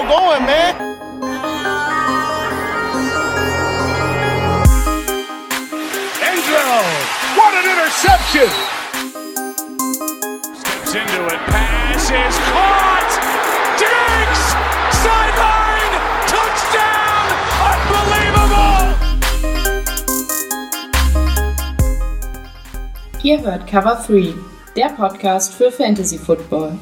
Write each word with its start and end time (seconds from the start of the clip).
show 0.00 0.08
going, 0.08 0.44
man. 0.46 0.74
Enzo, 6.28 6.62
what 7.36 7.52
an 7.54 7.64
interception! 7.72 8.50
Steps 10.54 10.94
into 10.94 11.26
it, 11.26 11.40
pass 11.50 12.10
is 12.10 12.38
caught! 12.50 13.12
Diggs! 13.78 14.42
Sideline! 15.02 15.94
Touchdown! 16.34 17.26
Unbelievable! 17.70 18.80
Ihr 23.22 23.40
hört 23.42 23.66
Cover 23.66 24.02
3, 24.06 24.34
der 24.76 24.88
Podcast 24.90 25.54
für 25.54 25.70
Fantasy 25.70 26.18
Football. 26.18 26.78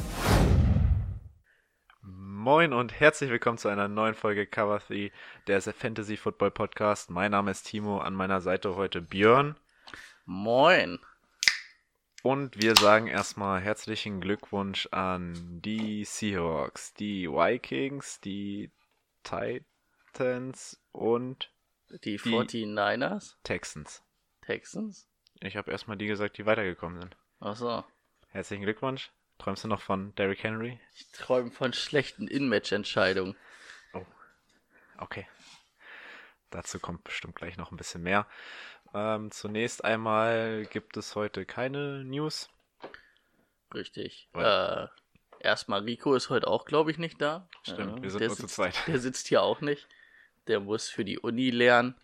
Moin 2.51 2.73
und 2.73 2.99
herzlich 2.99 3.29
willkommen 3.29 3.59
zu 3.59 3.69
einer 3.69 3.89
neuen 3.89 4.15
Folge 4.15 4.47
Cover 4.47 4.79
3, 4.79 5.13
der 5.49 5.61
Fantasy 5.61 6.17
Football 6.17 6.51
Podcast. 6.51 7.11
Mein 7.11 7.33
Name 7.33 7.51
ist 7.51 7.65
Timo, 7.65 7.99
an 7.99 8.15
meiner 8.15 8.41
Seite 8.41 8.75
heute 8.75 9.03
Björn. 9.03 9.55
Moin. 10.25 10.99
Und 12.23 12.59
wir 12.59 12.75
sagen 12.75 13.07
erstmal 13.07 13.61
herzlichen 13.61 14.23
Glückwunsch 14.23 14.89
an 14.93 15.61
die 15.61 16.07
Seahawks, 16.07 16.95
die 16.95 17.29
Vikings, 17.29 18.19
die 18.23 18.71
Titans 19.25 20.81
und 20.93 21.53
die 22.03 22.19
49ers, 22.19 23.35
Texans. 23.43 24.03
Texans? 24.41 25.07
Ich 25.43 25.59
habe 25.59 25.71
erstmal 25.71 25.99
die 25.99 26.07
gesagt, 26.07 26.39
die 26.39 26.47
weitergekommen 26.47 26.99
sind. 26.99 27.15
Ach 27.41 27.57
so. 27.57 27.85
Herzlichen 28.31 28.63
Glückwunsch. 28.63 29.11
Träumst 29.39 29.65
du 29.65 29.69
noch 29.69 29.81
von 29.81 30.15
Derrick 30.17 30.43
Henry? 30.43 30.81
Ich 30.97 31.11
träume 31.13 31.51
von 31.51 31.73
schlechten 31.73 32.27
In-Match-Entscheidungen. 32.27 33.37
Oh, 33.95 34.05
okay. 34.99 35.27
Dazu 36.51 36.81
kommt 36.81 37.05
bestimmt 37.05 37.37
gleich 37.37 37.57
noch 37.57 37.71
ein 37.71 37.77
bisschen 37.77 38.03
mehr. 38.03 38.27
Ähm, 38.95 39.31
zunächst 39.31 39.85
einmal 39.85 40.67
gibt 40.67 40.97
es 40.97 41.15
heute 41.15 41.45
keine 41.45 42.05
News. 42.05 42.49
Richtig. 43.75 44.29
Äh, 44.35 44.87
erstmal 45.41 45.83
Rico 45.83 46.15
ist 46.15 46.31
heute 46.31 46.49
auch, 46.49 46.65
glaube 46.65 46.91
ich, 46.91 46.99
nicht 46.99 47.21
da. 47.21 47.49
Stimmt, 47.63 47.99
äh, 47.99 48.03
wir 48.03 48.11
sind 48.11 48.21
der 48.21 48.29
nur 48.29 48.37
sitzt, 48.37 48.49
zu 48.51 48.55
zweit. 48.57 48.75
Der 48.87 48.99
sitzt 48.99 49.29
hier 49.29 49.43
auch 49.43 49.61
nicht. 49.61 49.87
Der 50.47 50.61
muss 50.61 50.89
für 50.89 51.05
die 51.05 51.19
Uni 51.19 51.51
lernen. 51.51 51.95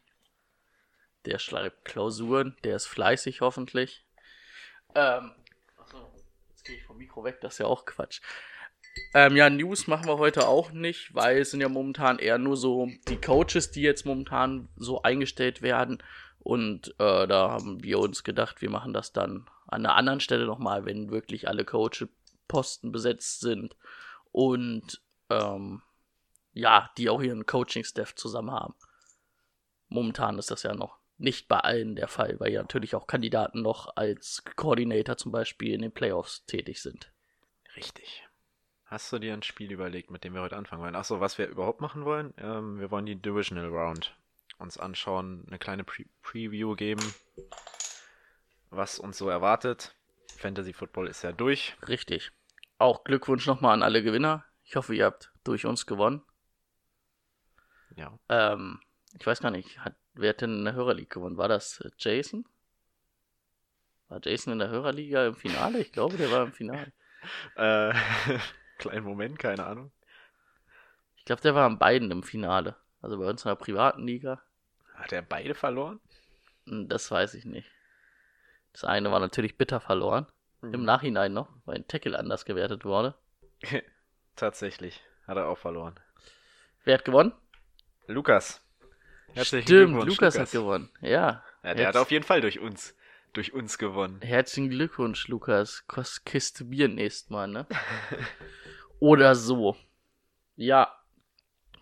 Der 1.25 1.39
schreibt 1.39 1.87
Klausuren. 1.87 2.57
Der 2.65 2.77
ist 2.77 2.87
fleißig 2.87 3.41
hoffentlich. 3.41 4.05
Ähm, 4.95 5.35
jetzt 6.65 6.67
gehe 6.67 6.77
ich 6.77 6.85
vom 6.85 6.97
Mikro 6.97 7.25
weg. 7.25 7.41
Das 7.41 7.55
ist 7.55 7.59
ja 7.59 7.67
auch 7.67 7.85
Quatsch. 7.85 8.21
Ähm, 9.13 9.37
ja, 9.37 9.51
News 9.51 9.87
machen 9.87 10.07
wir 10.07 10.19
heute 10.19 10.49
auch 10.49 10.73
nicht, 10.73 11.15
weil 11.15 11.39
es 11.39 11.51
sind 11.51 11.61
ja 11.61 11.69
momentan 11.69 12.19
eher 12.19 12.39
nur 12.39 12.57
so 12.57 12.89
die 13.09 13.21
Coaches, 13.21 13.71
die 13.71 13.83
jetzt 13.83 14.07
momentan 14.07 14.69
so 14.77 15.03
eingestellt 15.03 15.63
werden. 15.63 16.03
Und 16.39 16.95
äh, 16.99 17.27
da 17.27 17.51
haben 17.51 17.83
wir 17.83 17.99
uns 17.99 18.25
gedacht, 18.25 18.63
wir 18.63 18.71
machen 18.71 18.93
das 18.93 19.13
dann 19.13 19.47
an 19.67 19.85
einer 19.85 19.97
anderen 19.97 20.21
Stelle 20.21 20.47
nochmal, 20.47 20.85
wenn 20.85 21.11
wirklich 21.11 21.49
alle 21.49 21.65
Coach-Posten 21.65 22.93
besetzt 22.93 23.41
sind 23.41 23.77
und 24.33 25.03
ähm, 25.31 25.83
ja, 26.53 26.91
die 26.97 27.09
auch 27.09 27.23
ihren 27.23 27.47
Coaching-Staff 27.47 28.15
zusammen 28.15 28.53
haben. 28.53 28.75
Momentan 29.89 30.39
ist 30.39 30.51
das 30.51 30.63
ja 30.63 30.75
noch 30.75 30.99
nicht 31.25 31.49
bei 31.49 31.59
allen 31.59 31.97
der 31.97 32.09
Fall, 32.09 32.39
weil 32.39 32.53
ja 32.53 32.63
natürlich 32.63 32.95
auch 32.95 33.07
Kandidaten 33.07 33.63
noch 33.63 33.97
als 33.97 34.45
Coordinator 34.57 35.17
zum 35.17 35.33
Beispiel 35.33 35.75
in 35.75 35.83
den 35.83 35.93
Playoffs 35.93 36.47
tätig 36.47 36.81
sind. 36.81 37.13
Richtig. 37.77 38.25
Hast 38.85 39.13
du 39.13 39.19
dir 39.19 39.33
ein 39.33 39.43
Spiel 39.43 39.73
überlegt, 39.73 40.11
mit 40.11 40.23
dem 40.23 40.35
wir 40.35 40.43
heute 40.43 40.57
anfangen 40.57 40.83
wollen? 40.83 40.95
Achso, 40.95 41.21
was 41.21 41.39
wir 41.39 41.49
überhaupt 41.49 41.81
machen 41.81 42.05
wollen? 42.05 42.33
Ähm, 42.39 42.79
wir 42.79 42.91
wollen 42.91 43.07
die 43.07 43.21
Divisional 43.21 43.67
Round 43.67 44.17
uns 44.59 44.79
anschauen, 44.79 45.45
eine 45.49 45.59
kleine 45.59 45.83
Pre 45.83 46.05
Preview 46.23 46.77
geben, 46.77 47.03
was 48.71 48.99
uns 48.99 49.19
so 49.19 49.29
erwartet. 49.29 49.97
Fantasy 50.37 50.73
Football 50.73 51.09
ist 51.09 51.23
ja 51.23 51.33
durch. 51.33 51.77
Richtig. 51.89 52.31
Auch 52.79 53.05
Glückwunsch 53.05 53.47
nochmal 53.47 53.75
an 53.75 53.83
alle 53.83 54.03
Gewinner. 54.03 54.45
Ich 54.65 54.77
hoffe, 54.77 54.95
ihr 54.95 55.07
habt 55.07 55.33
durch 55.43 55.67
uns 55.67 55.87
gewonnen. 55.87 56.23
Ja. 57.97 58.19
Ähm, 58.29 58.81
ich 59.19 59.27
weiß 59.27 59.41
gar 59.41 59.51
nicht, 59.51 59.79
hat, 59.81 59.95
wer 60.15 60.31
hat 60.31 60.41
denn 60.41 60.59
in 60.59 60.65
der 60.65 60.75
Hörerliga 60.75 61.15
gewonnen? 61.15 61.37
War 61.37 61.49
das 61.49 61.81
äh, 61.81 61.91
Jason? 61.99 62.47
War 64.09 64.21
Jason 64.23 64.53
in 64.55 64.59
der 64.59 64.69
Hörerliga 64.69 65.27
im 65.27 65.35
Finale? 65.35 65.81
Ich 65.81 65.93
glaube, 65.93 66.17
der 66.17 66.31
war 66.31 66.45
im 66.45 66.53
Finale. 66.53 66.93
Äh, 67.57 67.95
kleinen 68.79 69.07
Moment, 69.07 69.39
keine 69.39 69.65
Ahnung. 69.65 69.91
Ich 71.17 71.25
glaube, 71.25 71.41
der 71.41 71.55
war 71.55 71.65
an 71.65 71.79
beiden 71.79 72.11
im 72.11 72.23
Finale. 72.23 72.77
Also 73.01 73.19
bei 73.19 73.25
uns 73.27 73.43
in 73.47 73.49
der 73.49 73.55
privaten 73.57 74.07
Liga. 74.07 74.43
Hat 74.93 75.11
er 75.13 75.23
beide 75.23 75.55
verloren? 75.55 76.01
Hm, 76.67 76.87
Das 76.91 77.11
weiß 77.11 77.33
ich 77.33 77.47
nicht. 77.47 77.71
Das 78.75 78.85
eine 78.85 79.11
war 79.11 79.21
natürlich 79.21 79.57
bitter 79.57 79.81
verloren. 79.81 80.27
Mhm. 80.61 80.75
Im 80.75 80.85
Nachhinein 80.85 81.33
noch, 81.33 81.49
weil 81.65 81.77
ein 81.77 81.89
Tackle 81.89 82.19
anders 82.19 82.45
gewertet 82.45 82.85
wurde. 82.85 83.15
Tatsächlich, 84.37 85.03
hat 85.27 85.37
er 85.39 85.49
auch 85.49 85.59
verloren. 85.59 85.99
Wer 86.85 86.99
hat 86.99 87.05
gewonnen? 87.05 87.33
Lukas. 88.07 88.64
Herzlichen 89.35 89.67
Stimmt, 89.67 89.93
Glückwunsch, 89.95 90.11
Lukas, 90.13 90.39
hat 90.39 90.51
gewonnen. 90.53 90.89
Ja. 91.01 91.43
Ja, 91.65 91.75
der 91.75 91.89
hat 91.89 91.97
auf 91.97 92.11
jeden 92.11 92.25
Fall 92.25 92.41
durch 92.41 92.61
uns, 92.61 92.95
durch 93.33 93.53
uns 93.53 93.79
gewonnen. 93.79 94.21
Herzlichen 94.23 94.71
Glückwunsch, 94.71 95.27
Lukas. 95.27 95.85
Kost 95.89 96.25
Kiste 96.25 96.65
Bier 96.65 96.89
nächstes 96.89 97.31
Mal, 97.31 97.49
ne? 97.49 97.67
Oder 99.01 99.35
so. 99.35 99.77
Ja. 100.57 100.95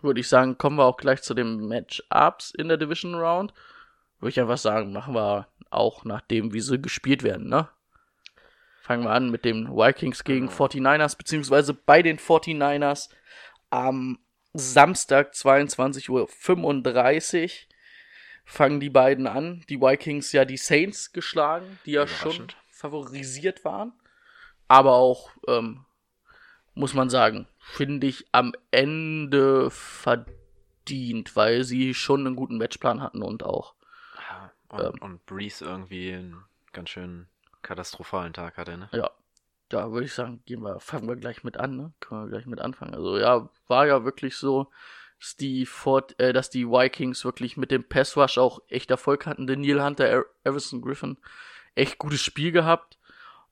Würde 0.01 0.19
ich 0.19 0.27
sagen, 0.27 0.57
kommen 0.57 0.77
wir 0.77 0.85
auch 0.85 0.97
gleich 0.97 1.21
zu 1.21 1.33
den 1.33 1.67
Matchups 1.67 2.51
in 2.51 2.67
der 2.67 2.77
Division 2.77 3.15
Round. 3.15 3.53
Würde 4.19 4.31
ich 4.31 4.39
einfach 4.39 4.57
sagen, 4.57 4.91
machen 4.91 5.13
wir 5.13 5.47
auch 5.69 6.05
nachdem, 6.05 6.53
wie 6.53 6.61
sie 6.61 6.81
gespielt 6.81 7.23
werden, 7.23 7.49
ne? 7.49 7.69
Fangen 8.81 9.03
wir 9.03 9.11
an 9.11 9.29
mit 9.29 9.45
den 9.45 9.69
Vikings 9.69 10.23
gegen 10.23 10.49
49ers, 10.49 11.17
beziehungsweise 11.17 11.73
bei 11.73 12.01
den 12.01 12.17
49ers 12.17 13.09
am 13.69 14.19
Samstag 14.53 15.33
22.35 15.33 16.09
Uhr 16.09 16.27
fangen 18.45 18.79
die 18.79 18.89
beiden 18.89 19.27
an. 19.27 19.63
Die 19.69 19.81
Vikings 19.81 20.31
ja 20.31 20.45
die 20.45 20.57
Saints 20.57 21.11
geschlagen, 21.11 21.79
die 21.85 21.91
ja 21.91 22.07
schon 22.07 22.47
favorisiert 22.69 23.65
waren. 23.65 23.93
Aber 24.67 24.93
auch, 24.93 25.31
ähm, 25.47 25.85
muss 26.73 26.93
man 26.93 27.09
sagen, 27.09 27.47
finde 27.59 28.07
ich 28.07 28.25
am 28.31 28.53
Ende 28.71 29.69
verdient, 29.69 31.35
weil 31.35 31.63
sie 31.63 31.93
schon 31.93 32.25
einen 32.25 32.35
guten 32.35 32.57
Matchplan 32.57 33.01
hatten 33.01 33.21
und 33.21 33.43
auch. 33.43 33.75
Und, 34.69 34.81
Ähm. 34.81 34.93
und 35.01 35.25
Breeze 35.25 35.63
irgendwie 35.63 36.13
einen 36.13 36.43
ganz 36.71 36.89
schön 36.89 37.27
katastrophalen 37.61 38.33
Tag 38.33 38.57
hatte, 38.57 38.77
ne? 38.77 38.89
Ja, 38.91 39.11
da 39.73 39.91
würde 39.91 40.05
ich 40.05 40.13
sagen, 40.13 40.41
gehen 40.45 40.61
wir, 40.61 40.79
fangen 40.79 41.07
wir 41.07 41.15
gleich 41.15 41.43
mit 41.43 41.57
an, 41.57 41.75
ne? 41.75 41.93
Können 41.99 42.23
wir 42.25 42.29
gleich 42.29 42.45
mit 42.45 42.61
anfangen. 42.61 42.93
Also 42.93 43.17
ja, 43.17 43.49
war 43.67 43.87
ja 43.87 44.03
wirklich 44.05 44.35
so, 44.37 44.71
dass 45.19 45.35
die, 45.35 45.65
Fort, 45.65 46.19
äh, 46.19 46.33
dass 46.33 46.49
die 46.49 46.67
Vikings 46.67 47.23
wirklich 47.25 47.57
mit 47.57 47.71
dem 47.71 47.83
Pass 47.87 48.15
Rush 48.17 48.37
auch 48.37 48.59
echt 48.67 48.91
Erfolg 48.91 49.25
hatten. 49.25 49.47
Der 49.47 49.57
Neil 49.57 49.83
Hunter, 49.83 50.05
Er- 50.07 50.25
Everson 50.43 50.81
Griffin, 50.81 51.17
echt 51.75 51.97
gutes 51.97 52.21
Spiel 52.21 52.51
gehabt. 52.51 52.97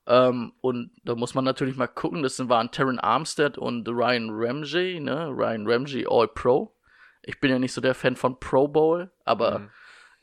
Ähm, 0.07 0.53
und 0.61 0.91
da 1.03 1.15
muss 1.15 1.35
man 1.35 1.45
natürlich 1.45 1.75
mal 1.75 1.87
gucken, 1.87 2.23
das 2.23 2.39
waren 2.49 2.71
Terran 2.71 2.99
Armstead 2.99 3.57
und 3.57 3.87
Ryan 3.87 4.29
Ramsey, 4.31 4.99
ne? 4.99 5.27
Ryan 5.29 5.67
Ramsey 5.67 6.05
All 6.09 6.27
Pro. 6.27 6.75
Ich 7.23 7.39
bin 7.39 7.51
ja 7.51 7.59
nicht 7.59 7.73
so 7.73 7.81
der 7.81 7.93
Fan 7.93 8.15
von 8.15 8.39
Pro 8.39 8.67
Bowl, 8.67 9.11
aber 9.25 9.59
Mhm. 9.59 9.69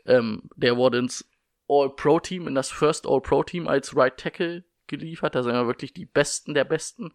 ähm, 0.07 0.43
der 0.57 0.77
wurde 0.77 0.99
ins 0.99 1.29
All-Pro-Team, 1.71 2.49
in 2.49 2.55
das 2.55 2.71
First 2.71 3.07
All-Pro-Team 3.07 3.69
als 3.69 3.95
Right 3.95 4.17
Tackle 4.17 4.65
geliefert. 4.89 5.35
Da 5.35 5.43
sind 5.43 5.55
ja 5.55 5.67
wirklich 5.67 5.93
die 5.93 6.07
Besten 6.07 6.55
der 6.55 6.65
Besten. 6.65 7.13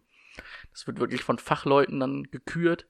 Das 0.72 0.86
wird 0.86 1.00
wirklich 1.00 1.22
von 1.22 1.38
Fachleuten 1.38 2.00
dann 2.00 2.24
gekürt. 2.24 2.86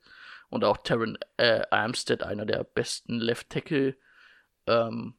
Und 0.50 0.64
auch 0.64 0.76
Terran 0.76 1.18
äh, 1.36 1.62
Armstead, 1.70 2.22
einer 2.22 2.46
der 2.46 2.62
besten 2.62 3.18
Left 3.18 3.50
Tackle 3.50 3.96
ähm, 4.66 5.14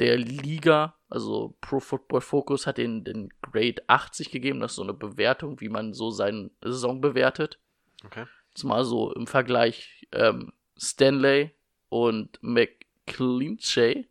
der 0.00 0.16
Liga. 0.16 0.96
Also 1.08 1.56
Pro 1.60 1.80
Football 1.80 2.22
Focus 2.22 2.66
hat 2.66 2.78
den, 2.78 3.04
den 3.04 3.32
Grade 3.42 3.82
80 3.86 4.30
gegeben. 4.30 4.60
Das 4.60 4.72
ist 4.72 4.76
so 4.76 4.82
eine 4.82 4.94
Bewertung, 4.94 5.60
wie 5.60 5.68
man 5.68 5.92
so 5.92 6.10
seine 6.10 6.50
Saison 6.62 7.00
bewertet. 7.00 7.58
Okay. 8.04 8.26
Zumal 8.54 8.84
so 8.84 9.12
im 9.12 9.26
Vergleich 9.26 10.08
ähm, 10.12 10.52
Stanley 10.76 11.52
und 11.88 12.38
McClinchay, 12.42 14.08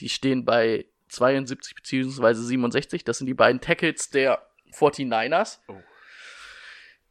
die 0.00 0.08
stehen 0.08 0.44
bei 0.44 0.86
72 1.12 1.74
bzw. 1.74 2.34
67. 2.34 3.04
Das 3.04 3.18
sind 3.18 3.26
die 3.26 3.34
beiden 3.34 3.60
Tackles 3.60 4.10
der 4.10 4.46
49ers. 4.72 5.58
Oh. 5.68 5.76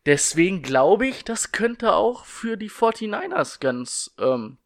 Deswegen 0.06 0.64
glaube 0.64 1.08
ich, 1.08 1.24
das 1.24 1.52
könnte 1.52 1.94
auch 1.94 2.26
für 2.26 2.58
die 2.58 2.70
49ers 2.70 3.60
ganz, 3.60 4.16
ähm, 4.20 4.58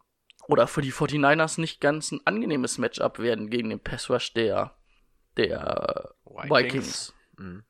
oder 0.47 0.67
für 0.67 0.81
die 0.81 0.93
49ers 0.93 1.59
nicht 1.59 1.81
ganz 1.81 2.11
ein 2.11 2.21
angenehmes 2.25 2.77
Matchup 2.77 3.19
werden 3.19 3.49
gegen 3.49 3.69
den 3.69 3.81
Pass 3.81 4.09
Rush 4.09 4.33
der, 4.33 4.75
der 5.35 6.13
Vikings. 6.25 7.13
Mhm. 7.38 7.63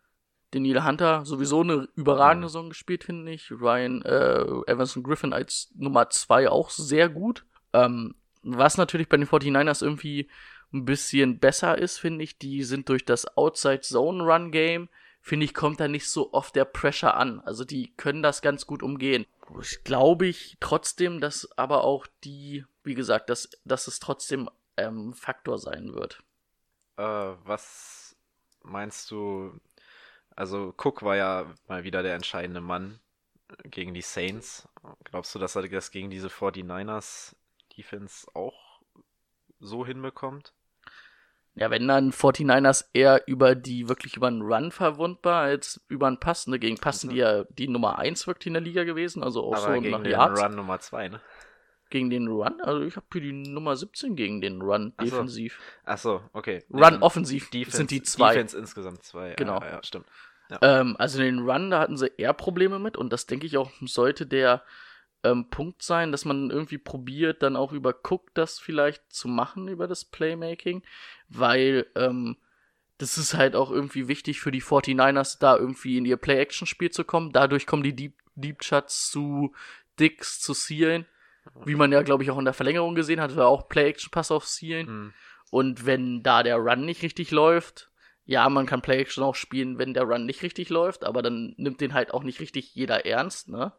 Daniel 0.52 0.86
Hunter 0.86 1.26
sowieso 1.26 1.62
eine 1.62 1.90
überragende 1.96 2.46
Mhm. 2.46 2.50
Saison 2.50 2.70
gespielt, 2.70 3.04
finde 3.04 3.32
ich. 3.32 3.52
Ryan 3.52 4.04
äh, 4.04 4.46
Evanson 4.72 5.04
Griffin 5.04 5.34
als 5.34 5.72
Nummer 5.76 6.10
zwei 6.12 6.50
auch 6.50 6.70
sehr 6.70 7.10
gut. 7.10 7.46
Ähm, 7.74 8.16
was 8.44 8.78
natürlich 8.78 9.10
bei 9.10 9.18
den 9.18 9.28
49ers 9.28 9.84
irgendwie 9.84 10.30
ein 10.76 10.86
bisschen 10.86 11.40
besser 11.40 11.78
ist, 11.78 11.98
finde 11.98 12.24
ich, 12.24 12.38
die 12.38 12.64
sind 12.64 12.90
durch 12.90 13.06
das 13.06 13.38
Outside-Zone-Run-Game, 13.38 14.90
finde 15.22 15.46
ich, 15.46 15.54
kommt 15.54 15.80
da 15.80 15.88
nicht 15.88 16.10
so 16.10 16.34
oft 16.34 16.56
der 16.56 16.66
Pressure 16.66 17.16
an. 17.16 17.40
Also 17.42 17.64
die 17.66 17.94
können 17.98 18.22
das 18.22 18.42
ganz 18.42 18.68
gut 18.68 18.84
umgehen. 18.84 19.26
Ich 19.62 19.84
glaube 19.84 20.28
ich 20.28 20.58
trotzdem, 20.60 21.22
dass 21.22 21.50
aber 21.58 21.84
auch 21.84 22.08
die, 22.24 22.66
wie 22.84 22.96
gesagt, 22.96 23.30
dass, 23.30 23.50
dass 23.64 23.88
es 23.88 24.00
trotzdem 24.00 24.50
ähm, 24.78 25.14
Faktor 25.14 25.58
sein 25.58 25.94
wird. 25.94 26.24
Äh, 26.98 27.04
was 27.04 28.16
meinst 28.64 29.12
du? 29.12 29.60
Also, 30.36 30.74
Cook 30.78 31.04
war 31.04 31.16
ja 31.16 31.54
mal 31.68 31.84
wieder 31.84 32.04
der 32.04 32.16
entscheidende 32.16 32.62
Mann 32.62 33.00
gegen 33.64 33.94
die 33.94 34.02
Saints. 34.02 34.68
Glaubst 35.06 35.34
du, 35.34 35.40
dass 35.40 35.56
er 35.56 35.68
das 35.68 35.92
gegen 35.92 36.10
diese 36.10 36.28
49ers 36.28 37.36
Defense 37.78 38.28
auch 38.34 38.82
so 39.60 39.86
hinbekommt? 39.86 40.54
Ja, 41.56 41.72
wenn 41.72 41.88
dann 41.88 42.12
49ers 42.12 42.86
eher 42.94 43.24
über 43.28 43.56
die, 43.56 43.88
wirklich 43.88 44.18
über 44.18 44.28
einen 44.28 44.42
Run 44.42 44.72
verwundbar 44.72 45.44
als 45.44 45.82
über 45.88 46.08
einen 46.08 46.20
Pass. 46.20 46.48
Ne? 46.48 46.60
Gegen 46.60 46.78
Passen 46.78 47.10
die 47.10 47.18
ja 47.18 47.46
die 47.46 47.70
Nummer 47.70 47.98
1 47.98 48.28
wirklich 48.28 48.48
in 48.48 48.54
der 48.54 48.62
Liga 48.62 48.84
gewesen, 48.84 49.24
also 49.24 49.42
auch 49.46 49.56
Aber 49.56 49.76
so 49.76 49.82
gegen 49.82 49.92
nach 49.92 50.04
den 50.04 50.12
Yards. 50.12 50.42
Run 50.44 50.56
Nummer 50.56 50.80
2, 50.80 51.08
ne? 51.08 51.22
Gegen 51.90 52.10
den 52.10 52.28
Run? 52.28 52.60
Also 52.62 52.82
ich 52.82 52.98
habe 52.98 53.06
hier 53.14 53.22
die 53.22 53.32
Nummer 53.32 53.78
17 53.78 54.18
gegen 54.18 54.42
den 54.42 54.62
Run 54.62 54.94
Ach 54.98 55.06
so. 55.06 55.10
defensiv. 55.10 55.60
Achso, 55.86 56.22
okay. 56.34 56.66
Run 56.74 57.02
offensiv 57.02 57.50
Defense, 57.52 57.78
sind 57.78 57.92
die 57.92 58.04
zwei. 58.04 58.34
Defense 58.34 58.58
insgesamt 58.58 59.04
zwei. 59.04 59.36
Genau. 59.36 59.62
Ja, 59.62 59.76
ja, 59.76 59.84
stimmt. 59.84 60.08
Ähm, 60.62 60.96
also 61.00 61.20
den 61.20 61.40
Run, 61.40 61.72
da 61.72 61.80
hatten 61.80 61.96
sie 61.96 62.12
eher 62.18 62.34
Probleme 62.34 62.80
mit 62.80 62.98
und 62.98 63.14
das 63.14 63.28
denke 63.28 63.46
ich 63.46 63.58
auch 63.58 63.72
sollte 63.82 64.26
der 64.26 64.62
ähm, 65.26 65.50
Punkt 65.50 65.82
sein, 65.82 66.12
dass 66.12 66.24
man 66.24 66.52
irgendwie 66.52 66.78
probiert, 66.78 67.42
dann 67.44 67.56
auch 67.56 67.74
über 67.74 67.96
Cook 68.04 68.34
das 68.36 68.60
vielleicht 68.60 69.12
zu 69.12 69.28
machen, 69.28 69.68
über 69.68 69.88
das 69.88 70.06
Playmaking, 70.06 70.84
weil 71.28 71.88
ähm, 71.96 72.38
das 72.98 73.18
ist 73.18 73.34
halt 73.34 73.56
auch 73.56 73.72
irgendwie 73.72 74.08
wichtig 74.08 74.40
für 74.40 74.52
die 74.52 74.62
49ers, 74.62 75.40
da 75.40 75.58
irgendwie 75.58 75.98
in 75.98 76.06
ihr 76.06 76.18
Play-Action-Spiel 76.18 76.92
zu 76.92 77.04
kommen. 77.04 77.34
Dadurch 77.34 77.66
kommen 77.66 77.84
die 77.84 77.96
Deep, 77.96 78.14
Deep 78.36 78.64
Shots 78.64 79.10
zu 79.12 79.54
Dicks, 80.00 80.40
zu 80.40 80.54
Sealen, 80.54 81.06
wie 81.66 81.76
man 81.76 81.92
ja, 81.92 82.02
glaube 82.04 82.24
ich, 82.24 82.32
auch 82.32 82.38
in 82.38 82.46
der 82.46 82.54
Verlängerung 82.54 82.96
gesehen 82.96 83.20
hat, 83.20 83.36
war 83.36 83.48
auch 83.48 83.68
Play-Action-Pass 83.68 84.32
auf 84.32 84.46
Sealen. 84.46 84.88
Hm. 84.88 85.14
Und 85.52 85.86
wenn 85.86 86.24
da 86.24 86.44
der 86.44 86.58
Run 86.58 86.86
nicht 86.86 87.02
richtig 87.02 87.32
läuft, 87.32 87.90
ja, 88.26 88.48
man 88.50 88.66
kann 88.66 88.82
Play-Action 88.82 89.24
auch 89.24 89.36
spielen, 89.36 89.78
wenn 89.78 89.94
der 89.94 90.04
Run 90.04 90.26
nicht 90.26 90.42
richtig 90.42 90.70
läuft, 90.70 91.04
aber 91.04 91.22
dann 91.22 91.54
nimmt 91.58 91.82
den 91.82 91.94
halt 91.94 92.14
auch 92.14 92.24
nicht 92.24 92.40
richtig 92.40 92.74
jeder 92.74 93.06
ernst, 93.06 93.50
ne? 93.50 93.74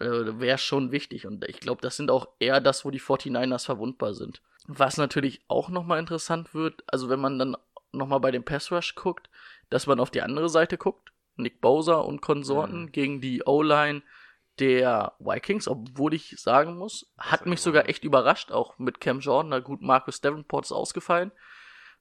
Äh, 0.00 0.40
Wäre 0.40 0.58
schon 0.58 0.92
wichtig. 0.92 1.26
Und 1.26 1.44
ich 1.48 1.60
glaube, 1.60 1.82
das 1.82 1.96
sind 1.96 2.10
auch 2.10 2.28
eher 2.38 2.60
das, 2.60 2.84
wo 2.84 2.90
die 2.90 3.00
49ers 3.00 3.64
verwundbar 3.66 4.14
sind. 4.14 4.42
Was 4.66 4.96
natürlich 4.96 5.40
auch 5.48 5.68
nochmal 5.68 5.98
interessant 5.98 6.54
wird, 6.54 6.82
also 6.86 7.08
wenn 7.08 7.20
man 7.20 7.38
dann 7.38 7.56
nochmal 7.92 8.20
bei 8.20 8.30
dem 8.30 8.44
Pass 8.44 8.70
Rush 8.70 8.94
guckt, 8.94 9.28
dass 9.68 9.86
man 9.86 9.98
auf 10.00 10.10
die 10.10 10.22
andere 10.22 10.48
Seite 10.48 10.78
guckt, 10.78 11.12
Nick 11.36 11.60
Bowser 11.60 12.04
und 12.04 12.20
Konsorten 12.20 12.82
Mhm. 12.82 12.92
gegen 12.92 13.20
die 13.20 13.42
O-Line 13.44 14.02
der 14.58 15.14
Vikings, 15.18 15.66
obwohl 15.68 16.12
ich 16.14 16.36
sagen 16.38 16.76
muss, 16.76 17.10
hat 17.18 17.46
mich 17.46 17.60
sogar 17.62 17.88
echt 17.88 18.04
überrascht, 18.04 18.52
auch 18.52 18.78
mit 18.78 19.00
Cam 19.00 19.20
Jordan, 19.20 19.48
na 19.48 19.58
gut, 19.60 19.80
Marcus 19.80 20.20
Davenport 20.20 20.66
ist 20.66 20.72
ausgefallen. 20.72 21.32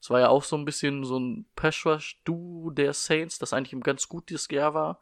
Es 0.01 0.09
war 0.09 0.19
ja 0.19 0.29
auch 0.29 0.43
so 0.43 0.57
ein 0.57 0.65
bisschen 0.65 1.03
so 1.05 1.17
ein 1.17 1.45
Pass-Rush-Duo 1.55 2.69
der 2.71 2.93
Saints, 2.93 3.39
das 3.39 3.53
eigentlich 3.53 3.73
ein 3.73 3.81
ganz 3.81 4.07
gutes 4.09 4.47
Jahr 4.49 4.73
war. 4.73 4.99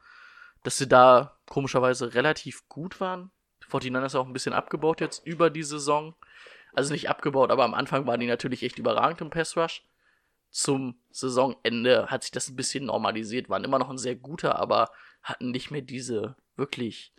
Dass 0.63 0.77
sie 0.77 0.88
da 0.88 1.38
komischerweise 1.50 2.13
relativ 2.13 2.68
gut 2.68 3.00
waren. 3.00 3.31
Die 3.63 3.71
49ers 3.71 4.18
auch 4.18 4.25
ein 4.25 4.33
bisschen 4.33 4.54
abgebaut 4.54 5.01
jetzt 5.01 5.25
über 5.25 5.50
die 5.50 5.63
Saison. 5.63 6.15
Also 6.74 6.94
nicht 6.94 7.09
abgebaut, 7.09 7.50
aber 7.50 7.63
am 7.63 7.74
Anfang 7.74 8.06
waren 8.06 8.19
die 8.19 8.27
natürlich 8.27 8.63
echt 8.63 8.77
überragend 8.77 9.21
im 9.21 9.30
Pass-Rush. 9.30 9.83
Zum 10.50 11.00
Saisonende 11.12 12.07
hat 12.07 12.24
sich 12.24 12.31
das 12.31 12.50
ein 12.50 12.56
bisschen 12.56 12.86
normalisiert, 12.86 13.50
waren 13.50 13.63
immer 13.63 13.80
noch 13.80 13.89
ein 13.89 13.98
sehr 13.98 14.15
guter, 14.15 14.57
aber 14.57 14.92
hatten 15.21 15.51
nicht 15.51 15.71
mehr 15.71 15.81
diese 15.81 16.36
wirklich 16.56 17.13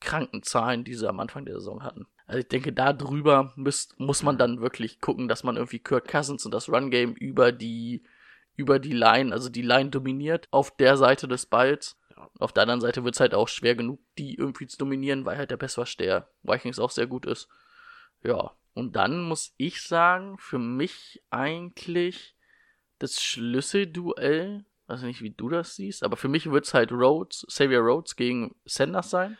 kranken 0.00 0.42
Zahlen, 0.42 0.84
die 0.84 0.94
sie 0.94 1.08
am 1.08 1.20
Anfang 1.20 1.44
der 1.44 1.56
Saison 1.56 1.82
hatten. 1.82 2.06
Also 2.26 2.40
ich 2.40 2.48
denke, 2.48 2.72
da 2.72 2.92
drüber 2.92 3.52
müsst, 3.56 3.98
muss 4.00 4.22
man 4.22 4.36
dann 4.36 4.60
wirklich 4.60 5.00
gucken, 5.00 5.28
dass 5.28 5.44
man 5.44 5.56
irgendwie 5.56 5.78
Kirk 5.78 6.08
Cousins 6.08 6.44
und 6.44 6.52
das 6.52 6.68
Run-Game 6.68 7.14
über 7.14 7.52
die, 7.52 8.02
über 8.56 8.78
die 8.78 8.92
Line, 8.92 9.32
also 9.32 9.48
die 9.48 9.62
Line 9.62 9.90
dominiert 9.90 10.48
auf 10.50 10.76
der 10.76 10.96
Seite 10.96 11.28
des 11.28 11.46
Balls. 11.46 11.96
Auf 12.38 12.52
der 12.52 12.62
anderen 12.62 12.80
Seite 12.80 13.04
wird 13.04 13.14
es 13.14 13.20
halt 13.20 13.34
auch 13.34 13.48
schwer 13.48 13.74
genug, 13.74 14.00
die 14.18 14.34
irgendwie 14.34 14.66
zu 14.66 14.78
dominieren, 14.78 15.24
weil 15.24 15.36
halt 15.36 15.50
der 15.50 15.56
Passwash 15.56 15.96
der 15.96 16.28
Vikings 16.42 16.78
auch 16.78 16.90
sehr 16.90 17.06
gut 17.06 17.26
ist. 17.26 17.48
Ja, 18.22 18.52
und 18.74 18.96
dann 18.96 19.22
muss 19.22 19.54
ich 19.56 19.82
sagen, 19.82 20.38
für 20.38 20.58
mich 20.58 21.22
eigentlich 21.30 22.36
das 22.98 23.22
Schlüsselduell, 23.22 24.64
weiß 24.86 25.02
nicht, 25.02 25.22
wie 25.22 25.30
du 25.30 25.48
das 25.48 25.76
siehst, 25.76 26.02
aber 26.02 26.16
für 26.16 26.28
mich 26.28 26.50
wird 26.50 26.64
es 26.64 26.74
halt 26.74 26.92
Rhodes, 26.92 27.46
Xavier 27.48 27.80
Rhodes 27.80 28.16
gegen 28.16 28.54
Sanders 28.64 29.10
sein. 29.10 29.36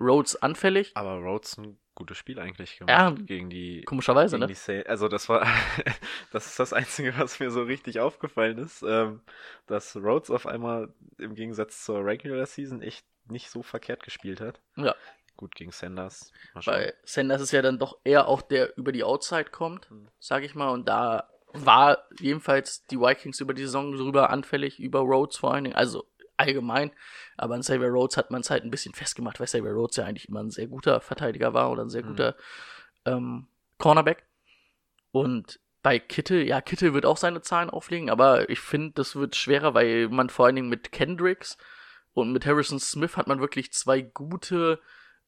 Rhodes 0.00 0.36
anfällig, 0.36 0.92
Aber 0.94 1.18
Rhodes 1.18 1.58
ein 1.58 1.78
gutes 2.00 2.16
Spiel 2.18 2.40
eigentlich 2.40 2.78
Ja, 2.80 3.10
gemacht 3.10 3.26
gegen 3.26 3.50
die 3.50 3.82
komischerweise, 3.82 4.36
gegen 4.38 4.48
ne? 4.48 4.54
die 4.54 4.86
also 4.88 5.06
das 5.08 5.28
war 5.28 5.46
das 6.32 6.46
ist 6.46 6.58
das 6.58 6.72
Einzige, 6.72 7.16
was 7.18 7.38
mir 7.40 7.50
so 7.50 7.62
richtig 7.62 8.00
aufgefallen 8.00 8.58
ist, 8.58 8.82
ähm, 8.82 9.20
dass 9.66 9.94
Rhodes 9.96 10.30
auf 10.30 10.46
einmal 10.46 10.92
im 11.18 11.34
Gegensatz 11.34 11.84
zur 11.84 12.04
Regular 12.04 12.46
Season 12.46 12.80
echt 12.82 13.04
nicht 13.28 13.50
so 13.50 13.62
verkehrt 13.62 14.02
gespielt 14.02 14.40
hat. 14.40 14.60
Ja. 14.76 14.94
Gut 15.36 15.54
gegen 15.54 15.70
Sanders. 15.72 16.32
Weil 16.64 16.94
Sanders 17.04 17.40
ist 17.42 17.52
ja 17.52 17.62
dann 17.62 17.78
doch 17.78 17.98
eher 18.04 18.26
auch 18.28 18.42
der 18.42 18.76
über 18.76 18.92
die 18.92 19.04
Outside 19.04 19.50
kommt, 19.50 19.90
Mhm. 19.90 20.08
sag 20.18 20.42
ich 20.42 20.54
mal. 20.54 20.70
Und 20.70 20.88
da 20.88 21.28
war 21.52 22.06
jedenfalls 22.18 22.84
die 22.86 22.98
Vikings 22.98 23.40
über 23.40 23.54
die 23.54 23.62
Saison 23.62 23.92
drüber 23.92 24.30
anfällig, 24.30 24.78
über 24.80 25.00
Rhodes 25.00 25.36
vor 25.38 25.52
allen 25.54 25.64
Dingen. 25.64 25.76
Also 25.76 26.06
allgemein. 26.40 26.90
Aber 27.36 27.54
an 27.54 27.60
Xavier 27.60 27.88
Rhodes 27.88 28.16
hat 28.16 28.30
man 28.30 28.40
es 28.40 28.50
halt 28.50 28.64
ein 28.64 28.70
bisschen 28.70 28.94
festgemacht, 28.94 29.38
weil 29.40 29.46
Xavier 29.46 29.72
Rhodes 29.72 29.96
ja 29.96 30.04
eigentlich 30.04 30.28
immer 30.28 30.42
ein 30.42 30.50
sehr 30.50 30.66
guter 30.66 31.00
Verteidiger 31.00 31.54
war 31.54 31.70
oder 31.70 31.82
ein 31.84 31.90
sehr 31.90 32.02
Mhm. 32.02 32.08
guter 32.08 32.36
ähm, 33.06 33.46
Cornerback. 33.78 34.24
Und 35.12 35.60
bei 35.82 35.98
Kittel, 35.98 36.46
ja, 36.46 36.60
Kittel 36.60 36.92
wird 36.94 37.06
auch 37.06 37.16
seine 37.16 37.40
Zahlen 37.40 37.70
auflegen, 37.70 38.10
aber 38.10 38.50
ich 38.50 38.60
finde, 38.60 38.92
das 38.96 39.16
wird 39.16 39.34
schwerer, 39.34 39.72
weil 39.74 40.08
man 40.08 40.28
vor 40.28 40.46
allen 40.46 40.56
Dingen 40.56 40.68
mit 40.68 40.92
Kendricks 40.92 41.56
und 42.12 42.32
mit 42.32 42.44
Harrison 42.44 42.78
Smith 42.78 43.16
hat 43.16 43.28
man 43.28 43.40
wirklich 43.40 43.72
zwei 43.72 44.02
gute 44.02 44.78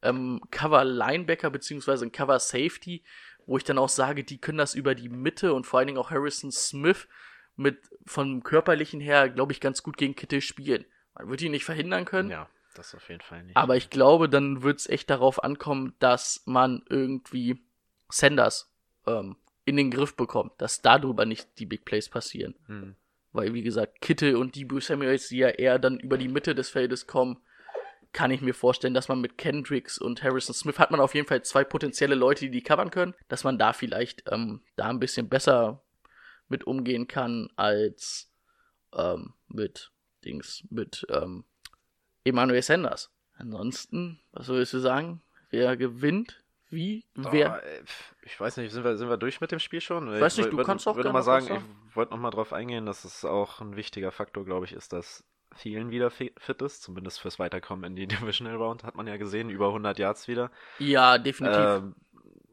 ähm, 0.03 0.41
Cover-Linebacker 0.51 1.49
beziehungsweise 1.51 2.05
ein 2.05 2.13
Cover-Safety, 2.13 3.03
wo 3.47 3.57
ich 3.57 3.65
dann 3.65 3.79
auch 3.79 3.89
sage, 3.89 4.25
die 4.25 4.39
können 4.39 4.59
das 4.59 4.75
über 4.75 4.95
die 4.95 5.09
Mitte 5.09 5.55
und 5.55 5.67
vor 5.67 5.79
allen 5.79 5.87
Dingen 5.87 5.99
auch 5.99 6.11
Harrison 6.11 6.53
Smith 6.53 7.09
mit 7.57 7.79
vom 8.07 8.43
körperlichen 8.43 9.01
her, 9.01 9.29
glaube 9.31 9.53
ich, 9.53 9.61
ganz 9.61 9.83
gut 9.83 9.97
gegen 9.97 10.15
Kittel 10.15 10.41
spielen. 10.41 10.85
Man 11.15 11.29
wird 11.29 11.43
ihn 11.43 11.53
nicht 11.53 11.65
verhindern 11.65 12.05
können, 12.05 12.31
ja, 12.31 12.49
das 12.75 12.95
auf 12.95 13.09
jeden 13.09 13.21
Fall 13.21 13.43
nicht. 13.45 13.57
aber 13.57 13.77
ich 13.77 13.91
glaube, 13.91 14.29
dann 14.29 14.63
wird 14.63 14.81
es 14.81 14.89
echt 14.89 15.11
darauf 15.11 15.43
ankommen, 15.43 15.95
dass 15.99 16.43
man 16.47 16.83
irgendwie 16.89 17.63
Sanders 18.09 18.73
ähm, 19.07 19.37
in 19.65 19.77
den 19.77 19.91
Griff 19.91 20.17
bekommt, 20.17 20.53
dass 20.59 20.83
darüber 20.83 21.27
nicht 21.27 21.59
die 21.59 21.67
Big 21.67 21.85
Plays 21.85 22.09
passieren. 22.09 22.55
Hm. 22.67 22.97
Weil, 23.33 23.55
wie 23.55 23.63
gesagt, 23.63 24.01
Kittel 24.01 24.37
und 24.37 24.57
Debo 24.57 24.81
Samuels, 24.81 25.29
die 25.29 25.39
ja 25.39 25.49
eher 25.49 25.79
dann 25.79 25.99
über 25.99 26.19
die 26.19 26.29
Mitte 26.29 26.55
des 26.55 26.69
Feldes 26.69 27.07
kommen, 27.07 27.39
kann 28.13 28.31
ich 28.31 28.43
mir 28.43 28.53
vorstellen, 28.53 28.93
dass 28.93 29.09
man 29.09 29.21
mit 29.21 29.39
Kendricks 29.39 29.99
und 29.99 30.23
Harrison 30.23 30.55
Smith 30.55 30.79
hat 30.79 30.91
man 30.91 31.01
auf 31.01 31.15
jeden 31.15 31.27
Fall 31.27 31.43
zwei 31.43 31.65
potenzielle 31.65 32.15
Leute, 32.15 32.45
die 32.45 32.51
die 32.51 32.63
covern 32.63 32.91
können, 32.91 33.15
dass 33.29 33.45
man 33.45 33.59
da 33.59 33.73
vielleicht 33.73 34.31
ähm, 34.31 34.61
da 34.77 34.89
ein 34.89 35.01
bisschen 35.01 35.31
besser 35.31 35.83
mit 36.49 36.65
umgehen 36.65 37.09
kann 37.09 37.49
als 37.57 38.31
ähm, 38.95 39.33
mit 39.49 39.91
Dings, 40.25 40.65
mit 40.71 41.07
ähm, 41.11 41.45
Emmanuel 42.25 42.63
Sanders. 42.63 43.11
Ansonsten, 43.37 44.21
was 44.33 44.47
sollst 44.47 44.73
du 44.73 44.79
sagen? 44.79 45.23
Wer 45.51 45.77
gewinnt? 45.77 46.43
Wie? 46.69 47.05
Wer? 47.15 47.61
Oh, 47.63 47.67
ey, 47.67 47.85
pf, 47.85 48.15
ich 48.23 48.41
weiß 48.41 48.57
nicht, 48.57 48.73
sind 48.73 48.85
wir, 48.85 48.97
sind 48.97 49.09
wir 49.09 49.17
durch 49.19 49.41
mit 49.41 49.53
dem 49.53 49.59
Spiel 49.59 49.81
schon? 49.81 50.09
Weiß 50.11 50.39
nicht, 50.39 50.53
du 50.53 50.59
würd- 50.59 50.65
kannst 50.65 50.89
auch 50.89 50.97
würde 50.97 51.11
mal 51.13 51.19
was 51.19 51.25
sagen, 51.27 51.47
ich 51.89 51.97
wollte 51.97 52.13
noch 52.13 52.21
mal 52.21 52.31
drauf 52.31 52.53
eingehen, 52.53 52.87
dass 52.87 53.05
es 53.05 53.25
auch 53.25 53.61
ein 53.61 53.77
wichtiger 53.77 54.11
Faktor, 54.13 54.45
glaube 54.45 54.65
ich, 54.67 54.73
ist, 54.73 54.93
dass 54.93 55.25
Thielen 55.59 55.91
wieder 55.91 56.11
fi- 56.11 56.33
fit 56.39 56.63
ist, 56.63 56.83
zumindest 56.83 57.21
fürs 57.21 57.39
Weiterkommen 57.39 57.85
in 57.85 57.97
die 57.97 58.07
Divisional 58.41 58.57
Round, 58.57 58.85
hat 58.85 58.95
man 58.95 59.07
ja 59.07 59.19
gesehen, 59.19 59.51
über 59.51 59.67
100 59.69 59.99
Yards 59.99 60.29
wieder. 60.29 60.51
Ja, 60.79 61.19
definitiv. 61.19 61.59
Ähm, 61.59 61.95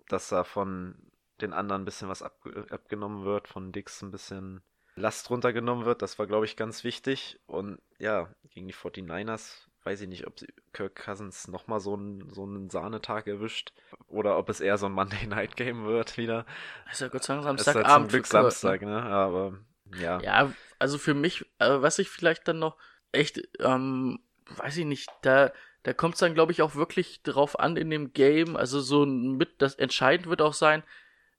dass 0.09 0.27
da 0.29 0.43
von 0.43 0.95
den 1.39 1.53
anderen 1.53 1.83
ein 1.83 1.85
bisschen 1.85 2.09
was 2.09 2.21
abge 2.21 2.65
abgenommen 2.71 3.23
wird, 3.23 3.47
von 3.47 3.71
Dix 3.71 4.01
ein 4.01 4.11
bisschen 4.11 4.61
Last 4.99 5.29
runtergenommen 5.29 5.85
wird, 5.85 6.01
das 6.01 6.19
war, 6.19 6.27
glaube 6.27 6.45
ich, 6.45 6.55
ganz 6.55 6.83
wichtig. 6.83 7.39
Und 7.47 7.79
ja, 7.97 8.29
gegen 8.53 8.67
die 8.67 8.73
49ers 8.73 9.69
weiß 9.83 10.01
ich 10.01 10.07
nicht, 10.07 10.27
ob 10.27 10.35
Kirk 10.73 10.95
Cousins 10.95 11.47
nochmal 11.47 11.79
so 11.79 11.95
einen, 11.95 12.31
so 12.33 12.43
einen 12.43 12.69
Sahnetag 12.69 13.27
erwischt 13.27 13.73
oder 14.07 14.37
ob 14.37 14.49
es 14.49 14.59
eher 14.59 14.77
so 14.77 14.87
ein 14.87 14.91
Monday 14.91 15.25
Night 15.27 15.55
Game 15.55 15.85
wird 15.85 16.17
wieder. 16.17 16.45
ist 16.91 17.01
ja 17.01 17.07
Gott 17.07 17.23
sei 17.23 17.35
Dank 17.35 17.59
ist 17.59 17.67
halt 17.67 17.77
zum 17.77 17.83
Samstagabend. 17.85 18.09
Glück 18.09 18.23
Kirk, 18.29 18.33
ne? 18.33 18.51
Samstag, 18.51 18.81
ne? 18.81 19.03
Aber 19.03 19.59
ja. 19.97 20.21
Ja, 20.21 20.53
also 20.77 20.97
für 20.97 21.13
mich, 21.13 21.45
äh, 21.59 21.81
was 21.81 21.99
ich 21.99 22.09
vielleicht 22.09 22.47
dann 22.47 22.59
noch, 22.59 22.77
echt, 23.11 23.41
ähm, 23.59 24.19
weiß 24.57 24.77
ich 24.77 24.85
nicht, 24.85 25.09
da, 25.21 25.51
da 25.83 25.93
kommt 25.93 26.15
es 26.15 26.19
dann, 26.19 26.33
glaube 26.33 26.51
ich, 26.51 26.61
auch 26.61 26.75
wirklich 26.75 27.23
drauf 27.23 27.59
an 27.59 27.75
in 27.75 27.89
dem 27.89 28.13
Game. 28.13 28.55
Also 28.55 28.81
so 28.81 29.05
mit, 29.05 29.61
das 29.61 29.75
entscheidend 29.75 30.27
wird 30.27 30.41
auch 30.41 30.53
sein, 30.53 30.83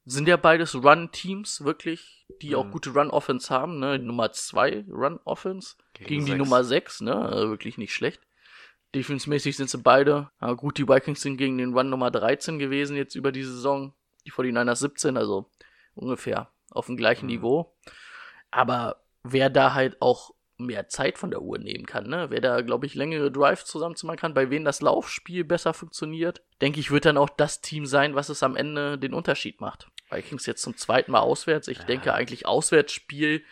sind 0.05 0.29
ja 0.29 0.37
beides 0.37 0.75
Run-Teams 0.75 1.65
wirklich, 1.65 2.27
die 2.43 2.57
auch 2.57 2.65
Mhm. 2.67 2.71
gute 2.73 2.91
Run-Offense 2.91 3.53
haben, 3.53 3.79
ne? 3.79 3.99
Nummer 3.99 4.33
2 4.33 4.85
Run-Offense 4.89 5.77
Gegen 5.95 6.09
gegen, 6.09 6.27
die. 6.27 6.35
Nummer 6.35 6.65
6, 6.65 7.01
ne? 7.03 7.15
Also 7.17 7.51
wirklich 7.51 7.79
nicht 7.79 7.93
schlecht. 7.95 8.21
Defense-mäßig 8.95 9.57
sind 9.57 9.71
sie 9.71 9.79
beide. 9.79 10.31
Ja, 10.41 10.53
gut, 10.55 10.79
die 10.79 10.89
Vikings 10.89 11.21
sind 11.21 11.37
gegen 11.37 11.59
den 11.59 11.75
Run 11.77 11.91
Nummer 11.91 12.11
13 12.11 12.59
gewesen 12.59 12.97
jetzt 12.97 13.15
über 13.15 13.31
die 13.31 13.45
Saison. 13.45 13.95
Die 14.27 14.33
49ers 14.33 14.81
17, 14.81 15.17
also 15.17 15.49
ungefähr 15.95 16.51
auf 16.71 16.87
dem 16.87 16.97
gleichen 16.97 17.27
Mhm. 17.27 17.33
Niveau. 17.33 17.77
Aber 18.51 19.03
wer 19.23 19.49
da 19.51 19.75
halt 19.75 20.01
auch 20.03 20.33
mehr 20.67 20.89
Zeit 20.89 21.19
von 21.19 21.31
der 21.31 21.43
Uhr 21.43 21.59
nehmen 21.59 21.87
kann, 21.87 22.07
ne? 22.09 22.27
Wer 22.31 22.41
da, 22.41 22.61
glaube 22.61 22.87
ich, 22.87 22.95
längere 22.95 23.31
Drives 23.33 23.65
zusammenzumachen 23.65 24.19
kann, 24.19 24.35
bei 24.35 24.51
wem 24.51 24.65
das 24.65 24.81
Laufspiel 24.83 25.45
besser 25.45 25.75
funktioniert, 25.75 26.43
denke 26.61 26.81
ich, 26.81 26.91
wird 26.91 27.05
dann 27.05 27.17
auch 27.19 27.31
das 27.31 27.61
Team 27.61 27.87
sein, 27.87 28.15
was 28.15 28.29
es 28.29 28.43
am 28.43 28.57
Ende 28.57 28.99
den 28.99 29.15
Unterschied 29.15 29.61
macht. 29.61 29.89
Vikings 30.11 30.47
jetzt 30.47 30.63
zum 30.63 30.77
zweiten 30.77 31.13
Mal 31.13 31.21
auswärts. 31.21 31.69
Ich 31.69 31.79
Ja. 31.79 31.85
denke 31.85 32.15
eigentlich 32.15 32.47
Auswärtsspiel 32.47 33.45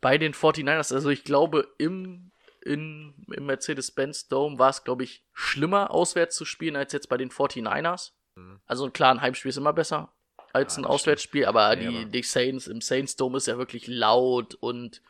bei 0.00 0.18
den 0.18 0.32
49ers. 0.34 0.92
Also 0.94 1.10
ich 1.10 1.24
glaube, 1.24 1.68
im, 1.78 2.30
in, 2.64 3.14
im 3.32 3.46
Mercedes-Benz 3.46 4.28
Dome 4.28 4.58
war 4.58 4.70
es, 4.70 4.84
glaube 4.84 5.04
ich, 5.04 5.24
schlimmer 5.32 5.90
auswärts 5.90 6.36
zu 6.36 6.44
spielen 6.44 6.76
als 6.76 6.92
jetzt 6.92 7.08
bei 7.08 7.16
den 7.16 7.30
49ers. 7.30 8.12
Mhm. 8.36 8.60
Also 8.66 8.90
klar, 8.90 9.12
ein 9.12 9.20
Heimspiel 9.20 9.48
ist 9.50 9.56
immer 9.58 9.72
besser 9.72 10.12
als 10.52 10.76
Ja, 10.76 10.82
ein 10.82 10.84
Auswärtsspiel, 10.86 11.46
aber, 11.46 11.74
Nee, 11.74 11.80
die, 11.88 11.96
aber- 11.96 12.04
die 12.06 12.22
Saints 12.22 12.66
im 12.66 12.80
Saints 12.80 13.16
Dome 13.16 13.38
ist 13.38 13.46
ja 13.46 13.58
wirklich 13.58 13.86
laut 13.86 14.54
und 14.54 15.02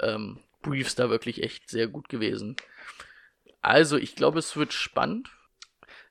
ähm, 0.00 0.38
Briefs 0.62 0.94
da 0.94 1.10
wirklich 1.10 1.42
echt 1.42 1.68
sehr 1.70 1.88
gut 1.88 2.08
gewesen. 2.08 2.56
Also 3.62 3.96
ich 3.96 4.14
glaube, 4.14 4.38
es 4.40 4.56
wird 4.56 4.72
spannend. 4.72 5.30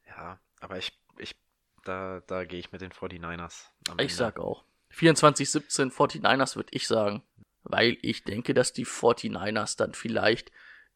Ja, 0.08 0.40
aber 0.60 0.78
ich, 0.78 0.92
ich, 1.18 1.36
da, 1.84 2.22
da 2.28 2.46
gehe 2.46 2.60
ich 2.60 2.72
mit 2.72 2.82
den 2.82 2.92
49ers. 2.92 3.72
am 3.88 4.00
Ich 4.00 4.12
Ende. 4.12 4.16
sag 4.16 4.40
auch. 4.40 4.66
24-17 4.92 5.92
49ers 5.92 6.56
würde 6.56 6.70
ich 6.72 6.88
sagen. 6.88 7.24
Weil 7.64 7.98
ich 8.02 8.24
denke, 8.24 8.54
dass 8.54 8.74
die 8.74 8.86
49ers 8.86 9.78
dann 9.78 9.94
vielleicht 9.94 10.52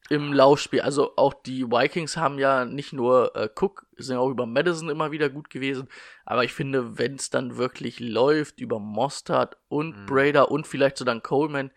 im 0.08 0.32
Laufspiel, 0.32 0.82
also 0.82 1.16
auch 1.16 1.34
die 1.34 1.64
Vikings 1.66 2.16
haben 2.16 2.38
ja 2.38 2.64
nicht 2.64 2.92
nur 2.92 3.34
äh, 3.34 3.48
Cook, 3.54 3.86
sind 3.96 4.14
ja 4.16 4.20
auch 4.20 4.30
über 4.30 4.46
Madison 4.46 4.88
immer 4.88 5.10
wieder 5.10 5.28
gut 5.30 5.50
gewesen, 5.50 5.88
aber 6.24 6.44
ich 6.44 6.52
finde, 6.52 6.96
wenn 6.98 7.16
es 7.16 7.30
dann 7.30 7.56
wirklich 7.56 7.98
läuft 7.98 8.60
über 8.60 8.78
Mostard 8.78 9.56
und 9.68 9.96
Mhm. 9.96 10.06
Brader 10.06 10.50
und 10.50 10.66
vielleicht 10.66 10.98
so 10.98 11.04
dann 11.04 11.22
Coleman, 11.24 11.72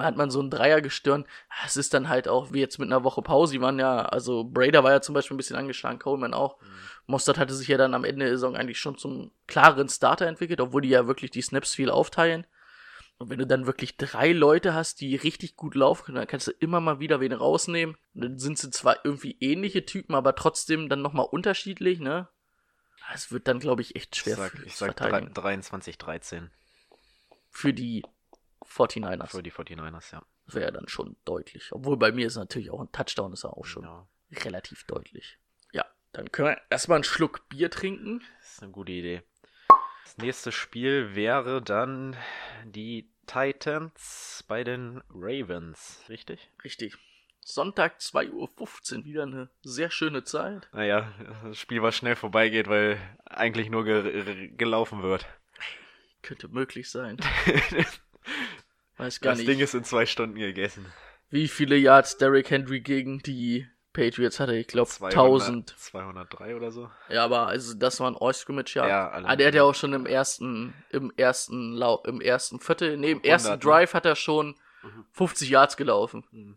hat 0.00 0.16
man 0.16 0.30
so 0.30 0.40
ein 0.40 0.50
Dreiergestirn. 0.50 1.26
Es 1.66 1.76
ist 1.76 1.92
dann 1.94 2.08
halt 2.08 2.28
auch 2.28 2.52
wie 2.52 2.60
jetzt 2.60 2.78
mit 2.78 2.88
einer 2.88 3.02
Woche 3.04 3.20
Pause. 3.22 3.52
Die 3.54 3.60
waren 3.60 3.78
ja, 3.78 4.04
also 4.06 4.44
Brader 4.44 4.84
war 4.84 4.92
ja 4.92 5.00
zum 5.00 5.14
Beispiel 5.14 5.34
ein 5.34 5.38
bisschen 5.38 5.56
angeschlagen, 5.56 5.98
Coleman 5.98 6.32
auch. 6.34 6.56
Mostert 7.06 7.36
hatte 7.38 7.52
sich 7.54 7.68
ja 7.68 7.76
dann 7.76 7.94
am 7.94 8.04
Ende 8.04 8.24
der 8.26 8.34
Saison 8.34 8.56
eigentlich 8.56 8.78
schon 8.78 8.96
zum 8.96 9.32
klaren 9.48 9.88
Starter 9.88 10.26
entwickelt, 10.26 10.60
obwohl 10.60 10.82
die 10.82 10.88
ja 10.88 11.06
wirklich 11.08 11.30
die 11.32 11.42
Snaps 11.42 11.74
viel 11.74 11.90
aufteilen. 11.90 12.46
Und 13.18 13.28
wenn 13.30 13.38
du 13.38 13.46
dann 13.46 13.66
wirklich 13.66 13.96
drei 13.96 14.32
Leute 14.32 14.74
hast, 14.74 15.00
die 15.00 15.14
richtig 15.16 15.54
gut 15.56 15.74
laufen 15.74 16.04
können, 16.06 16.16
dann 16.16 16.26
kannst 16.26 16.46
du 16.48 16.52
immer 16.58 16.80
mal 16.80 16.98
wieder 17.00 17.20
wen 17.20 17.32
rausnehmen. 17.32 17.96
Und 18.14 18.20
dann 18.22 18.38
sind 18.38 18.58
sie 18.58 18.70
zwar 18.70 19.04
irgendwie 19.04 19.36
ähnliche 19.40 19.84
Typen, 19.84 20.14
aber 20.14 20.34
trotzdem 20.34 20.88
dann 20.88 21.02
nochmal 21.02 21.26
unterschiedlich, 21.30 22.00
ne? 22.00 22.28
Es 23.14 23.30
wird 23.30 23.46
dann, 23.48 23.58
glaube 23.58 23.82
ich, 23.82 23.94
echt 23.96 24.16
Ich 24.16 24.22
schwer 24.22 24.36
sag, 24.36 24.52
für- 24.52 24.64
ich 24.64 24.76
sag 24.76 24.96
verteidigen. 24.98 25.32
23-13 25.34 26.50
für 27.50 27.72
die 27.74 28.02
49ers. 28.72 29.30
für 29.30 29.42
die 29.42 29.52
49ers, 29.52 30.12
ja. 30.12 30.22
Das 30.46 30.54
wäre 30.54 30.72
dann 30.72 30.88
schon 30.88 31.16
deutlich. 31.24 31.70
Obwohl 31.72 31.96
bei 31.96 32.12
mir 32.12 32.26
ist 32.26 32.36
natürlich 32.36 32.70
auch 32.70 32.80
ein 32.80 32.90
Touchdown, 32.92 33.32
ist 33.32 33.44
ja 33.44 33.50
auch 33.50 33.64
schon 33.64 33.84
ja. 33.84 34.06
relativ 34.44 34.84
deutlich. 34.84 35.38
Ja, 35.72 35.84
dann 36.12 36.32
können 36.32 36.48
wir 36.48 36.60
erstmal 36.70 36.96
einen 36.96 37.04
Schluck 37.04 37.48
Bier 37.48 37.70
trinken. 37.70 38.22
Das 38.40 38.54
ist 38.54 38.62
eine 38.62 38.72
gute 38.72 38.92
Idee. 38.92 39.22
Das 40.04 40.18
nächste 40.18 40.52
Spiel 40.52 41.14
wäre 41.14 41.62
dann 41.62 42.16
die 42.64 43.08
Titans 43.26 44.44
bei 44.48 44.64
den 44.64 45.02
Ravens, 45.08 46.02
richtig? 46.08 46.50
Richtig. 46.64 46.96
Sonntag 47.44 47.98
2.15 47.98 48.98
Uhr, 48.98 49.04
wieder 49.04 49.22
eine 49.24 49.48
sehr 49.62 49.90
schöne 49.90 50.22
Zeit. 50.24 50.68
Naja, 50.72 51.12
das 51.44 51.58
Spiel, 51.58 51.82
was 51.82 51.96
schnell 51.96 52.14
vorbeigeht, 52.14 52.68
weil 52.68 52.98
eigentlich 53.24 53.68
nur 53.68 53.84
ge 53.84 54.48
gelaufen 54.56 55.02
wird. 55.02 55.26
Könnte 56.22 56.48
möglich 56.48 56.90
sein. 56.90 57.16
Weiß 59.02 59.20
gar 59.20 59.30
das 59.32 59.38
nicht, 59.38 59.48
Ding 59.48 59.60
ist 59.60 59.74
in 59.74 59.84
zwei 59.84 60.06
Stunden 60.06 60.36
gegessen. 60.36 60.86
wie 61.30 61.48
viele 61.48 61.76
Yards 61.76 62.16
Derrick 62.18 62.50
Henry 62.50 62.80
gegen 62.80 63.18
die 63.20 63.66
Patriots 63.92 64.40
hatte. 64.40 64.54
Ich 64.56 64.68
glaube 64.68 64.88
200 64.88 65.14
1000. 65.18 65.74
203 65.78 66.56
oder 66.56 66.70
so. 66.70 66.90
Ja, 67.10 67.24
aber 67.24 67.46
also 67.48 67.74
das 67.74 68.00
war 68.00 68.10
ein 68.10 68.16
All-Scrimmage 68.18 68.74
Yard. 68.76 68.88
Ja, 68.88 69.10
alle- 69.10 69.28
ah, 69.28 69.36
der 69.36 69.48
hat 69.48 69.54
ja 69.54 69.64
auch 69.64 69.74
schon 69.74 69.92
im 69.92 70.06
ersten, 70.06 70.72
im 70.90 71.12
ersten 71.16 71.72
Lau 71.74 72.02
im 72.06 72.20
ersten 72.22 72.58
Viertel, 72.60 72.96
nee, 72.96 73.10
im 73.12 73.18
100, 73.18 73.26
ersten? 73.30 73.60
Drive 73.60 73.92
hat 73.94 74.06
er 74.06 74.16
schon 74.16 74.54
50 75.12 75.50
Yards 75.50 75.76
gelaufen. 75.76 76.24
Mhm. 76.30 76.56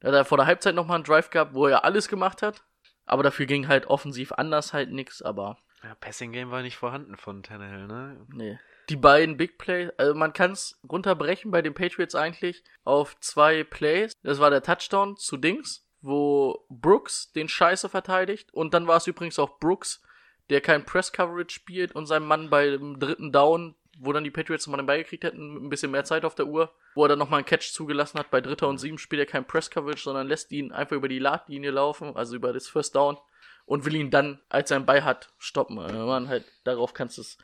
Da 0.00 0.08
hat 0.08 0.14
er 0.14 0.24
vor 0.24 0.38
der 0.38 0.46
Halbzeit 0.46 0.74
nochmal 0.74 0.94
einen 0.96 1.04
Drive 1.04 1.28
gehabt, 1.30 1.52
wo 1.54 1.66
er 1.66 1.84
alles 1.84 2.08
gemacht 2.08 2.40
hat. 2.42 2.64
Aber 3.04 3.22
dafür 3.22 3.44
ging 3.46 3.68
halt 3.68 3.86
offensiv 3.86 4.32
anders 4.32 4.72
halt 4.72 4.90
nix, 4.90 5.20
aber 5.20 5.58
Ja, 5.82 5.94
Passing 5.96 6.32
Game 6.32 6.50
war 6.50 6.62
nicht 6.62 6.76
vorhanden 6.76 7.16
von 7.16 7.42
Tannehill, 7.42 7.86
ne? 7.86 8.26
nee. 8.32 8.58
Die 8.90 8.96
beiden 8.96 9.36
Big 9.36 9.56
Plays, 9.56 9.90
also 9.98 10.14
man 10.14 10.32
kann 10.32 10.50
es 10.50 10.80
runterbrechen 10.90 11.52
bei 11.52 11.62
den 11.62 11.74
Patriots 11.74 12.16
eigentlich 12.16 12.64
auf 12.82 13.18
zwei 13.20 13.62
Plays. 13.62 14.14
Das 14.24 14.40
war 14.40 14.50
der 14.50 14.64
Touchdown 14.64 15.16
zu 15.16 15.36
Dings, 15.36 15.86
wo 16.00 16.66
Brooks 16.68 17.30
den 17.32 17.48
Scheiße 17.48 17.88
verteidigt. 17.88 18.52
Und 18.52 18.74
dann 18.74 18.88
war 18.88 18.96
es 18.96 19.06
übrigens 19.06 19.38
auch 19.38 19.60
Brooks, 19.60 20.02
der 20.50 20.60
kein 20.60 20.84
Press 20.84 21.12
Coverage 21.12 21.54
spielt 21.54 21.94
und 21.94 22.06
sein 22.06 22.24
Mann 22.24 22.50
beim 22.50 22.98
dritten 22.98 23.30
Down, 23.30 23.76
wo 23.96 24.12
dann 24.12 24.24
die 24.24 24.32
Patriots 24.32 24.66
nochmal 24.66 24.82
den 24.82 24.86
Ball 24.86 24.98
gekriegt 24.98 25.22
hätten, 25.22 25.66
ein 25.66 25.68
bisschen 25.68 25.92
mehr 25.92 26.04
Zeit 26.04 26.24
auf 26.24 26.34
der 26.34 26.48
Uhr, 26.48 26.74
wo 26.96 27.04
er 27.04 27.08
dann 27.08 27.18
nochmal 27.20 27.38
einen 27.38 27.46
Catch 27.46 27.72
zugelassen 27.72 28.18
hat. 28.18 28.32
Bei 28.32 28.40
dritter 28.40 28.66
und 28.66 28.78
sieben 28.78 28.98
spielt 28.98 29.20
er 29.20 29.26
kein 29.26 29.46
Press 29.46 29.70
Coverage, 29.70 30.02
sondern 30.02 30.26
lässt 30.26 30.50
ihn 30.50 30.72
einfach 30.72 30.96
über 30.96 31.08
die 31.08 31.20
Ladlinie 31.20 31.70
laufen, 31.70 32.16
also 32.16 32.34
über 32.34 32.52
das 32.52 32.66
First 32.66 32.96
Down 32.96 33.18
und 33.66 33.84
will 33.84 33.94
ihn 33.94 34.10
dann, 34.10 34.40
als 34.48 34.72
er 34.72 34.78
einen 34.78 34.86
Ball 34.86 35.04
hat, 35.04 35.32
stoppen. 35.38 35.78
Also 35.78 36.06
man 36.06 36.26
halt, 36.26 36.44
darauf 36.64 36.92
kannst 36.92 37.18
du 37.18 37.22
es. 37.22 37.38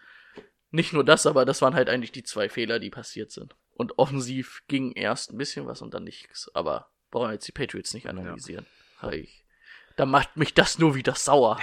Nicht 0.71 0.93
nur 0.93 1.05
das, 1.05 1.27
aber 1.27 1.45
das 1.45 1.63
waren 1.63 1.75
halt 1.75 1.89
eigentlich 1.89 2.13
die 2.13 2.23
zwei 2.23 2.49
Fehler, 2.49 2.79
die 2.79 2.91
passiert 2.91 3.31
sind. 3.31 3.57
Und 3.73 3.99
offensiv 3.99 4.63
ging 4.69 4.93
erst 4.93 5.33
ein 5.33 5.39
bisschen 5.39 5.67
was 5.67 5.83
und 5.83 5.95
dann 5.95 6.05
nichts. 6.05 6.51
Aber 6.55 6.91
brauchen 7.11 7.29
wir 7.29 7.35
jetzt 7.35 7.49
die 7.49 7.53
Patriots 7.53 7.95
nicht 7.95 8.09
analysieren. 8.09 8.67
Ja. 9.03 9.13
Ich, 9.13 9.45
da 9.97 10.07
macht 10.07 10.37
mich 10.37 10.55
das 10.55 10.79
nur 10.79 10.95
wieder 10.95 11.15
sauer. 11.15 11.59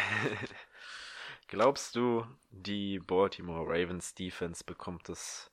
Glaubst 1.48 1.96
du, 1.96 2.26
die 2.50 3.00
Baltimore 3.00 3.66
Ravens 3.68 4.16
Defense 4.16 4.64
bekommt 4.64 5.10
es 5.10 5.52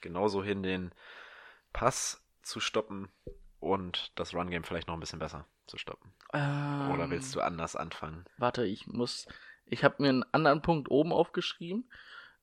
genauso 0.00 0.42
hin, 0.42 0.62
den 0.62 0.92
Pass 1.72 2.22
zu 2.42 2.60
stoppen 2.60 3.10
und 3.60 4.12
das 4.14 4.34
Run 4.34 4.50
Game 4.50 4.64
vielleicht 4.64 4.88
noch 4.88 4.94
ein 4.94 5.00
bisschen 5.00 5.18
besser 5.18 5.46
zu 5.66 5.76
stoppen? 5.76 6.12
Oder 6.32 7.10
willst 7.10 7.34
du 7.34 7.40
anders 7.40 7.76
anfangen? 7.76 8.24
Warte, 8.38 8.64
ich 8.64 8.86
muss. 8.86 9.26
Ich 9.66 9.84
habe 9.84 10.02
mir 10.02 10.08
einen 10.08 10.24
anderen 10.32 10.62
Punkt 10.62 10.90
oben 10.90 11.12
aufgeschrieben. 11.12 11.90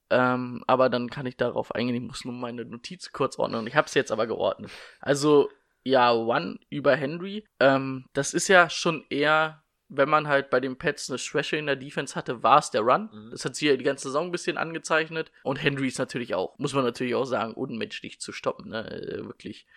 Ähm, 0.10 0.64
aber 0.68 0.90
dann 0.90 1.10
kann 1.10 1.26
ich 1.26 1.38
darauf 1.38 1.74
eingehen. 1.74 1.96
Ich 1.96 2.08
muss 2.08 2.26
nur 2.26 2.34
meine 2.34 2.66
Notiz 2.66 3.12
kurz 3.12 3.38
ordnen. 3.38 3.68
Ich 3.68 3.76
habe 3.76 3.88
es 3.88 3.94
jetzt 3.94 4.12
aber 4.12 4.28
geordnet. 4.28 4.72
Also, 5.00 5.50
ja, 5.84 6.14
One 6.14 6.60
über 6.70 6.96
Henry. 6.96 7.46
Ähm, 7.60 8.06
das 8.14 8.34
ist 8.34 8.48
ja 8.48 8.70
schon 8.70 9.06
eher, 9.10 9.64
wenn 9.88 10.10
man 10.10 10.28
halt 10.28 10.50
bei 10.50 10.60
den 10.60 10.78
Pets 10.78 11.10
eine 11.10 11.18
Schwäche 11.18 11.58
in 11.58 11.66
der 11.66 11.76
Defense 11.76 12.16
hatte, 12.16 12.44
war 12.44 12.60
es 12.60 12.72
der 12.72 12.82
Run. 12.82 13.10
Mhm. 13.12 13.32
Das 13.32 13.46
hat 13.46 13.56
sich 13.56 13.68
ja 13.68 13.76
die 13.76 13.84
ganze 13.84 14.10
Saison 14.10 14.26
ein 14.26 14.32
bisschen 14.32 14.58
angezeichnet. 14.58 15.32
Und 15.44 15.62
Henry 15.62 15.88
ist 15.88 16.00
natürlich 16.00 16.36
auch, 16.36 16.58
muss 16.58 16.74
man 16.74 16.84
natürlich 16.84 17.16
auch 17.16 17.26
sagen, 17.26 17.54
unmenschlich 17.54 18.20
zu 18.20 18.32
stoppen. 18.32 18.70
Ne? 18.70 18.90
Äh, 18.90 19.26
Wirklich. 19.26 19.68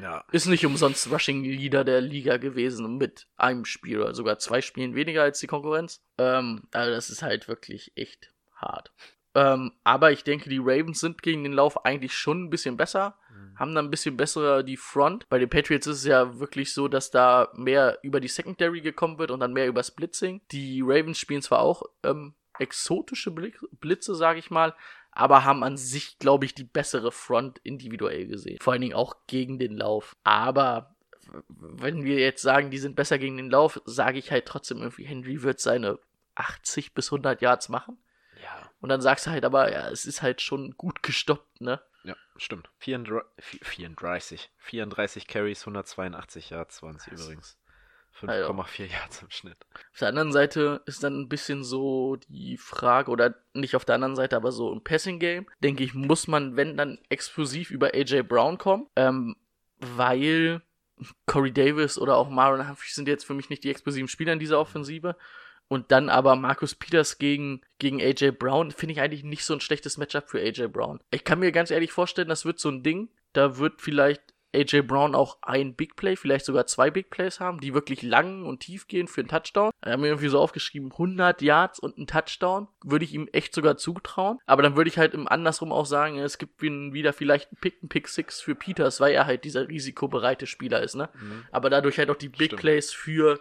Ja, 0.00 0.24
Ist 0.32 0.46
nicht 0.46 0.64
umsonst 0.64 1.10
Rushing 1.10 1.44
Leader 1.44 1.84
der 1.84 2.00
Liga 2.00 2.38
gewesen 2.38 2.96
mit 2.96 3.26
einem 3.36 3.66
Spiel 3.66 4.00
oder 4.00 4.14
sogar 4.14 4.38
zwei 4.38 4.62
Spielen 4.62 4.94
weniger 4.94 5.22
als 5.22 5.38
die 5.40 5.46
Konkurrenz. 5.46 6.02
Ähm, 6.16 6.62
also 6.72 6.90
das 6.90 7.10
ist 7.10 7.22
halt 7.22 7.46
wirklich 7.46 7.92
echt 7.94 8.32
hart. 8.54 8.92
Ähm, 9.34 9.72
aber 9.84 10.12
ich 10.12 10.24
denke, 10.24 10.50
die 10.50 10.58
Ravens 10.58 11.00
sind 11.00 11.22
gegen 11.22 11.42
den 11.42 11.54
Lauf 11.54 11.84
eigentlich 11.84 12.14
schon 12.14 12.44
ein 12.44 12.50
bisschen 12.50 12.76
besser, 12.76 13.16
haben 13.56 13.74
dann 13.74 13.86
ein 13.86 13.90
bisschen 13.90 14.16
bessere 14.16 14.64
die 14.64 14.76
Front. 14.76 15.28
Bei 15.28 15.38
den 15.38 15.48
Patriots 15.48 15.86
ist 15.86 15.98
es 15.98 16.04
ja 16.04 16.38
wirklich 16.38 16.72
so, 16.72 16.88
dass 16.88 17.10
da 17.10 17.48
mehr 17.54 17.98
über 18.02 18.20
die 18.20 18.28
Secondary 18.28 18.80
gekommen 18.80 19.18
wird 19.18 19.30
und 19.30 19.40
dann 19.40 19.52
mehr 19.52 19.68
über 19.68 19.82
Blitzing. 19.94 20.40
Die 20.50 20.82
Ravens 20.82 21.18
spielen 21.18 21.42
zwar 21.42 21.60
auch 21.60 21.82
ähm, 22.02 22.34
exotische 22.58 23.30
Blitze, 23.30 24.14
sage 24.14 24.38
ich 24.38 24.50
mal, 24.50 24.74
aber 25.10 25.44
haben 25.44 25.62
an 25.62 25.76
sich, 25.76 26.18
glaube 26.18 26.44
ich, 26.44 26.54
die 26.54 26.64
bessere 26.64 27.12
Front 27.12 27.60
individuell 27.62 28.26
gesehen. 28.26 28.58
Vor 28.60 28.72
allen 28.72 28.82
Dingen 28.82 28.94
auch 28.94 29.14
gegen 29.26 29.58
den 29.58 29.76
Lauf. 29.76 30.16
Aber 30.24 30.96
wenn 31.48 32.04
wir 32.04 32.18
jetzt 32.18 32.42
sagen, 32.42 32.70
die 32.70 32.78
sind 32.78 32.96
besser 32.96 33.18
gegen 33.18 33.36
den 33.36 33.50
Lauf, 33.50 33.80
sage 33.84 34.18
ich 34.18 34.30
halt 34.30 34.46
trotzdem 34.46 34.78
irgendwie, 34.78 35.04
Henry 35.04 35.42
wird 35.42 35.60
seine 35.60 35.98
80 36.34 36.94
bis 36.94 37.12
100 37.12 37.42
Yards 37.42 37.68
machen. 37.68 37.98
Und 38.82 38.88
dann 38.90 39.00
sagst 39.00 39.26
du 39.26 39.30
halt 39.30 39.44
aber, 39.44 39.72
ja, 39.72 39.88
es 39.88 40.04
ist 40.04 40.20
halt 40.20 40.42
schon 40.42 40.72
gut 40.76 41.02
gestoppt, 41.02 41.60
ne? 41.60 41.80
ja, 42.04 42.16
stimmt. 42.36 42.68
34, 42.78 43.60
34, 43.62 44.50
34 44.58 45.26
Carries, 45.26 45.60
182 45.60 46.50
Yards 46.50 46.82
waren 46.82 46.96
es 46.96 47.06
übrigens. 47.06 47.58
5,4 48.20 48.86
Yards 48.86 49.22
im 49.22 49.30
Schnitt. 49.30 49.56
Auf 49.92 49.98
der 50.00 50.08
anderen 50.08 50.32
Seite 50.32 50.82
ist 50.84 51.02
dann 51.02 51.18
ein 51.18 51.28
bisschen 51.28 51.64
so 51.64 52.16
die 52.28 52.58
Frage, 52.58 53.10
oder 53.10 53.34
nicht 53.54 53.74
auf 53.74 53.84
der 53.84 53.94
anderen 53.94 54.16
Seite, 54.16 54.36
aber 54.36 54.52
so 54.52 54.70
im 54.72 54.84
Passing-Game, 54.84 55.46
denke 55.60 55.82
ich, 55.82 55.94
muss 55.94 56.28
man, 56.28 56.56
wenn 56.56 56.76
dann 56.76 56.98
exklusiv 57.08 57.70
über 57.70 57.94
AJ 57.94 58.22
Brown 58.24 58.58
kommen, 58.58 58.88
ähm, 58.96 59.36
weil 59.78 60.60
Corey 61.26 61.52
Davis 61.52 61.98
oder 61.98 62.16
auch 62.16 62.28
Marlon 62.28 62.68
Humphrey 62.68 62.90
sind 62.90 63.08
jetzt 63.08 63.24
für 63.24 63.34
mich 63.34 63.48
nicht 63.48 63.64
die 63.64 63.70
explosiven 63.70 64.08
Spieler 64.08 64.34
in 64.34 64.38
dieser 64.38 64.60
Offensive. 64.60 65.16
Und 65.68 65.90
dann 65.90 66.08
aber 66.10 66.36
Marcus 66.36 66.74
Peters 66.74 67.18
gegen, 67.18 67.62
gegen 67.78 68.00
AJ 68.00 68.32
Brown, 68.32 68.72
finde 68.72 68.92
ich 68.92 69.00
eigentlich 69.00 69.24
nicht 69.24 69.44
so 69.44 69.54
ein 69.54 69.60
schlechtes 69.60 69.96
Matchup 69.96 70.28
für 70.28 70.40
AJ 70.40 70.68
Brown. 70.68 71.00
Ich 71.10 71.24
kann 71.24 71.38
mir 71.38 71.50
ganz 71.52 71.70
ehrlich 71.70 71.92
vorstellen, 71.92 72.28
das 72.28 72.44
wird 72.44 72.58
so 72.58 72.68
ein 72.68 72.82
Ding. 72.82 73.08
Da 73.32 73.56
wird 73.56 73.80
vielleicht 73.80 74.32
AJ 74.54 74.82
Brown 74.82 75.14
auch 75.14 75.38
ein 75.42 75.74
Big 75.74 75.96
Play, 75.96 76.16
vielleicht 76.16 76.44
sogar 76.44 76.66
zwei 76.66 76.90
Big 76.90 77.10
Plays 77.10 77.40
haben, 77.40 77.60
die 77.60 77.74
wirklich 77.74 78.02
lang 78.02 78.44
und 78.44 78.60
tief 78.60 78.86
gehen 78.86 79.08
für 79.08 79.22
einen 79.22 79.28
Touchdown. 79.28 79.70
Er 79.80 79.92
hat 79.92 80.00
mir 80.00 80.08
irgendwie 80.08 80.28
so 80.28 80.38
aufgeschrieben, 80.38 80.92
100 80.92 81.40
Yards 81.42 81.78
und 81.78 81.98
ein 81.98 82.06
Touchdown. 82.06 82.68
Würde 82.84 83.04
ich 83.04 83.14
ihm 83.14 83.28
echt 83.32 83.54
sogar 83.54 83.76
zutrauen. 83.76 84.38
Aber 84.46 84.62
dann 84.62 84.76
würde 84.76 84.88
ich 84.88 84.98
halt 84.98 85.14
im 85.14 85.26
andersrum 85.26 85.72
auch 85.72 85.86
sagen, 85.86 86.18
es 86.18 86.38
gibt 86.38 86.60
wieder 86.60 87.12
vielleicht 87.12 87.50
einen 87.50 87.60
Pick, 87.60 87.78
einen 87.80 87.88
Pick 87.88 88.08
Six 88.08 88.40
für 88.40 88.54
Peters, 88.54 89.00
weil 89.00 89.14
er 89.14 89.26
halt 89.26 89.44
dieser 89.44 89.68
risikobereite 89.68 90.46
Spieler 90.46 90.82
ist, 90.82 90.94
ne? 90.94 91.08
Mhm. 91.14 91.46
Aber 91.50 91.70
dadurch 91.70 91.98
halt 91.98 92.10
auch 92.10 92.16
die 92.16 92.28
Big 92.28 92.48
Stimmt. 92.48 92.60
Plays 92.60 92.92
für, 92.92 93.40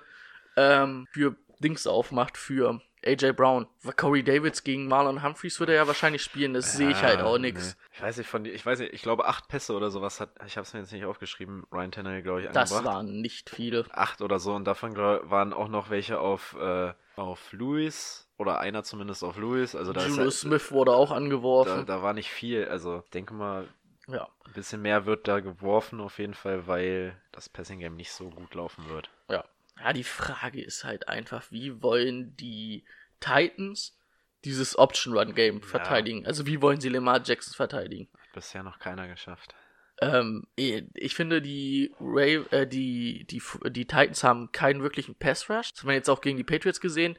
ähm, 0.55 1.07
für 1.11 1.35
Dings 1.61 1.87
aufmacht, 1.87 2.37
für 2.37 2.81
AJ 3.05 3.33
Brown. 3.33 3.67
Corey 3.97 4.23
Davids 4.23 4.63
gegen 4.63 4.87
Marlon 4.87 5.23
Humphreys 5.23 5.59
würde 5.59 5.73
er 5.73 5.83
ja 5.83 5.87
wahrscheinlich 5.87 6.21
spielen, 6.21 6.53
das 6.53 6.73
ja, 6.73 6.77
sehe 6.77 6.89
ich 6.91 7.01
halt 7.01 7.21
auch 7.21 7.37
nix. 7.37 7.75
Nee. 7.75 7.95
Ich 7.95 8.01
weiß 8.01 8.17
nicht, 8.17 8.29
von 8.29 8.45
ich 8.45 8.65
weiß 8.65 8.79
nicht, 8.79 8.93
ich 8.93 9.01
glaube 9.01 9.25
acht 9.25 9.47
Pässe 9.47 9.73
oder 9.73 9.89
sowas 9.89 10.19
hat, 10.19 10.29
ich 10.45 10.57
habe 10.57 10.65
es 10.65 10.73
mir 10.73 10.81
jetzt 10.81 10.91
nicht 10.91 11.05
aufgeschrieben, 11.05 11.65
Ryan 11.71 11.91
Tannehill, 11.91 12.21
glaube 12.21 12.41
ich, 12.41 12.47
angebracht. 12.47 12.71
Das 12.71 12.83
waren 12.83 13.21
nicht 13.21 13.49
viele. 13.49 13.85
Acht 13.91 14.21
oder 14.21 14.39
so 14.39 14.53
und 14.53 14.65
davon 14.65 14.95
waren 14.95 15.53
auch 15.53 15.67
noch 15.67 15.89
welche 15.89 16.19
auf, 16.19 16.55
äh, 16.59 16.93
auf 17.15 17.51
Lewis 17.53 18.27
oder 18.37 18.59
einer 18.59 18.83
zumindest 18.83 19.23
auf 19.23 19.37
Lewis. 19.37 19.75
Also 19.75 19.93
da 19.93 20.01
Julius 20.01 20.17
halt, 20.17 20.33
Smith 20.33 20.71
wurde 20.71 20.93
auch 20.93 21.11
angeworfen. 21.11 21.85
Da, 21.85 21.97
da 21.97 22.03
war 22.03 22.13
nicht 22.13 22.29
viel, 22.29 22.65
also 22.65 23.03
denke 23.13 23.33
mal, 23.33 23.67
ja. 24.07 24.27
ein 24.45 24.53
bisschen 24.53 24.81
mehr 24.81 25.05
wird 25.05 25.27
da 25.27 25.39
geworfen 25.39 26.01
auf 26.01 26.19
jeden 26.19 26.33
Fall, 26.35 26.67
weil 26.67 27.19
das 27.31 27.49
Passing 27.49 27.79
Game 27.79 27.95
nicht 27.95 28.11
so 28.11 28.29
gut 28.29 28.53
laufen 28.53 28.89
wird. 28.89 29.09
Ja, 29.27 29.43
ja, 29.83 29.93
die 29.93 30.03
Frage 30.03 30.61
ist 30.61 30.83
halt 30.83 31.07
einfach, 31.07 31.51
wie 31.51 31.81
wollen 31.81 32.35
die 32.37 32.85
Titans 33.19 33.97
dieses 34.45 34.77
Option 34.77 35.17
Run 35.17 35.33
Game 35.33 35.59
ja. 35.59 35.67
verteidigen? 35.67 36.25
Also 36.25 36.45
wie 36.45 36.61
wollen 36.61 36.79
sie 36.79 36.89
Lamar 36.89 37.21
Jackson 37.23 37.53
verteidigen? 37.55 38.09
Bisher 38.33 38.63
noch 38.63 38.79
keiner 38.79 39.07
geschafft. 39.07 39.55
Ähm, 40.01 40.47
ich 40.55 41.15
finde, 41.15 41.41
die, 41.41 41.93
Ray, 41.99 42.43
äh, 42.51 42.65
die, 42.65 43.25
die, 43.25 43.41
die 43.69 43.85
Titans 43.85 44.23
haben 44.23 44.51
keinen 44.51 44.81
wirklichen 44.81 45.15
Pass 45.15 45.49
Rush. 45.49 45.73
Das 45.73 45.81
haben 45.81 45.89
wir 45.89 45.95
jetzt 45.95 46.09
auch 46.09 46.21
gegen 46.21 46.37
die 46.37 46.43
Patriots 46.43 46.81
gesehen. 46.81 47.17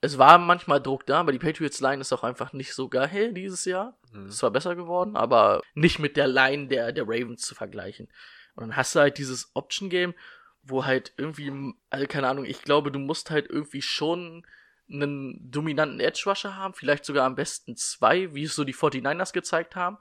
Es 0.00 0.16
war 0.16 0.38
manchmal 0.38 0.80
Druck 0.80 1.06
da, 1.06 1.20
aber 1.20 1.32
die 1.32 1.38
Patriots 1.38 1.80
Line 1.80 2.00
ist 2.00 2.12
auch 2.12 2.24
einfach 2.24 2.52
nicht 2.52 2.72
so 2.72 2.88
geil 2.88 3.34
dieses 3.34 3.64
Jahr. 3.64 3.98
Mhm. 4.12 4.26
Es 4.26 4.42
war 4.42 4.50
besser 4.50 4.74
geworden, 4.74 5.16
aber 5.16 5.60
nicht 5.74 5.98
mit 5.98 6.16
der 6.16 6.28
Line 6.28 6.68
der, 6.68 6.92
der 6.92 7.04
Ravens 7.04 7.42
zu 7.42 7.54
vergleichen. 7.54 8.08
Und 8.54 8.68
dann 8.68 8.76
hast 8.76 8.94
du 8.94 9.00
halt 9.00 9.18
dieses 9.18 9.50
Option 9.54 9.90
Game 9.90 10.14
wo 10.62 10.84
halt 10.84 11.12
irgendwie, 11.16 11.74
also 11.90 12.06
keine 12.06 12.28
Ahnung, 12.28 12.44
ich 12.44 12.62
glaube, 12.62 12.92
du 12.92 12.98
musst 12.98 13.30
halt 13.30 13.48
irgendwie 13.48 13.82
schon 13.82 14.44
einen 14.90 15.50
dominanten 15.50 16.00
Edge 16.00 16.22
Rusher 16.26 16.56
haben, 16.56 16.74
vielleicht 16.74 17.04
sogar 17.04 17.24
am 17.24 17.36
besten 17.36 17.76
zwei, 17.76 18.34
wie 18.34 18.44
es 18.44 18.54
so 18.54 18.64
die 18.64 18.74
49ers 18.74 19.32
gezeigt 19.32 19.76
haben, 19.76 19.98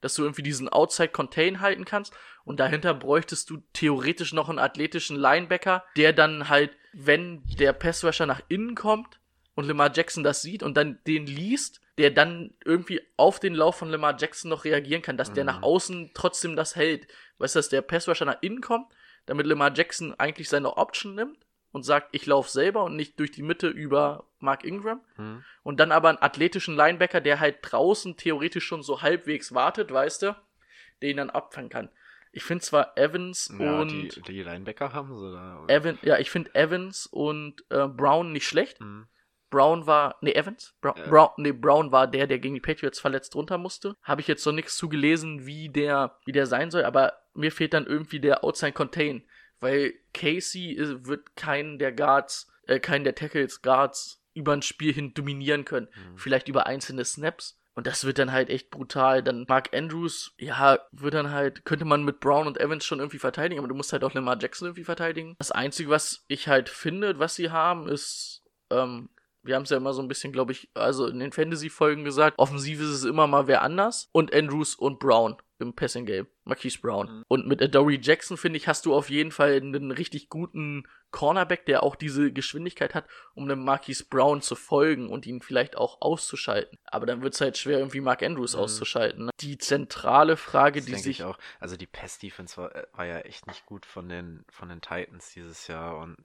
dass 0.00 0.14
du 0.14 0.22
irgendwie 0.22 0.42
diesen 0.42 0.68
Outside 0.68 1.10
Contain 1.10 1.60
halten 1.60 1.84
kannst 1.84 2.12
und 2.44 2.58
dahinter 2.58 2.92
bräuchtest 2.92 3.48
du 3.50 3.62
theoretisch 3.72 4.32
noch 4.32 4.48
einen 4.48 4.58
athletischen 4.58 5.16
Linebacker, 5.16 5.84
der 5.96 6.12
dann 6.12 6.48
halt, 6.48 6.76
wenn 6.92 7.42
der 7.58 7.72
Pass 7.72 8.04
Rusher 8.04 8.26
nach 8.26 8.42
innen 8.48 8.74
kommt 8.74 9.20
und 9.54 9.66
Lamar 9.66 9.92
Jackson 9.94 10.24
das 10.24 10.42
sieht 10.42 10.62
und 10.62 10.76
dann 10.76 10.98
den 11.06 11.26
liest, 11.26 11.80
der 11.98 12.10
dann 12.10 12.54
irgendwie 12.64 13.00
auf 13.16 13.38
den 13.38 13.54
Lauf 13.54 13.76
von 13.76 13.90
Lamar 13.90 14.16
Jackson 14.18 14.48
noch 14.48 14.64
reagieren 14.64 15.02
kann, 15.02 15.16
dass 15.16 15.30
mhm. 15.30 15.34
der 15.34 15.44
nach 15.44 15.62
außen 15.62 16.10
trotzdem 16.14 16.56
das 16.56 16.74
hält. 16.74 17.06
Weißt 17.38 17.54
du, 17.54 17.58
dass 17.58 17.68
der 17.68 17.82
Pass 17.82 18.08
Rusher 18.08 18.24
nach 18.24 18.38
innen 18.40 18.60
kommt 18.60 18.86
damit 19.26 19.46
Lamar 19.46 19.72
Jackson 19.74 20.14
eigentlich 20.18 20.48
seine 20.48 20.76
Option 20.76 21.14
nimmt 21.14 21.38
und 21.72 21.84
sagt, 21.84 22.08
ich 22.12 22.26
laufe 22.26 22.50
selber 22.50 22.84
und 22.84 22.96
nicht 22.96 23.18
durch 23.18 23.30
die 23.30 23.42
Mitte 23.42 23.68
über 23.68 24.26
Mark 24.38 24.64
Ingram. 24.64 25.00
Mhm. 25.16 25.44
Und 25.62 25.80
dann 25.80 25.92
aber 25.92 26.10
einen 26.10 26.22
athletischen 26.22 26.76
Linebacker, 26.76 27.20
der 27.20 27.40
halt 27.40 27.58
draußen 27.62 28.16
theoretisch 28.16 28.64
schon 28.64 28.82
so 28.82 29.02
halbwegs 29.02 29.54
wartet, 29.54 29.90
weißt 29.90 30.22
du, 30.22 30.36
den 31.00 31.16
dann 31.16 31.30
abfangen 31.30 31.70
kann. 31.70 31.88
Ich 32.32 32.44
finde 32.44 32.64
zwar 32.64 32.96
Evans 32.96 33.52
ja, 33.58 33.80
und. 33.80 34.16
Die, 34.16 34.22
die 34.22 34.42
Linebacker 34.42 34.92
haben 34.92 35.16
sie 35.18 35.32
da. 35.32 35.64
Evan, 35.68 35.98
ja, 36.02 36.18
ich 36.18 36.30
finde 36.30 36.54
Evans 36.54 37.06
und 37.06 37.64
äh, 37.70 37.86
Brown 37.86 38.32
nicht 38.32 38.46
schlecht. 38.46 38.80
Mhm. 38.80 39.06
Brown 39.52 39.86
war, 39.86 40.16
nee, 40.22 40.32
Evans? 40.32 40.74
Bra 40.80 40.94
äh. 40.96 41.08
Brown, 41.08 41.28
nee, 41.36 41.52
Brown 41.52 41.92
war 41.92 42.08
der, 42.08 42.26
der 42.26 42.38
gegen 42.38 42.54
die 42.54 42.60
Patriots 42.60 42.98
verletzt 42.98 43.36
runter 43.36 43.58
musste. 43.58 43.96
Habe 44.02 44.22
ich 44.22 44.26
jetzt 44.26 44.44
noch 44.46 44.52
nichts 44.52 44.76
zugelesen, 44.76 45.44
wie 45.44 45.68
der, 45.68 46.18
wie 46.24 46.32
der 46.32 46.46
sein 46.46 46.70
soll, 46.70 46.84
aber 46.84 47.12
mir 47.34 47.52
fehlt 47.52 47.74
dann 47.74 47.86
irgendwie 47.86 48.18
der 48.18 48.42
Outside 48.44 48.72
Contain, 48.72 49.22
weil 49.60 49.92
Casey 50.14 50.72
ist, 50.72 51.06
wird 51.06 51.36
keinen 51.36 51.78
der 51.78 51.92
Guards, 51.92 52.50
äh, 52.66 52.80
keinen 52.80 53.04
der 53.04 53.14
Tackles 53.14 53.60
Guards 53.60 54.24
über 54.32 54.54
ein 54.54 54.62
Spiel 54.62 54.94
hin 54.94 55.12
dominieren 55.12 55.66
können. 55.66 55.88
Mhm. 55.94 56.16
Vielleicht 56.16 56.48
über 56.48 56.66
einzelne 56.66 57.04
Snaps. 57.04 57.60
Und 57.74 57.86
das 57.86 58.04
wird 58.04 58.18
dann 58.18 58.32
halt 58.32 58.48
echt 58.48 58.70
brutal. 58.70 59.22
Dann 59.22 59.44
Mark 59.48 59.74
Andrews, 59.74 60.34
ja, 60.38 60.78
wird 60.92 61.14
dann 61.14 61.30
halt, 61.30 61.66
könnte 61.66 61.84
man 61.84 62.04
mit 62.04 62.20
Brown 62.20 62.46
und 62.46 62.58
Evans 62.58 62.86
schon 62.86 63.00
irgendwie 63.00 63.18
verteidigen, 63.18 63.58
aber 63.58 63.68
du 63.68 63.74
musst 63.74 63.92
halt 63.92 64.04
auch 64.04 64.14
Lamar 64.14 64.38
Jackson 64.40 64.68
irgendwie 64.68 64.84
verteidigen. 64.84 65.36
Das 65.38 65.52
Einzige, 65.52 65.90
was 65.90 66.24
ich 66.28 66.48
halt 66.48 66.70
finde, 66.70 67.18
was 67.18 67.34
sie 67.34 67.50
haben, 67.50 67.88
ist 67.88 68.42
ähm, 68.70 69.08
wir 69.42 69.56
haben 69.56 69.64
es 69.64 69.70
ja 69.70 69.76
immer 69.76 69.92
so 69.92 70.02
ein 70.02 70.08
bisschen, 70.08 70.32
glaube 70.32 70.52
ich, 70.52 70.70
also 70.74 71.06
in 71.06 71.18
den 71.18 71.32
Fantasy-Folgen 71.32 72.04
gesagt, 72.04 72.38
offensiv 72.38 72.80
ist 72.80 72.88
es 72.88 73.04
immer 73.04 73.26
mal 73.26 73.46
wer 73.46 73.62
anders 73.62 74.08
und 74.12 74.32
Andrews 74.34 74.74
und 74.74 74.98
Brown 74.98 75.36
im 75.58 75.74
Passing 75.74 76.06
Game. 76.06 76.26
Marquise 76.44 76.78
Brown. 76.80 77.18
Mhm. 77.18 77.24
Und 77.28 77.46
mit 77.46 77.62
Adoree 77.62 77.98
Jackson, 78.02 78.36
finde 78.36 78.56
ich, 78.56 78.68
hast 78.68 78.84
du 78.84 78.94
auf 78.94 79.08
jeden 79.10 79.30
Fall 79.30 79.54
einen 79.54 79.92
richtig 79.92 80.28
guten 80.28 80.88
Cornerback, 81.12 81.66
der 81.66 81.82
auch 81.82 81.94
diese 81.94 82.32
Geschwindigkeit 82.32 82.94
hat, 82.94 83.06
um 83.34 83.44
einem 83.44 83.64
Marquise 83.64 84.04
Brown 84.08 84.42
zu 84.42 84.56
folgen 84.56 85.08
und 85.08 85.26
ihn 85.26 85.40
vielleicht 85.40 85.76
auch 85.76 86.00
auszuschalten. 86.00 86.78
Aber 86.84 87.06
dann 87.06 87.22
wird 87.22 87.34
es 87.34 87.40
halt 87.40 87.56
schwer, 87.56 87.78
irgendwie 87.78 88.00
Mark 88.00 88.22
Andrews 88.22 88.54
mhm. 88.54 88.62
auszuschalten. 88.62 89.26
Ne? 89.26 89.30
Die 89.40 89.56
zentrale 89.56 90.36
Frage, 90.36 90.80
das 90.80 90.86
die 90.86 90.96
sich. 90.96 91.20
Ich 91.20 91.24
auch, 91.24 91.38
also 91.60 91.76
die 91.76 91.86
Pass-Defense 91.86 92.56
war, 92.56 92.74
äh, 92.74 92.86
war 92.92 93.06
ja 93.06 93.18
echt 93.20 93.46
nicht 93.46 93.64
gut 93.66 93.86
von 93.86 94.08
den, 94.08 94.44
von 94.50 94.68
den 94.68 94.80
Titans 94.80 95.32
dieses 95.32 95.68
Jahr 95.68 95.98
und 95.98 96.16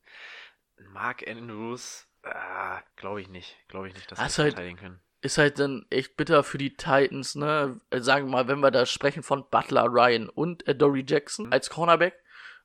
Mark 0.93 1.27
Andrews 1.27 2.07
äh, 2.23 2.80
glaube 2.95 3.21
ich 3.21 3.30
nicht. 3.30 3.56
Glaube 3.67 3.88
ich 3.88 3.93
nicht, 3.93 4.12
dass 4.12 4.17
sie 4.17 4.41
halt, 4.43 4.53
verteidigen 4.53 4.77
können. 4.77 4.99
Ist 5.21 5.38
halt 5.38 5.60
dann 5.60 5.86
echt 5.89 6.15
bitter 6.17 6.43
für 6.43 6.58
die 6.58 6.75
Titans, 6.75 7.36
ne? 7.36 7.80
Äh, 7.89 8.01
sagen 8.01 8.27
wir 8.27 8.32
mal, 8.32 8.47
wenn 8.47 8.60
wir 8.60 8.71
da 8.71 8.86
sprechen 8.86 9.23
von 9.23 9.49
Butler, 9.49 9.86
Ryan 9.86 10.30
und 10.30 10.67
äh, 10.67 10.75
Dory 10.75 11.03
Jackson 11.08 11.47
mhm. 11.47 11.53
als 11.53 11.69
Cornerback 11.69 12.13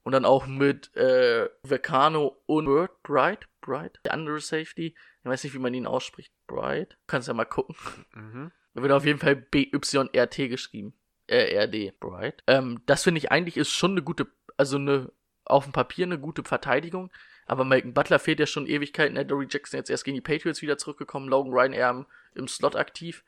und 0.02 0.12
dann 0.12 0.24
auch 0.24 0.46
mit 0.46 0.94
äh, 0.96 1.48
Vecano 1.62 2.42
und 2.46 2.66
Bird, 2.66 3.02
Bright, 3.02 3.48
Bright, 3.60 4.00
der 4.04 4.14
andere 4.14 4.40
Safety. 4.40 4.94
Ich 5.22 5.24
weiß 5.24 5.44
nicht, 5.44 5.54
wie 5.54 5.58
man 5.58 5.74
ihn 5.74 5.86
ausspricht. 5.86 6.32
Bright. 6.46 6.98
Kannst 7.06 7.28
ja 7.28 7.34
mal 7.34 7.44
gucken. 7.44 7.76
Mhm. 8.12 8.52
Da 8.74 8.82
wird 8.82 8.92
auf 8.92 9.04
jeden 9.04 9.18
Fall 9.18 9.36
B-Y-R-T 9.36 10.48
geschrieben. 10.48 10.94
Äh, 11.26 11.54
R-D. 11.54 11.92
Bright. 12.00 12.42
Ähm, 12.46 12.82
das 12.86 13.04
finde 13.04 13.18
ich 13.18 13.30
eigentlich 13.30 13.56
ist 13.56 13.70
schon 13.70 13.92
eine 13.92 14.02
gute, 14.02 14.26
also 14.56 14.76
eine, 14.76 15.12
auf 15.44 15.64
dem 15.64 15.72
Papier 15.72 16.06
eine 16.06 16.18
gute 16.18 16.42
Verteidigung. 16.42 17.10
Aber 17.46 17.64
Malcolm 17.64 17.94
Butler 17.94 18.18
fehlt 18.18 18.40
ja 18.40 18.46
schon 18.46 18.66
Ewigkeiten. 18.66 19.14
Der 19.14 19.24
Dory 19.24 19.46
Jackson 19.50 19.78
jetzt 19.78 19.90
erst 19.90 20.04
gegen 20.04 20.14
die 20.14 20.20
Patriots 20.20 20.62
wieder 20.62 20.78
zurückgekommen. 20.78 21.28
Logan 21.28 21.52
Ryan 21.52 21.72
eher 21.72 21.90
im, 21.90 22.06
im 22.34 22.48
Slot 22.48 22.76
aktiv. 22.76 23.24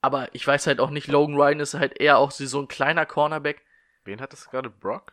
Aber 0.00 0.34
ich 0.34 0.46
weiß 0.46 0.66
halt 0.66 0.80
auch 0.80 0.90
nicht, 0.90 1.06
Logan 1.06 1.36
Ryan 1.36 1.60
ist 1.60 1.74
halt 1.74 2.00
eher 2.00 2.18
auch 2.18 2.30
so 2.30 2.60
ein 2.60 2.68
kleiner 2.68 3.06
Cornerback. 3.06 3.62
Wen 4.04 4.20
hat 4.20 4.32
das 4.32 4.50
gerade? 4.50 4.68
Brock? 4.68 5.12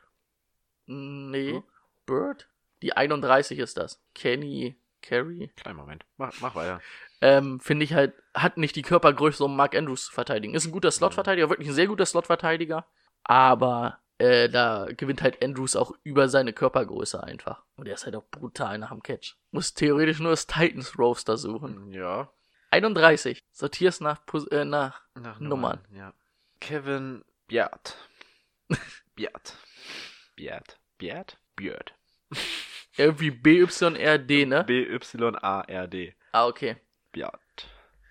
Nee. 0.88 1.52
Brook? 1.52 1.66
Bird? 2.06 2.48
Die 2.82 2.96
31 2.96 3.60
ist 3.60 3.78
das. 3.78 4.02
Kenny 4.16 4.76
Carey. 5.02 5.52
Kleinen 5.56 5.78
Moment. 5.78 6.06
Mach, 6.18 6.34
mach 6.42 6.56
weiter. 6.56 6.82
Ähm, 7.22 7.60
finde 7.60 7.84
ich 7.84 7.94
halt, 7.94 8.14
hat 8.34 8.58
nicht 8.58 8.76
die 8.76 8.82
Körpergröße, 8.82 9.44
um 9.44 9.56
Mark 9.56 9.76
Andrews 9.76 10.06
zu 10.06 10.12
verteidigen. 10.12 10.56
Ist 10.56 10.66
ein 10.66 10.72
guter 10.72 10.92
Slot-Verteidiger, 10.92 11.50
wirklich 11.50 11.68
ein 11.68 11.74
sehr 11.74 11.88
guter 11.88 12.06
Slot-Verteidiger. 12.06 12.86
Aber 13.24 14.00
äh, 14.20 14.50
da 14.50 14.88
gewinnt 14.96 15.22
halt 15.22 15.44
Andrews 15.44 15.76
auch 15.76 15.94
über 16.04 16.30
seine 16.30 16.54
Körpergröße 16.54 17.24
einfach. 17.24 17.64
Und 17.78 17.88
er 17.88 17.96
ist 17.96 18.06
halt 18.06 18.16
auch 18.16 18.26
brutal 18.30 18.78
nach 18.78 18.92
dem 18.92 19.02
Catch. 19.02 19.36
Muss 19.52 19.74
theoretisch 19.74 20.20
nur 20.20 20.32
das 20.32 20.46
Titans 20.46 20.98
Roaster 21.00 21.38
suchen. 21.38 21.92
Ja. 21.92 22.32
31. 22.72 23.44
Sortier's 23.52 24.02
nach, 24.02 24.22
äh, 24.52 24.66
nach, 24.66 25.02
nach 25.16 25.40
Nummern. 25.40 25.80
Nummern. 25.90 25.98
Ja. 25.98 26.14
Kevin 26.60 27.24
Biat. 27.48 27.96
Biat. 29.16 29.58
Biat. 30.36 30.78
Biat? 30.98 31.38
Biat. 31.56 31.94
Irgendwie 32.98 33.32
B-Y-R-D, 33.32 34.46
ne? 34.46 34.64
B-Y-A-R-D. 34.66 36.16
Ah, 36.34 36.46
okay. 36.46 36.76
Biat. 37.14 37.40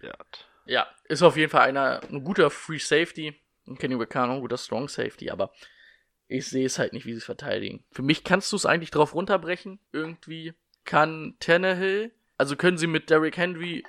Biat. 0.00 0.48
Ja, 0.64 0.86
ist 1.04 1.22
auf 1.22 1.36
jeden 1.36 1.50
Fall 1.50 1.68
einer, 1.68 2.00
ein 2.10 2.24
guter 2.24 2.50
Free 2.50 2.78
Safety. 2.78 3.38
Kenny 3.78 3.98
Wicano, 3.98 4.40
guter 4.40 4.56
Strong 4.56 4.88
Safety, 4.88 5.30
aber 5.30 5.52
ich 6.28 6.46
sehe 6.46 6.66
es 6.66 6.78
halt 6.78 6.92
nicht, 6.92 7.06
wie 7.06 7.12
sie 7.12 7.18
es 7.18 7.24
verteidigen. 7.24 7.84
Für 7.90 8.02
mich 8.02 8.22
kannst 8.22 8.52
du 8.52 8.56
es 8.56 8.66
eigentlich 8.66 8.90
drauf 8.90 9.14
runterbrechen. 9.14 9.80
Irgendwie 9.92 10.54
kann 10.84 11.36
Tannehill, 11.40 12.12
also 12.36 12.56
können 12.56 12.78
sie 12.78 12.86
mit 12.86 13.10
Derrick 13.10 13.36
Henry 13.36 13.84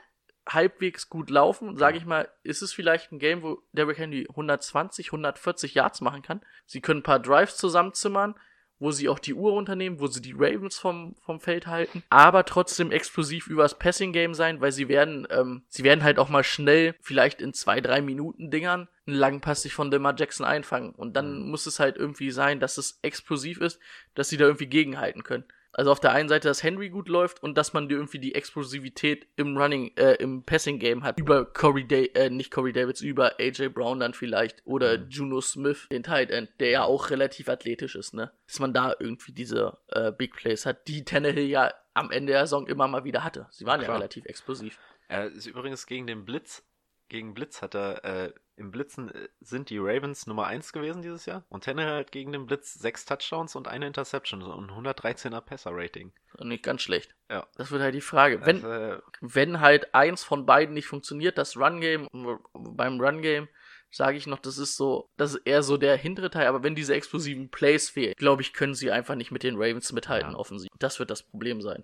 halbwegs 0.47 1.10
gut 1.10 1.30
laufen, 1.30 1.78
sage 1.78 1.97
ich 1.97 2.06
mal, 2.06 2.28
ist 2.43 2.62
es 2.62 2.73
vielleicht 2.73 3.12
ein 3.12 3.19
Game, 3.19 3.43
wo 3.43 3.62
Derrick 3.71 3.99
Henry 3.99 4.25
120, 4.30 5.08
140 5.08 5.75
Yards 5.75 6.02
machen 6.02 6.23
kann. 6.23 6.41
Sie 6.65 6.82
können 6.82 7.02
ein 7.02 7.04
paar 7.04 7.19
Drives 7.19 7.58
zusammenzimmern, 7.58 8.36
wo 8.80 8.91
sie 8.91 9.10
auch 9.10 9.19
die 9.19 9.34
Uhr 9.34 9.54
unternehmen, 9.54 9.99
wo 9.99 10.08
sie 10.08 10.21
die 10.21 10.34
Ravens 10.36 10.80
vom, 10.80 11.15
vom 11.21 11.39
Feld 11.39 11.67
halten, 11.67 12.04
aber 12.10 12.45
trotzdem 12.45 12.91
explosiv 12.91 13.47
übers 13.47 13.78
Passing 13.78 14.13
Game 14.13 14.34
sein, 14.34 14.62
weil 14.62 14.71
sie 14.71 14.88
werden, 14.88 15.28
ähm, 15.30 15.63
sie 15.67 15.84
werden 15.84 16.04
halt 16.04 16.17
auch 16.17 16.30
mal 16.30 16.43
schnell, 16.43 16.95
vielleicht 17.02 17.41
in 17.41 17.54
zwei, 17.54 17.82
drei 17.82 18.02
Minuten 18.02 18.49
Dingern, 18.49 18.88
einen 19.10 19.19
langen 19.19 19.41
Pass 19.41 19.62
sich 19.62 19.74
von 19.74 19.91
Demar 19.91 20.15
Jackson 20.17 20.45
einfangen. 20.45 20.91
Und 20.91 21.15
dann 21.15 21.50
muss 21.50 21.65
es 21.65 21.80
halt 21.80 21.98
irgendwie 21.98 22.32
sein, 22.32 22.60
dass 22.60 22.78
es 22.78 23.00
explosiv 23.02 23.60
ist, 23.62 23.80
dass 24.15 24.30
sie 24.30 24.38
da 24.38 24.45
irgendwie 24.45 24.67
gegenhalten 24.67 25.24
können. 25.24 25.45
Also 25.72 25.91
auf 25.91 26.00
der 26.00 26.12
einen 26.12 26.30
Seite, 26.30 26.48
dass 26.48 26.63
Henry 26.63 26.89
gut 26.89 27.10
läuft 27.10 27.43
und 27.43 27.56
dass 27.56 27.74
man 27.74 27.88
dir 27.88 27.95
irgendwie 27.95 28.17
die 28.17 28.34
Explosivität 28.34 29.28
im 29.36 29.56
Running, 29.56 29.95
äh, 29.98 30.15
im 30.15 30.43
Passing 30.43 30.80
Game 30.80 31.04
hat. 31.04 31.19
Über 31.19 31.45
Corey 31.45 31.88
Day, 31.88 32.08
äh, 32.15 32.30
nicht 32.30 32.52
Corey 32.52 32.74
Davids, 32.74 33.02
über 33.02 33.39
AJ 33.39 33.69
Brown 33.69 34.00
dann 34.00 34.13
vielleicht 34.13 34.65
oder 34.65 34.95
Juno 34.95 35.41
Smith, 35.41 35.88
den 35.91 36.02
Tight 36.02 36.32
End, 36.32 36.50
der 36.60 36.69
ja 36.69 36.84
auch 36.84 37.12
relativ 37.12 37.50
athletisch 37.50 37.95
ist, 37.95 38.15
ne? 38.15 38.32
Dass 38.48 38.60
man 38.60 38.74
da 38.74 38.95
irgendwie 39.00 39.32
diese 39.32 39.78
äh, 39.89 40.12
Big 40.12 40.34
Plays 40.36 40.65
hat, 40.65 40.88
die 40.88 41.06
Tannehill 41.06 41.45
ja 41.45 41.72
am 41.93 42.10
Ende 42.12 42.34
der 42.34 42.41
Saison 42.48 42.65
immer 42.65 42.88
mal 42.88 43.04
wieder 43.04 43.24
hatte. 43.24 43.48
Sie 43.52 43.65
waren 43.65 43.80
ja 43.80 43.86
Klar. 43.86 43.98
relativ 43.98 44.26
explosiv. 44.26 44.80
Er 45.08 45.28
ist 45.28 45.45
übrigens 45.45 45.86
gegen 45.86 46.08
den 46.08 46.26
Blitz. 46.26 46.63
Gegen 47.10 47.34
Blitz 47.34 47.62
hat 47.62 47.76
er, 47.76 48.04
äh, 48.06 48.34
im 48.60 48.72
Blitzen 48.72 49.10
äh, 49.13 49.30
sind 49.41 49.69
die 49.69 49.78
Ravens 49.80 50.28
Nummer 50.28 50.45
1 50.48 50.74
gewesen 50.74 51.02
dieses 51.02 51.26
Jahr. 51.26 51.43
Und 51.50 51.63
Tannehill 51.63 51.98
hat 52.00 52.12
gegen 52.12 52.32
den 52.32 52.45
Blitz 52.45 52.74
sechs 52.76 53.06
Touchdowns 53.06 53.56
und 53.56 53.67
eine 53.67 53.88
Interception 53.88 54.41
und 54.43 54.72
113er 54.72 55.41
Passer-Rating. 55.41 56.12
Nicht 56.41 56.63
ganz 56.63 56.82
schlecht. 56.82 57.15
Ja. 57.30 57.48
Das 57.58 57.72
wird 57.72 57.82
halt 57.82 57.95
die 57.95 58.02
Frage. 58.02 58.45
Wenn, 58.45 58.63
Also, 58.63 58.67
äh, 58.69 59.02
wenn 59.22 59.60
halt 59.62 59.93
eins 59.95 60.24
von 60.24 60.45
beiden 60.45 60.74
nicht 60.76 60.88
funktioniert, 60.88 61.38
das 61.38 61.58
Run-Game, 61.58 62.08
beim 62.54 63.00
Run-Game 63.02 63.48
sage 63.91 64.17
ich 64.17 64.28
noch, 64.28 64.38
das 64.39 64.60
ist 64.60 64.76
so, 64.78 65.10
das 65.17 65.34
ist 65.34 65.41
eher 65.48 65.63
so 65.63 65.78
der 65.78 65.98
hintere 65.98 66.30
Teil, 66.30 66.45
aber 66.45 66.62
wenn 66.62 66.76
diese 66.76 66.93
explosiven 66.93 67.50
Plays 67.50 67.89
fehlen, 67.89 68.13
glaube 68.17 68.43
ich, 68.43 68.54
können 68.54 68.76
sie 68.76 68.91
einfach 68.91 69.15
nicht 69.15 69.32
mit 69.32 69.41
den 69.41 69.56
Ravens 69.56 69.91
mithalten, 69.93 70.34
Ja. 70.34 70.38
offensiv. 70.38 70.69
Das 70.78 71.00
wird 71.00 71.10
das 71.10 71.24
Problem 71.24 71.62
sein. 71.62 71.84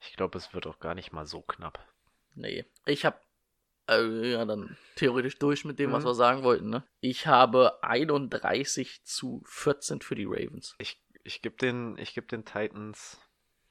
ich 0.00 0.14
glaube, 0.16 0.36
es 0.36 0.52
wird 0.52 0.66
auch 0.66 0.78
gar 0.80 0.94
nicht 0.94 1.12
mal 1.12 1.24
so 1.26 1.40
knapp. 1.40 1.78
Nee. 2.34 2.66
Ich 2.84 3.06
habe 3.06 3.16
äh, 3.88 4.32
ja 4.32 4.44
dann 4.44 4.76
theoretisch 4.96 5.38
durch 5.38 5.64
mit 5.64 5.78
dem, 5.78 5.92
was 5.92 6.02
Mhm. 6.04 6.08
wir 6.08 6.14
sagen 6.14 6.42
wollten, 6.42 6.70
ne? 6.70 6.82
Ich 7.00 7.26
habe 7.26 7.82
31 7.82 9.04
zu 9.04 9.42
14 9.46 10.00
für 10.00 10.14
die 10.14 10.24
Ravens. 10.26 10.74
Ich, 10.78 11.00
ich 11.24 11.42
gebe 11.42 11.56
den, 11.56 11.96
ich 11.98 12.14
geb 12.14 12.28
den 12.28 12.44
Titans. 12.44 13.20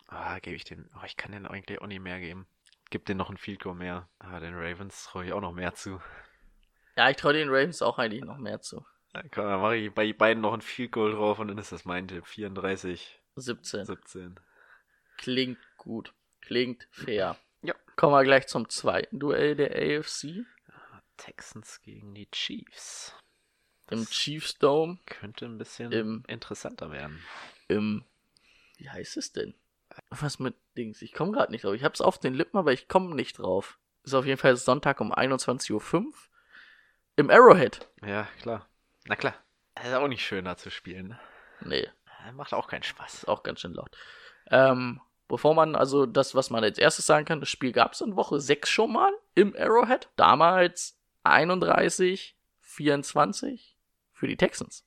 Ah, 0.07 0.39
gebe 0.39 0.55
ich 0.55 0.63
den. 0.65 0.89
Oh, 0.95 1.05
ich 1.05 1.17
kann 1.17 1.31
den 1.31 1.45
eigentlich 1.47 1.81
auch 1.81 1.87
nicht 1.87 2.01
mehr 2.01 2.19
geben. 2.19 2.47
Gib 2.91 3.05
den 3.05 3.17
noch 3.17 3.29
ein 3.31 3.37
Field 3.37 3.61
Goal 3.61 3.75
mehr. 3.75 4.07
Ah, 4.19 4.39
den 4.39 4.53
Ravens 4.53 5.05
traue 5.05 5.25
ich 5.25 5.33
auch 5.33 5.41
noch 5.41 5.53
mehr 5.53 5.73
zu. 5.73 5.99
Ja, 6.95 7.09
ich 7.09 7.17
traue 7.17 7.33
den 7.33 7.49
Ravens 7.49 7.81
auch 7.81 7.97
eigentlich 7.97 8.23
noch 8.23 8.37
mehr 8.37 8.61
zu. 8.61 8.85
Dann 9.13 9.29
kann- 9.31 9.45
dann 9.45 9.61
mache 9.61 9.77
ich 9.77 9.93
bei 9.93 10.13
beiden 10.13 10.41
noch 10.41 10.53
ein 10.53 10.61
Field 10.61 10.91
Goal 10.91 11.13
drauf 11.13 11.39
und 11.39 11.47
dann 11.47 11.57
ist 11.57 11.71
das 11.71 11.85
mein 11.85 12.07
Tipp. 12.07 12.25
34, 12.27 13.19
17. 13.35 13.85
17. 13.85 14.39
Klingt 15.17 15.57
gut. 15.77 16.13
Klingt 16.41 16.87
fair. 16.91 17.37
Ja. 17.65 17.75
Kommen 17.95 18.13
wir 18.13 18.23
gleich 18.23 18.47
zum 18.47 18.69
zweiten 18.69 19.19
Duell 19.19 19.55
der 19.55 19.71
AFC. 19.71 20.45
Texans 21.17 21.81
gegen 21.81 22.13
die 22.13 22.29
Chiefs. 22.31 23.13
Im 23.89 23.99
Das 23.99 24.09
Chiefs 24.09 24.57
Dome. 24.57 24.97
könnte 25.05 25.45
ein 25.45 25.57
bisschen 25.57 25.91
Im- 25.91 26.23
interessanter 26.27 26.91
werden. 26.91 27.23
Im. 27.67 28.03
Wie 28.77 28.89
heißt 28.89 29.15
es 29.17 29.31
denn? 29.31 29.55
Was 30.09 30.39
mit 30.39 30.55
Dings? 30.77 31.01
Ich 31.01 31.13
komme 31.13 31.31
gerade 31.31 31.51
nicht 31.51 31.63
drauf. 31.63 31.73
Ich 31.73 31.83
hab's 31.85 32.01
auf 32.01 32.19
den 32.19 32.33
Lippen, 32.33 32.57
aber 32.57 32.73
ich 32.73 32.87
komme 32.89 33.15
nicht 33.15 33.37
drauf. 33.39 33.79
Ist 34.03 34.13
auf 34.13 34.25
jeden 34.25 34.39
Fall 34.39 34.57
Sonntag 34.57 34.99
um 34.99 35.13
21.05 35.13 35.71
Uhr. 36.03 36.13
Im 37.15 37.29
Arrowhead. 37.29 37.87
Ja, 38.05 38.27
klar. 38.41 38.67
Na 39.05 39.15
klar. 39.15 39.35
Das 39.75 39.87
ist 39.87 39.93
auch 39.93 40.07
nicht 40.09 40.25
schöner 40.25 40.57
zu 40.57 40.69
spielen. 40.69 41.07
ne? 41.09 41.19
Nee, 41.61 41.89
Macht 42.33 42.53
auch 42.53 42.67
keinen 42.67 42.83
Spaß. 42.83 43.13
ist 43.13 43.27
auch 43.27 43.43
ganz 43.43 43.61
schön 43.61 43.73
laut. 43.73 43.95
Ähm, 44.47 44.99
bevor 45.27 45.53
man, 45.55 45.75
also 45.75 46.05
das, 46.05 46.35
was 46.35 46.49
man 46.49 46.63
als 46.63 46.77
erstes 46.77 47.05
sagen 47.05 47.25
kann, 47.25 47.39
das 47.39 47.49
Spiel 47.49 47.71
gab 47.71 47.93
es 47.93 48.01
in 48.01 48.15
Woche 48.15 48.39
6 48.39 48.69
schon 48.69 48.93
mal 48.93 49.11
im 49.33 49.55
Arrowhead. 49.57 50.09
Damals 50.15 50.99
31, 51.23 52.37
24 52.61 53.77
für 54.13 54.27
die 54.27 54.37
Texans. 54.37 54.85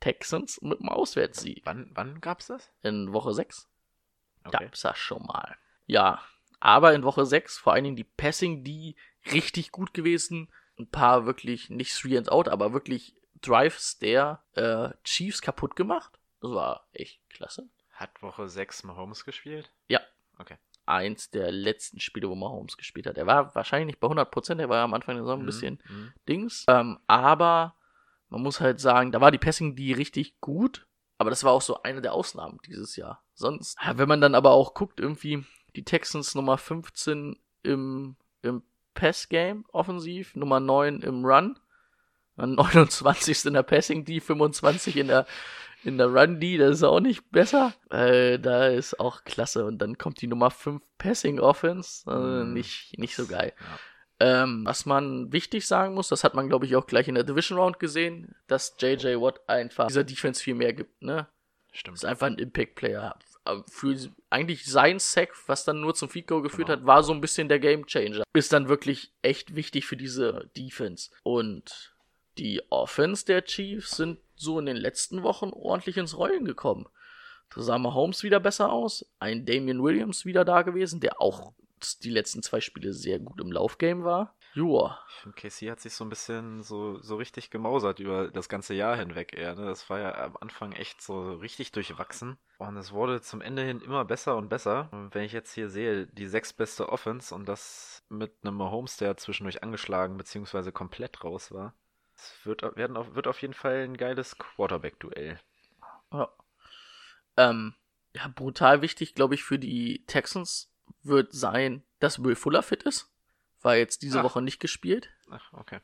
Texans 0.00 0.60
mit 0.60 0.80
dem 0.80 0.90
Auswärtssieg 0.90 1.62
Wann, 1.64 1.90
wann 1.94 2.20
gab's 2.20 2.48
das? 2.48 2.70
in 2.82 3.12
Woche 3.12 3.32
6. 3.32 3.68
Okay. 4.44 4.64
Gab's 4.64 4.82
das 4.82 4.98
schon 4.98 5.22
mal. 5.24 5.56
Ja, 5.86 6.22
aber 6.60 6.92
in 6.92 7.04
Woche 7.04 7.24
6 7.24 7.58
vor 7.58 7.72
allen 7.72 7.84
Dingen 7.84 7.96
die 7.96 8.04
Passing, 8.04 8.64
die 8.64 8.96
richtig 9.32 9.72
gut 9.72 9.94
gewesen. 9.94 10.52
Ein 10.78 10.90
paar 10.90 11.24
wirklich, 11.24 11.70
nicht 11.70 11.94
Three 11.96 12.18
and 12.18 12.30
Out, 12.30 12.48
aber 12.48 12.72
wirklich 12.72 13.14
Drives 13.40 13.98
der 13.98 14.42
äh, 14.54 14.90
Chiefs 15.04 15.40
kaputt 15.40 15.76
gemacht. 15.76 16.18
Das 16.40 16.50
war 16.50 16.86
echt 16.92 17.20
klasse. 17.30 17.68
Hat 17.94 18.22
Woche 18.22 18.48
6 18.48 18.84
Mahomes 18.84 19.24
gespielt? 19.24 19.70
Ja. 19.88 20.00
Okay. 20.38 20.56
Eins 20.86 21.30
der 21.30 21.50
letzten 21.52 22.00
Spiele, 22.00 22.28
wo 22.28 22.34
Mahomes 22.34 22.76
gespielt 22.76 23.06
hat. 23.06 23.16
Er 23.16 23.26
war 23.26 23.54
wahrscheinlich 23.54 23.86
nicht 23.86 24.00
bei 24.00 24.08
100%, 24.08 24.58
er 24.60 24.68
war 24.68 24.82
am 24.84 24.92
Anfang 24.94 25.14
der 25.16 25.24
Saison 25.24 25.38
ein 25.40 25.42
Mhm, 25.42 25.46
bisschen 25.46 25.82
mhm. 25.88 26.12
Dings. 26.28 26.64
Ähm, 26.68 26.98
aber 27.06 27.74
man 28.28 28.42
muss 28.42 28.60
halt 28.60 28.80
sagen, 28.80 29.12
da 29.12 29.20
war 29.20 29.30
die 29.30 29.38
Passing 29.38 29.76
die 29.76 29.92
richtig 29.92 30.40
gut. 30.40 30.86
Aber 31.16 31.30
das 31.30 31.44
war 31.44 31.52
auch 31.52 31.62
so 31.62 31.82
eine 31.82 32.02
der 32.02 32.12
Ausnahmen 32.12 32.58
dieses 32.66 32.96
Jahr. 32.96 33.22
Sonst, 33.34 33.78
wenn 33.94 34.08
man 34.08 34.20
dann 34.20 34.34
aber 34.34 34.50
auch 34.50 34.74
guckt, 34.74 34.98
irgendwie 34.98 35.44
die 35.76 35.84
Texans 35.84 36.34
Nummer 36.34 36.58
15 36.58 37.38
im, 37.62 38.16
im 38.42 38.62
Pass-Game 38.94 39.64
offensiv, 39.72 40.34
Nummer 40.34 40.58
9 40.60 41.00
im 41.02 41.24
Run, 41.24 41.58
dann 42.36 42.54
29. 42.56 43.44
in 43.46 43.54
der 43.54 43.62
Passing, 43.62 44.04
die 44.04 44.20
25 44.20 44.96
in 44.96 45.06
der 45.06 45.26
in 45.86 45.98
der 45.98 46.08
Run 46.08 46.40
D, 46.40 46.56
das 46.56 46.76
ist 46.76 46.82
auch 46.82 47.00
nicht 47.00 47.30
besser. 47.30 47.72
Äh, 47.90 48.38
da 48.38 48.66
ist 48.68 48.98
auch 49.00 49.24
klasse. 49.24 49.64
Und 49.64 49.78
dann 49.78 49.98
kommt 49.98 50.20
die 50.20 50.26
Nummer 50.26 50.50
5 50.50 50.82
Passing 50.98 51.40
Offense. 51.40 52.10
Äh, 52.10 52.44
nicht, 52.44 52.98
nicht 52.98 53.14
so 53.16 53.26
geil. 53.26 53.52
Ja. 53.58 54.42
Ähm, 54.42 54.64
was 54.64 54.86
man 54.86 55.32
wichtig 55.32 55.66
sagen 55.66 55.94
muss, 55.94 56.08
das 56.08 56.22
hat 56.24 56.34
man, 56.34 56.48
glaube 56.48 56.66
ich, 56.66 56.76
auch 56.76 56.86
gleich 56.86 57.08
in 57.08 57.16
der 57.16 57.24
Division 57.24 57.58
Round 57.58 57.80
gesehen, 57.80 58.34
dass 58.46 58.76
JJ 58.78 59.16
Watt 59.20 59.40
einfach 59.48 59.88
dieser 59.88 60.04
Defense 60.04 60.42
viel 60.42 60.54
mehr 60.54 60.72
gibt, 60.72 61.02
ne? 61.02 61.26
Stimmt. 61.72 61.96
Ist 61.96 62.04
einfach 62.04 62.28
ein 62.28 62.38
Impact-Player. 62.38 63.18
Für 63.68 63.96
eigentlich 64.30 64.64
sein 64.64 65.00
Sack, 65.00 65.30
was 65.48 65.64
dann 65.64 65.80
nur 65.80 65.94
zum 65.94 66.08
Field 66.08 66.28
Goal 66.28 66.42
geführt 66.42 66.68
Genau. 66.68 66.78
hat, 66.80 66.86
war 66.86 67.02
so 67.02 67.12
ein 67.12 67.20
bisschen 67.20 67.48
der 67.48 67.58
Game 67.58 67.86
Changer. 67.86 68.22
Ist 68.32 68.52
dann 68.52 68.68
wirklich 68.68 69.12
echt 69.22 69.56
wichtig 69.56 69.84
für 69.84 69.96
diese 69.96 70.48
Defense. 70.56 71.10
Und 71.24 71.92
die 72.38 72.62
Offense 72.70 73.26
der 73.26 73.44
Chiefs 73.44 73.96
sind 73.96 74.18
so 74.34 74.58
in 74.58 74.66
den 74.66 74.76
letzten 74.76 75.22
Wochen 75.22 75.50
ordentlich 75.52 75.96
ins 75.96 76.16
Rollen 76.16 76.44
gekommen. 76.44 76.86
Da 77.54 77.62
sah 77.62 77.78
Mahomes 77.78 78.22
wieder 78.22 78.40
besser 78.40 78.72
aus, 78.72 79.06
ein 79.18 79.46
Damian 79.46 79.82
Williams 79.82 80.24
wieder 80.24 80.44
da 80.44 80.62
gewesen, 80.62 81.00
der 81.00 81.20
auch 81.20 81.52
die 82.02 82.10
letzten 82.10 82.42
zwei 82.42 82.60
Spiele 82.60 82.92
sehr 82.92 83.18
gut 83.18 83.40
im 83.40 83.52
Laufgame 83.52 84.04
war. 84.04 84.34
Joa, 84.54 85.00
Ich 85.08 85.14
finde, 85.16 85.36
KC 85.36 85.70
hat 85.70 85.80
sich 85.80 85.94
so 85.94 86.04
ein 86.04 86.08
bisschen 86.08 86.62
so, 86.62 87.00
so 87.02 87.16
richtig 87.16 87.50
gemausert 87.50 87.98
über 87.98 88.28
das 88.28 88.48
ganze 88.48 88.72
Jahr 88.72 88.96
hinweg 88.96 89.32
eher. 89.36 89.56
Ne? 89.56 89.66
Das 89.66 89.90
war 89.90 89.98
ja 89.98 90.14
am 90.14 90.36
Anfang 90.40 90.70
echt 90.72 91.02
so 91.02 91.32
richtig 91.34 91.72
durchwachsen. 91.72 92.38
Und 92.58 92.76
es 92.76 92.92
wurde 92.92 93.20
zum 93.20 93.40
Ende 93.40 93.62
hin 93.62 93.80
immer 93.80 94.04
besser 94.04 94.36
und 94.36 94.48
besser. 94.48 94.88
Und 94.92 95.12
wenn 95.12 95.24
ich 95.24 95.32
jetzt 95.32 95.52
hier 95.52 95.68
sehe, 95.68 96.06
die 96.06 96.28
sechs 96.28 96.52
beste 96.52 96.88
Offense 96.88 97.34
und 97.34 97.48
das 97.48 98.04
mit 98.08 98.32
einem 98.44 98.54
Mahomes, 98.54 98.96
der 98.96 99.16
zwischendurch 99.16 99.64
angeschlagen 99.64 100.16
bzw. 100.16 100.70
komplett 100.70 101.24
raus 101.24 101.50
war. 101.50 101.74
Es 102.16 102.46
wird, 102.46 102.62
werden 102.76 102.96
auf, 102.96 103.14
wird 103.14 103.26
auf 103.26 103.42
jeden 103.42 103.54
Fall 103.54 103.84
ein 103.84 103.96
geiles 103.96 104.38
Quarterback-Duell. 104.38 105.38
Ja. 106.12 106.32
Ähm, 107.36 107.74
ja, 108.14 108.28
brutal 108.28 108.82
wichtig, 108.82 109.14
glaube 109.14 109.34
ich, 109.34 109.42
für 109.42 109.58
die 109.58 110.04
Texans 110.06 110.72
wird 111.02 111.32
sein, 111.32 111.82
dass 111.98 112.22
Will 112.22 112.36
Fuller 112.36 112.62
fit 112.62 112.84
ist. 112.84 113.10
War 113.62 113.76
jetzt 113.76 114.02
diese 114.02 114.20
Ach. 114.20 114.24
Woche 114.24 114.42
nicht 114.42 114.60
gespielt. 114.60 115.10
Ach, 115.30 115.52
okay. 115.52 115.80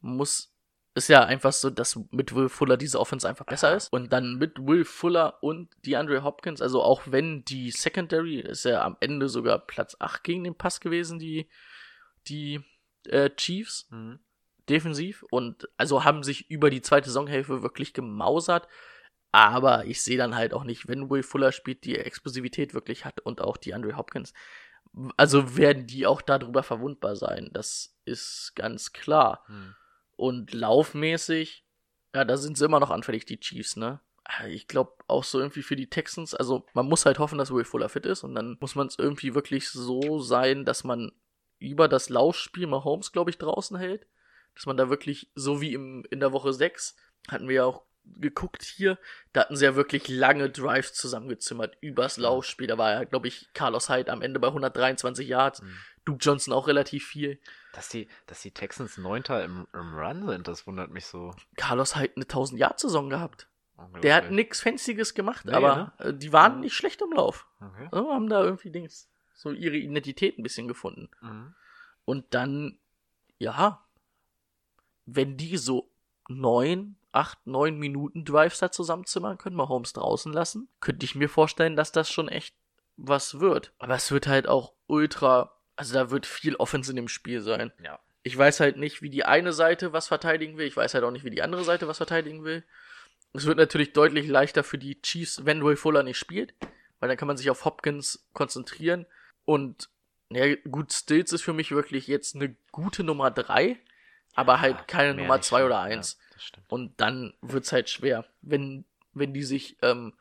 Muss, 0.00 0.54
ist 0.94 1.08
ja 1.08 1.24
einfach 1.24 1.52
so, 1.52 1.70
dass 1.70 1.98
mit 2.10 2.34
Will 2.34 2.48
Fuller 2.48 2.76
diese 2.76 3.00
Offense 3.00 3.28
einfach 3.28 3.46
besser 3.46 3.68
Aha. 3.68 3.76
ist. 3.76 3.92
Und 3.92 4.12
dann 4.12 4.36
mit 4.36 4.58
Will 4.58 4.84
Fuller 4.84 5.42
und 5.42 5.70
DeAndre 5.86 6.22
Hopkins, 6.22 6.60
also 6.60 6.82
auch 6.82 7.02
wenn 7.06 7.44
die 7.44 7.70
Secondary, 7.70 8.40
ist 8.40 8.64
ja 8.64 8.84
am 8.84 8.96
Ende 9.00 9.28
sogar 9.28 9.58
Platz 9.58 9.96
8 9.98 10.22
gegen 10.24 10.44
den 10.44 10.56
Pass 10.56 10.80
gewesen, 10.80 11.18
die, 11.18 11.48
die 12.28 12.60
äh, 13.06 13.30
Chiefs 13.30 13.88
Mhm. 13.90 14.20
Defensiv 14.68 15.24
und 15.30 15.68
also 15.76 16.04
haben 16.04 16.22
sich 16.22 16.50
über 16.50 16.70
die 16.70 16.82
zweite 16.82 17.08
Saisonhälfte 17.08 17.62
wirklich 17.62 17.92
gemausert. 17.92 18.68
Aber 19.32 19.86
ich 19.86 20.02
sehe 20.02 20.18
dann 20.18 20.34
halt 20.34 20.52
auch 20.52 20.64
nicht, 20.64 20.88
wenn 20.88 21.08
Will 21.08 21.22
Fuller 21.22 21.52
spielt, 21.52 21.84
die 21.84 21.96
Explosivität 21.96 22.74
wirklich 22.74 23.04
hat 23.04 23.20
und 23.20 23.40
auch 23.40 23.56
die 23.56 23.72
Andre 23.72 23.96
Hopkins. 23.96 24.34
Also 25.16 25.56
werden 25.56 25.86
die 25.86 26.06
auch 26.06 26.20
darüber 26.20 26.62
verwundbar 26.62 27.16
sein. 27.16 27.48
Das 27.52 27.96
ist 28.04 28.52
ganz 28.54 28.92
klar. 28.92 29.44
Mhm. 29.48 29.74
Und 30.16 30.52
laufmäßig 30.52 31.64
Ja, 32.14 32.24
da 32.24 32.36
sind 32.36 32.58
sie 32.58 32.64
immer 32.64 32.80
noch 32.80 32.90
anfällig, 32.90 33.24
die 33.24 33.40
Chiefs, 33.40 33.76
ne? 33.76 34.00
Ich 34.48 34.68
glaube 34.68 34.92
auch 35.08 35.24
so 35.24 35.40
irgendwie 35.40 35.62
für 35.62 35.76
die 35.76 35.90
Texans, 35.90 36.34
also 36.34 36.64
man 36.74 36.86
muss 36.86 37.06
halt 37.06 37.18
hoffen, 37.18 37.38
dass 37.38 37.52
Will 37.52 37.64
Fuller 37.64 37.88
fit 37.88 38.06
ist 38.06 38.22
und 38.22 38.34
dann 38.34 38.56
muss 38.60 38.74
man 38.74 38.86
es 38.86 38.98
irgendwie 38.98 39.34
wirklich 39.34 39.68
so 39.70 40.20
sein, 40.20 40.64
dass 40.64 40.84
man 40.84 41.12
über 41.58 41.88
das 41.88 42.08
Laufspiel 42.08 42.66
Mahomes, 42.66 43.12
glaube 43.12 43.30
ich, 43.30 43.38
draußen 43.38 43.76
hält. 43.76 44.06
Dass 44.54 44.66
man 44.66 44.76
da 44.76 44.88
wirklich, 44.90 45.30
so 45.34 45.60
wie 45.60 45.72
im, 45.74 46.04
in 46.10 46.20
der 46.20 46.32
Woche 46.32 46.52
6, 46.52 46.96
hatten 47.28 47.48
wir 47.48 47.54
ja 47.56 47.64
auch 47.64 47.82
geguckt 48.04 48.62
hier, 48.64 48.98
da 49.32 49.42
hatten 49.42 49.54
sie 49.56 49.64
ja 49.64 49.76
wirklich 49.76 50.08
lange 50.08 50.50
Drives 50.50 50.92
zusammengezimmert 50.92 51.76
übers 51.80 52.16
Laufspiel. 52.16 52.66
Da 52.66 52.76
war 52.76 52.90
ja, 52.90 53.04
glaube 53.04 53.28
ich, 53.28 53.48
Carlos 53.54 53.88
Hyde 53.88 54.10
am 54.10 54.22
Ende 54.22 54.40
bei 54.40 54.48
123 54.48 55.28
Yards, 55.28 55.62
Mhm. 55.62 55.76
Duke 56.04 56.18
Johnson 56.20 56.52
auch 56.52 56.66
relativ 56.66 57.06
viel. 57.06 57.38
Dass 57.72 57.88
die, 57.88 58.08
dass 58.26 58.42
die 58.42 58.50
Texans 58.50 58.98
Neunter 58.98 59.44
im, 59.44 59.68
im 59.72 59.94
Run 59.94 60.26
sind, 60.26 60.48
das 60.48 60.66
wundert 60.66 60.90
mich 60.90 61.06
so. 61.06 61.32
Carlos 61.56 61.94
Hyde 61.94 62.14
eine 62.16 62.24
1000 62.24 62.58
Yard 62.58 62.80
Saison 62.80 63.08
gehabt. 63.08 63.48
Der 64.02 64.16
hat 64.16 64.30
nix 64.30 64.60
Fancyes 64.60 65.14
gemacht, 65.14 65.44
Nee, 65.46 65.52
aber 65.54 65.92
äh, 65.98 66.12
die 66.12 66.32
waren 66.32 66.56
Mhm. 66.56 66.60
nicht 66.62 66.74
schlecht 66.74 67.00
im 67.02 67.12
Lauf. 67.12 67.46
Okay. 67.60 67.88
Also 67.92 68.10
haben 68.12 68.28
da 68.28 68.42
irgendwie 68.42 68.70
Dings, 68.70 69.08
so 69.34 69.50
ihre 69.52 69.76
Identität 69.76 70.38
ein 70.38 70.42
bisschen 70.42 70.66
gefunden. 70.68 71.08
Mhm. 71.20 71.54
Und 72.04 72.34
dann, 72.34 72.78
ja, 73.38 73.84
wenn 75.16 75.36
die 75.36 75.56
so 75.56 75.90
neun, 76.28 76.96
acht, 77.12 77.46
neun 77.46 77.78
Minuten 77.78 78.24
Drives 78.24 78.58
da 78.58 78.70
zusammenzimmern 78.70 79.38
können, 79.38 79.56
mal 79.56 79.68
Holmes 79.68 79.92
draußen 79.92 80.32
lassen, 80.32 80.68
könnte 80.80 81.04
ich 81.04 81.14
mir 81.14 81.28
vorstellen, 81.28 81.76
dass 81.76 81.92
das 81.92 82.10
schon 82.10 82.28
echt 82.28 82.54
was 82.96 83.40
wird. 83.40 83.72
Aber 83.78 83.94
es 83.94 84.10
wird 84.10 84.26
halt 84.26 84.48
auch 84.48 84.72
ultra, 84.86 85.52
also 85.76 85.94
da 85.94 86.10
wird 86.10 86.26
viel 86.26 86.56
Offense 86.56 86.90
in 86.90 86.96
dem 86.96 87.08
Spiel 87.08 87.40
sein. 87.40 87.72
Ja. 87.82 87.98
Ich 88.22 88.36
weiß 88.36 88.60
halt 88.60 88.76
nicht, 88.76 89.02
wie 89.02 89.10
die 89.10 89.24
eine 89.24 89.52
Seite 89.52 89.92
was 89.92 90.08
verteidigen 90.08 90.56
will. 90.56 90.66
Ich 90.66 90.76
weiß 90.76 90.94
halt 90.94 91.04
auch 91.04 91.10
nicht, 91.10 91.24
wie 91.24 91.30
die 91.30 91.42
andere 91.42 91.64
Seite 91.64 91.88
was 91.88 91.96
verteidigen 91.96 92.44
will. 92.44 92.64
Es 93.32 93.46
wird 93.46 93.56
natürlich 93.56 93.92
deutlich 93.92 94.28
leichter 94.28 94.62
für 94.62 94.78
die 94.78 95.00
Chiefs, 95.00 95.44
wenn 95.44 95.64
Will 95.64 95.76
Fuller 95.76 96.02
nicht 96.02 96.18
spielt, 96.18 96.54
weil 97.00 97.08
dann 97.08 97.16
kann 97.16 97.28
man 97.28 97.36
sich 97.36 97.50
auf 97.50 97.64
Hopkins 97.64 98.28
konzentrieren. 98.32 99.06
Und 99.44 99.88
ja, 100.30 100.54
gut, 100.70 100.92
Stills 100.92 101.32
ist 101.32 101.42
für 101.42 101.52
mich 101.52 101.72
wirklich 101.72 102.06
jetzt 102.06 102.36
eine 102.36 102.54
gute 102.70 103.04
Nummer 103.04 103.30
drei, 103.30 103.78
aber 104.34 104.60
halt 104.60 104.88
keine 104.88 105.14
Nummer 105.14 105.36
nicht, 105.36 105.44
zwei 105.44 105.64
oder 105.64 105.80
eins. 105.80 106.18
das 106.32 106.42
stimmt. 106.42 106.70
Und 106.70 107.00
dann 107.00 107.34
wird's 107.40 107.72
halt 107.72 107.90
schwer, 107.90 108.24
wenn 108.40 108.84
wenn 109.14 109.34
die 109.34 109.42
sich, 109.42 109.76
ähm, 109.82 110.14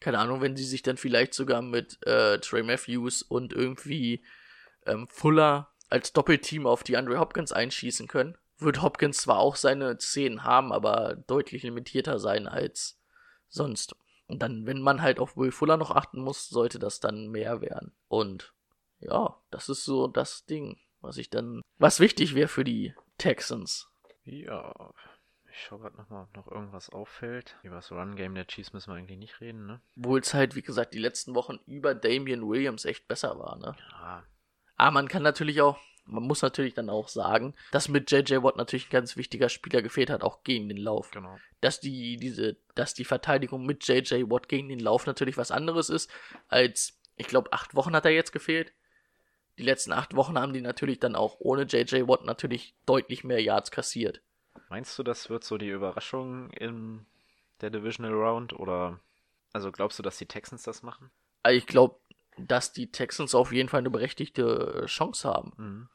keine 0.00 0.18
Ahnung, 0.18 0.40
wenn 0.40 0.56
sie 0.56 0.64
sich 0.64 0.82
dann 0.82 0.96
vielleicht 0.96 1.34
sogar 1.34 1.62
mit 1.62 2.04
äh, 2.06 2.38
Trey 2.38 2.62
Matthews 2.62 3.22
und 3.22 3.52
irgendwie 3.52 4.24
ähm, 4.86 5.06
Fuller 5.08 5.70
als 5.88 6.12
Doppelteam 6.12 6.66
auf 6.66 6.82
die 6.82 6.96
Andre 6.96 7.18
Hopkins 7.18 7.52
einschießen 7.52 8.08
können, 8.08 8.36
wird 8.58 8.82
Hopkins 8.82 9.18
zwar 9.18 9.38
auch 9.38 9.56
seine 9.56 9.98
Szenen 9.98 10.44
haben, 10.44 10.72
aber 10.72 11.16
deutlich 11.26 11.62
limitierter 11.62 12.18
sein 12.18 12.48
als 12.48 12.98
sonst. 13.48 13.94
Und 14.26 14.42
dann, 14.42 14.66
wenn 14.66 14.80
man 14.80 15.02
halt 15.02 15.18
auf 15.18 15.36
Will 15.36 15.52
Fuller 15.52 15.76
noch 15.76 15.90
achten 15.90 16.20
muss, 16.20 16.48
sollte 16.48 16.78
das 16.78 17.00
dann 17.00 17.28
mehr 17.28 17.60
werden. 17.60 17.92
Und 18.08 18.54
ja, 19.00 19.36
das 19.50 19.68
ist 19.68 19.84
so 19.84 20.06
das 20.06 20.46
Ding, 20.46 20.78
was 21.02 21.18
ich 21.18 21.30
dann, 21.30 21.62
was 21.78 22.00
wichtig 22.00 22.34
wäre 22.34 22.48
für 22.48 22.64
die 22.64 22.94
Texans. 23.18 23.88
Ja. 24.24 24.92
Ich 25.50 25.64
schau 25.64 25.78
grad 25.78 25.98
nochmal, 25.98 26.24
ob 26.24 26.34
noch 26.34 26.50
irgendwas 26.50 26.88
auffällt. 26.88 27.58
Über 27.62 27.74
das 27.76 27.92
Run-Game 27.92 28.34
der 28.34 28.46
Chiefs 28.46 28.72
müssen 28.72 28.90
wir 28.90 28.96
eigentlich 28.96 29.18
nicht 29.18 29.40
reden, 29.42 29.66
ne? 29.66 29.82
Obwohl 29.98 30.20
es 30.20 30.32
halt, 30.32 30.54
wie 30.54 30.62
gesagt, 30.62 30.94
die 30.94 30.98
letzten 30.98 31.34
Wochen 31.34 31.58
über 31.66 31.94
Damian 31.94 32.48
Williams 32.48 32.86
echt 32.86 33.06
besser 33.06 33.38
war, 33.38 33.58
ne? 33.58 33.76
Ja. 33.90 34.24
Aber 34.76 34.90
man 34.92 35.08
kann 35.08 35.22
natürlich 35.22 35.60
auch, 35.60 35.78
man 36.06 36.22
muss 36.22 36.40
natürlich 36.40 36.72
dann 36.72 36.88
auch 36.88 37.08
sagen, 37.08 37.54
dass 37.70 37.88
mit 37.88 38.10
JJ 38.10 38.42
Watt 38.42 38.56
natürlich 38.56 38.88
ein 38.88 38.92
ganz 38.92 39.16
wichtiger 39.18 39.50
Spieler 39.50 39.82
gefehlt 39.82 40.08
hat, 40.08 40.22
auch 40.22 40.42
gegen 40.42 40.68
den 40.68 40.78
Lauf. 40.78 41.10
Genau. 41.10 41.36
Dass 41.60 41.80
die, 41.80 42.16
diese, 42.16 42.56
dass 42.74 42.94
die 42.94 43.04
Verteidigung 43.04 43.66
mit 43.66 43.86
JJ 43.86 44.30
Watt 44.30 44.48
gegen 44.48 44.70
den 44.70 44.80
Lauf 44.80 45.06
natürlich 45.06 45.36
was 45.36 45.50
anderes 45.50 45.90
ist, 45.90 46.10
als, 46.48 46.98
ich 47.16 47.26
glaube, 47.26 47.52
acht 47.52 47.74
Wochen 47.74 47.94
hat 47.94 48.06
er 48.06 48.12
jetzt 48.12 48.32
gefehlt. 48.32 48.72
Die 49.58 49.62
letzten 49.62 49.92
acht 49.92 50.16
Wochen 50.16 50.38
haben 50.38 50.52
die 50.52 50.60
natürlich 50.60 50.98
dann 50.98 51.14
auch 51.14 51.36
ohne 51.38 51.62
JJ 51.62 52.08
Watt 52.08 52.24
natürlich 52.24 52.74
deutlich 52.86 53.22
mehr 53.24 53.42
Yards 53.42 53.70
kassiert. 53.70 54.22
Meinst 54.68 54.98
du, 54.98 55.02
das 55.02 55.28
wird 55.28 55.44
so 55.44 55.58
die 55.58 55.68
Überraschung 55.68 56.50
in 56.50 57.04
der 57.60 57.70
Divisional 57.70 58.14
Round? 58.14 58.58
Oder. 58.58 59.00
Also 59.52 59.70
glaubst 59.70 59.98
du, 59.98 60.02
dass 60.02 60.16
die 60.16 60.26
Texans 60.26 60.62
das 60.62 60.82
machen? 60.82 61.10
Also 61.42 61.58
ich 61.58 61.66
glaube, 61.66 61.96
dass 62.38 62.72
die 62.72 62.90
Texans 62.90 63.34
auf 63.34 63.52
jeden 63.52 63.68
Fall 63.68 63.80
eine 63.80 63.90
berechtigte 63.90 64.84
Chance 64.86 65.28
haben. 65.28 65.52
Mhm. 65.56 65.88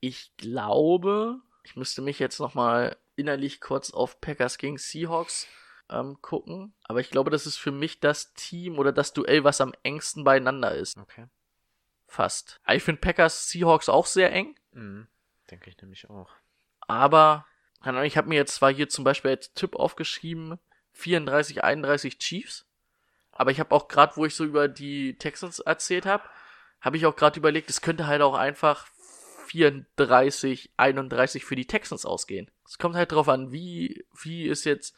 Ich 0.00 0.34
glaube, 0.36 1.40
ich 1.64 1.76
müsste 1.76 2.00
mich 2.00 2.18
jetzt 2.18 2.40
nochmal 2.40 2.96
innerlich 3.16 3.60
kurz 3.60 3.90
auf 3.90 4.20
Packers 4.20 4.58
gegen 4.58 4.78
Seahawks 4.78 5.46
ähm, 5.90 6.20
gucken. 6.22 6.74
Aber 6.84 7.00
ich 7.00 7.10
glaube, 7.10 7.30
das 7.30 7.46
ist 7.46 7.56
für 7.56 7.72
mich 7.72 8.00
das 8.00 8.32
Team 8.34 8.78
oder 8.78 8.92
das 8.92 9.12
Duell, 9.12 9.44
was 9.44 9.60
am 9.60 9.74
engsten 9.82 10.24
beieinander 10.24 10.74
ist. 10.74 10.96
Okay. 10.96 11.26
Fast. 12.06 12.60
Ich 12.68 12.82
finde 12.82 13.00
Packers 13.00 13.48
Seahawks 13.50 13.88
auch 13.88 14.06
sehr 14.06 14.32
eng. 14.32 14.54
Mhm. 14.72 15.08
Denke 15.50 15.70
ich 15.70 15.80
nämlich 15.80 16.08
auch. 16.08 16.30
Aber 16.80 17.46
ich 18.04 18.16
habe 18.16 18.28
mir 18.28 18.36
jetzt 18.36 18.54
zwar 18.54 18.72
hier 18.72 18.88
zum 18.88 19.04
Beispiel 19.04 19.32
als 19.32 19.52
Tipp 19.54 19.76
aufgeschrieben, 19.76 20.58
34, 20.92 21.62
31 21.62 22.18
Chiefs. 22.18 22.66
Aber 23.32 23.50
ich 23.50 23.60
habe 23.60 23.74
auch 23.74 23.88
gerade, 23.88 24.16
wo 24.16 24.24
ich 24.24 24.34
so 24.34 24.44
über 24.44 24.66
die 24.66 25.18
Texans 25.18 25.60
erzählt 25.60 26.06
habe, 26.06 26.24
habe 26.80 26.96
ich 26.96 27.06
auch 27.06 27.16
gerade 27.16 27.38
überlegt, 27.38 27.70
es 27.70 27.82
könnte 27.82 28.06
halt 28.06 28.22
auch 28.22 28.34
einfach 28.34 28.86
34, 29.46 30.72
31 30.76 31.44
für 31.44 31.56
die 31.56 31.66
Texans 31.66 32.06
ausgehen. 32.06 32.50
Es 32.64 32.78
kommt 32.78 32.96
halt 32.96 33.12
drauf 33.12 33.28
an, 33.28 33.52
wie, 33.52 34.04
wie 34.20 34.46
ist 34.46 34.64
jetzt 34.64 34.94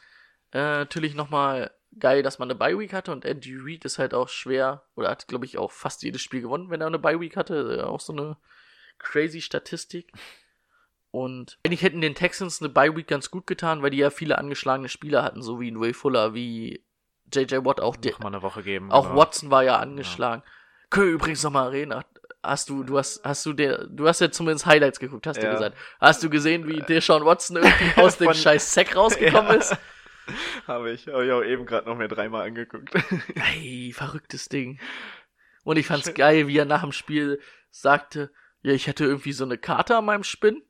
äh, 0.53 0.57
natürlich 0.57 1.13
nochmal 1.13 1.71
geil, 1.97 2.21
dass 2.23 2.37
man 2.39 2.49
eine 2.51 2.59
Bye-Week 2.59 2.93
hatte 2.93 3.11
und 3.11 3.25
Andy 3.25 3.55
Reid 3.59 3.85
ist 3.85 3.97
halt 3.99 4.13
auch 4.13 4.29
schwer, 4.29 4.83
oder 4.95 5.09
hat, 5.09 5.27
glaube 5.27 5.45
ich, 5.45 5.57
auch 5.57 5.71
fast 5.71 6.03
jedes 6.03 6.21
Spiel 6.21 6.41
gewonnen, 6.41 6.69
wenn 6.69 6.81
er 6.81 6.87
eine 6.87 6.99
Bye-Week 6.99 7.35
hatte. 7.35 7.79
Äh, 7.79 7.83
Auch 7.83 7.99
so 7.99 8.13
eine 8.13 8.37
crazy 8.99 9.41
Statistik. 9.41 10.11
Und 11.11 11.57
eigentlich 11.65 11.81
hätten 11.81 12.01
den 12.01 12.13
Texans 12.15 12.61
eine 12.61 12.69
Bye-Week 12.69 13.07
ganz 13.07 13.31
gut 13.31 13.47
getan, 13.47 13.81
weil 13.81 13.89
die 13.89 13.97
ja 13.97 14.11
viele 14.11 14.37
angeschlagene 14.37 14.89
Spieler 14.89 15.23
hatten, 15.23 15.41
so 15.41 15.59
wie 15.59 15.73
Will 15.75 15.93
Fuller, 15.93 16.33
wie 16.35 16.85
JJ 17.33 17.57
Watt, 17.65 17.81
auch, 17.81 17.95
der, 17.95 18.13
mal 18.19 18.27
eine 18.27 18.41
Woche 18.43 18.61
geben. 18.63 18.91
auch 18.91 19.07
oder- 19.07 19.15
Watson 19.15 19.49
war 19.49 19.63
ja 19.63 19.77
angeschlagen. 19.77 20.43
Können 20.91 21.07
wir 21.07 21.13
übrigens 21.13 21.43
nochmal 21.43 21.69
reden. 21.69 21.93
Hast 22.43 22.69
du, 22.69 22.83
du 22.83 22.97
hast, 22.97 23.23
hast 23.23 23.45
du 23.45 23.53
der, 23.53 23.85
du 23.87 24.07
hast 24.07 24.21
ja 24.21 24.31
zumindest 24.31 24.65
Highlights 24.65 24.99
geguckt, 24.99 25.27
hast 25.27 25.37
du 25.41 25.45
Ja. 25.45 25.53
gesagt. 25.53 25.77
Hast 25.99 26.23
du 26.23 26.29
gesehen, 26.29 26.67
wie 26.67 26.79
Deshaun 26.81 27.25
Watson 27.25 27.57
irgendwie 27.57 28.01
aus 28.01 28.17
dem 28.17 28.33
scheiß 28.33 28.73
Sack 28.73 28.95
rausgekommen 28.95 29.51
Ja. 29.51 29.57
ist? 29.57 29.75
Habe 30.67 30.91
ich, 30.91 31.07
habe 31.07 31.25
ich 31.25 31.31
auch 31.31 31.43
eben 31.43 31.65
gerade 31.65 31.87
noch 31.87 31.97
mir 31.97 32.07
dreimal 32.07 32.47
angeguckt. 32.47 32.91
Ey, 33.55 33.91
verrücktes 33.93 34.49
Ding. 34.49 34.79
Und 35.63 35.77
ich 35.77 35.87
fand's 35.87 36.13
geil, 36.15 36.47
wie 36.47 36.57
er 36.57 36.65
nach 36.65 36.81
dem 36.81 36.91
Spiel 36.91 37.39
sagte, 37.71 38.31
ja, 38.61 38.73
ich 38.73 38.87
hätte 38.87 39.05
irgendwie 39.05 39.31
so 39.31 39.45
eine 39.45 39.57
Karte 39.57 39.97
an 39.97 40.05
meinem 40.05 40.23
Spinn. 40.23 40.63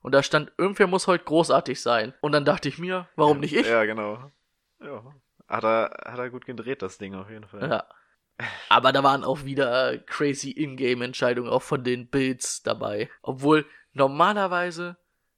Und 0.00 0.12
da 0.12 0.22
stand, 0.22 0.52
irgendwer 0.58 0.86
muss 0.88 1.06
heute 1.06 1.24
großartig 1.24 1.80
sein. 1.80 2.14
Und 2.20 2.32
dann 2.32 2.44
dachte 2.44 2.68
ich 2.68 2.78
mir, 2.78 3.08
warum 3.14 3.40
nicht 3.40 3.54
ich? 3.54 3.66
Ja, 3.66 3.84
genau. 3.84 4.30
Ja. 4.80 5.14
Hat 5.48 5.64
er, 5.64 5.90
hat 6.04 6.18
er 6.18 6.30
gut 6.30 6.44
gedreht, 6.44 6.82
das 6.82 6.98
Ding 6.98 7.14
auf 7.14 7.30
jeden 7.30 7.46
Fall. 7.46 7.70
Ja. 7.70 7.84
Aber 8.68 8.92
da 8.92 9.02
waren 9.02 9.24
auch 9.24 9.44
wieder 9.44 9.98
crazy 9.98 10.50
Ingame-Entscheidungen 10.50 11.50
auch 11.50 11.62
von 11.62 11.84
den 11.84 12.08
Bills 12.08 12.62
dabei. 12.62 13.08
Obwohl 13.22 13.66
normalerweise 13.92 14.96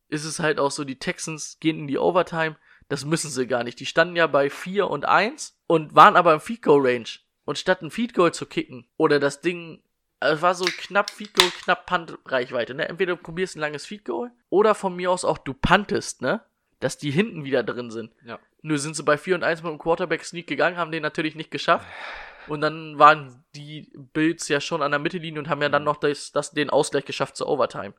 ist 0.08 0.24
es 0.24 0.38
halt 0.38 0.58
auch 0.58 0.70
so, 0.70 0.84
die 0.84 0.98
Texans 0.98 1.58
gehen 1.60 1.80
in 1.80 1.86
die 1.86 1.98
Overtime. 1.98 2.56
Das 2.88 3.04
müssen 3.04 3.30
sie 3.30 3.46
gar 3.46 3.64
nicht. 3.64 3.80
Die 3.80 3.86
standen 3.86 4.16
ja 4.16 4.26
bei 4.26 4.50
4 4.50 4.88
und 4.88 5.06
1 5.06 5.58
und 5.66 5.94
waren 5.94 6.16
aber 6.16 6.34
im 6.34 6.40
Feed 6.40 6.62
Goal 6.62 6.86
Range. 6.86 7.08
Und 7.46 7.58
statt 7.58 7.82
ein 7.82 7.90
Feed 7.90 8.14
Goal 8.14 8.32
zu 8.32 8.46
kicken 8.46 8.86
oder 8.96 9.18
das 9.20 9.40
Ding, 9.40 9.82
es 10.20 10.40
war 10.40 10.54
so 10.54 10.64
knapp 10.64 11.10
Feed 11.10 11.34
Goal, 11.34 11.50
knapp 11.62 11.84
Punt-Reichweite, 11.86 12.74
ne? 12.74 12.88
Entweder 12.88 13.16
du 13.16 13.22
probierst 13.22 13.56
ein 13.56 13.60
langes 13.60 13.84
Feed 13.84 14.04
Goal 14.04 14.30
oder 14.48 14.74
von 14.74 14.96
mir 14.96 15.10
aus 15.10 15.24
auch 15.24 15.38
du 15.38 15.52
puntest, 15.54 16.22
ne? 16.22 16.40
Dass 16.80 16.96
die 16.98 17.10
hinten 17.10 17.44
wieder 17.44 17.62
drin 17.62 17.90
sind. 17.90 18.12
Ja. 18.24 18.38
Nur 18.62 18.78
sind 18.78 18.96
sie 18.96 19.02
bei 19.02 19.18
4 19.18 19.34
und 19.36 19.44
1 19.44 19.62
mit 19.62 19.72
dem 19.72 19.78
Quarterback-Sneak 19.78 20.46
gegangen, 20.46 20.78
haben 20.78 20.90
den 20.92 21.02
natürlich 21.02 21.34
nicht 21.34 21.50
geschafft. 21.50 21.86
Und 22.46 22.60
dann 22.62 22.98
waren 22.98 23.44
die 23.54 23.90
Bills 24.12 24.48
ja 24.48 24.60
schon 24.60 24.82
an 24.82 24.90
der 24.90 25.00
Mittellinie 25.00 25.40
und 25.40 25.48
haben 25.48 25.62
ja 25.62 25.68
dann 25.70 25.82
Mhm. 25.82 25.86
noch 25.86 25.96
das, 25.96 26.32
das, 26.32 26.50
den 26.52 26.70
Ausgleich 26.70 27.04
geschafft 27.04 27.36
zur 27.36 27.48
Overtime. 27.48 27.94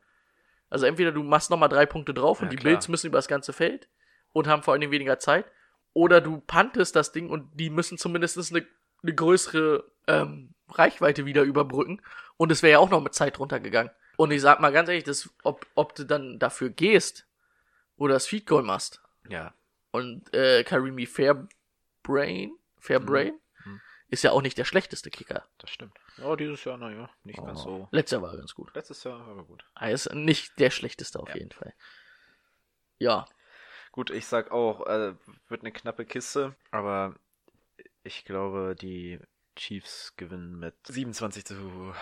Also 0.70 0.86
entweder 0.86 1.12
du 1.12 1.22
machst 1.22 1.50
nochmal 1.50 1.68
drei 1.68 1.86
Punkte 1.86 2.12
drauf 2.14 2.40
und 2.40 2.46
Ja, 2.46 2.50
die 2.50 2.56
klar. 2.56 2.72
Bills 2.72 2.88
müssen 2.88 3.06
über 3.08 3.18
das 3.18 3.28
ganze 3.28 3.52
Feld 3.52 3.88
und 4.36 4.46
haben 4.48 4.62
vor 4.62 4.72
allen 4.72 4.82
Dingen 4.82 4.92
weniger 4.92 5.18
Zeit. 5.18 5.46
Oder 5.94 6.20
du 6.20 6.40
puntest 6.40 6.94
das 6.94 7.10
Ding 7.12 7.30
und 7.30 7.48
die 7.58 7.70
müssen 7.70 7.96
zumindest 7.96 8.36
eine, 8.52 8.66
eine 9.02 9.14
größere 9.14 9.84
ähm, 10.06 10.52
Reichweite 10.68 11.24
wieder 11.24 11.42
überbrücken. 11.42 12.02
Und 12.36 12.52
es 12.52 12.62
wäre 12.62 12.72
ja 12.72 12.78
auch 12.80 12.90
noch 12.90 13.00
mit 13.02 13.14
Zeit 13.14 13.38
runtergegangen. 13.38 13.90
Und 14.18 14.30
ich 14.30 14.42
sag 14.42 14.60
mal 14.60 14.72
ganz 14.72 14.88
ehrlich, 14.90 15.04
das, 15.04 15.30
ob, 15.42 15.66
ob 15.74 15.94
du 15.94 16.04
dann 16.04 16.38
dafür 16.38 16.68
gehst 16.68 17.26
oder 17.96 18.12
das 18.14 18.26
Feed 18.26 18.46
Goal 18.46 18.62
machst, 18.62 19.00
Ja. 19.28 19.54
und 19.90 20.32
äh, 20.34 20.64
Karimi 20.64 21.06
Fairbrain, 21.06 22.52
Fairbrain 22.78 23.32
Mhm. 23.64 23.80
ist 24.08 24.22
ja 24.22 24.32
auch 24.32 24.42
nicht 24.42 24.58
der 24.58 24.64
schlechteste 24.66 25.10
Kicker. 25.10 25.44
Das 25.58 25.70
stimmt. 25.70 25.96
Ja, 26.18 26.36
dieses 26.36 26.62
Jahr, 26.64 26.76
naja, 26.76 27.08
nicht 27.24 27.42
ganz 27.42 27.62
so. 27.62 27.88
Letzter 27.90 28.20
war 28.20 28.36
ganz 28.36 28.54
gut. 28.54 28.74
Letztes 28.74 29.02
Jahr 29.04 29.18
war 29.18 29.28
aber 29.28 29.44
gut. 29.44 29.64
Er 29.80 29.90
ist 29.92 30.12
nicht 30.14 30.58
der 30.58 30.70
schlechteste 30.70 31.18
auf 31.18 31.30
Ja. 31.30 31.36
jeden 31.36 31.52
Fall. 31.52 31.72
Ja, 32.98 33.26
Gut, 33.96 34.10
ich 34.10 34.26
sag 34.26 34.50
auch, 34.50 34.86
äh, 34.86 35.14
wird 35.48 35.62
eine 35.62 35.72
knappe 35.72 36.04
Kiste, 36.04 36.54
aber 36.70 37.14
ich 38.04 38.26
glaube, 38.26 38.76
die 38.78 39.18
Chiefs 39.56 40.12
gewinnen 40.18 40.58
mit 40.58 40.74
27 40.86 41.46
zu 41.46 41.94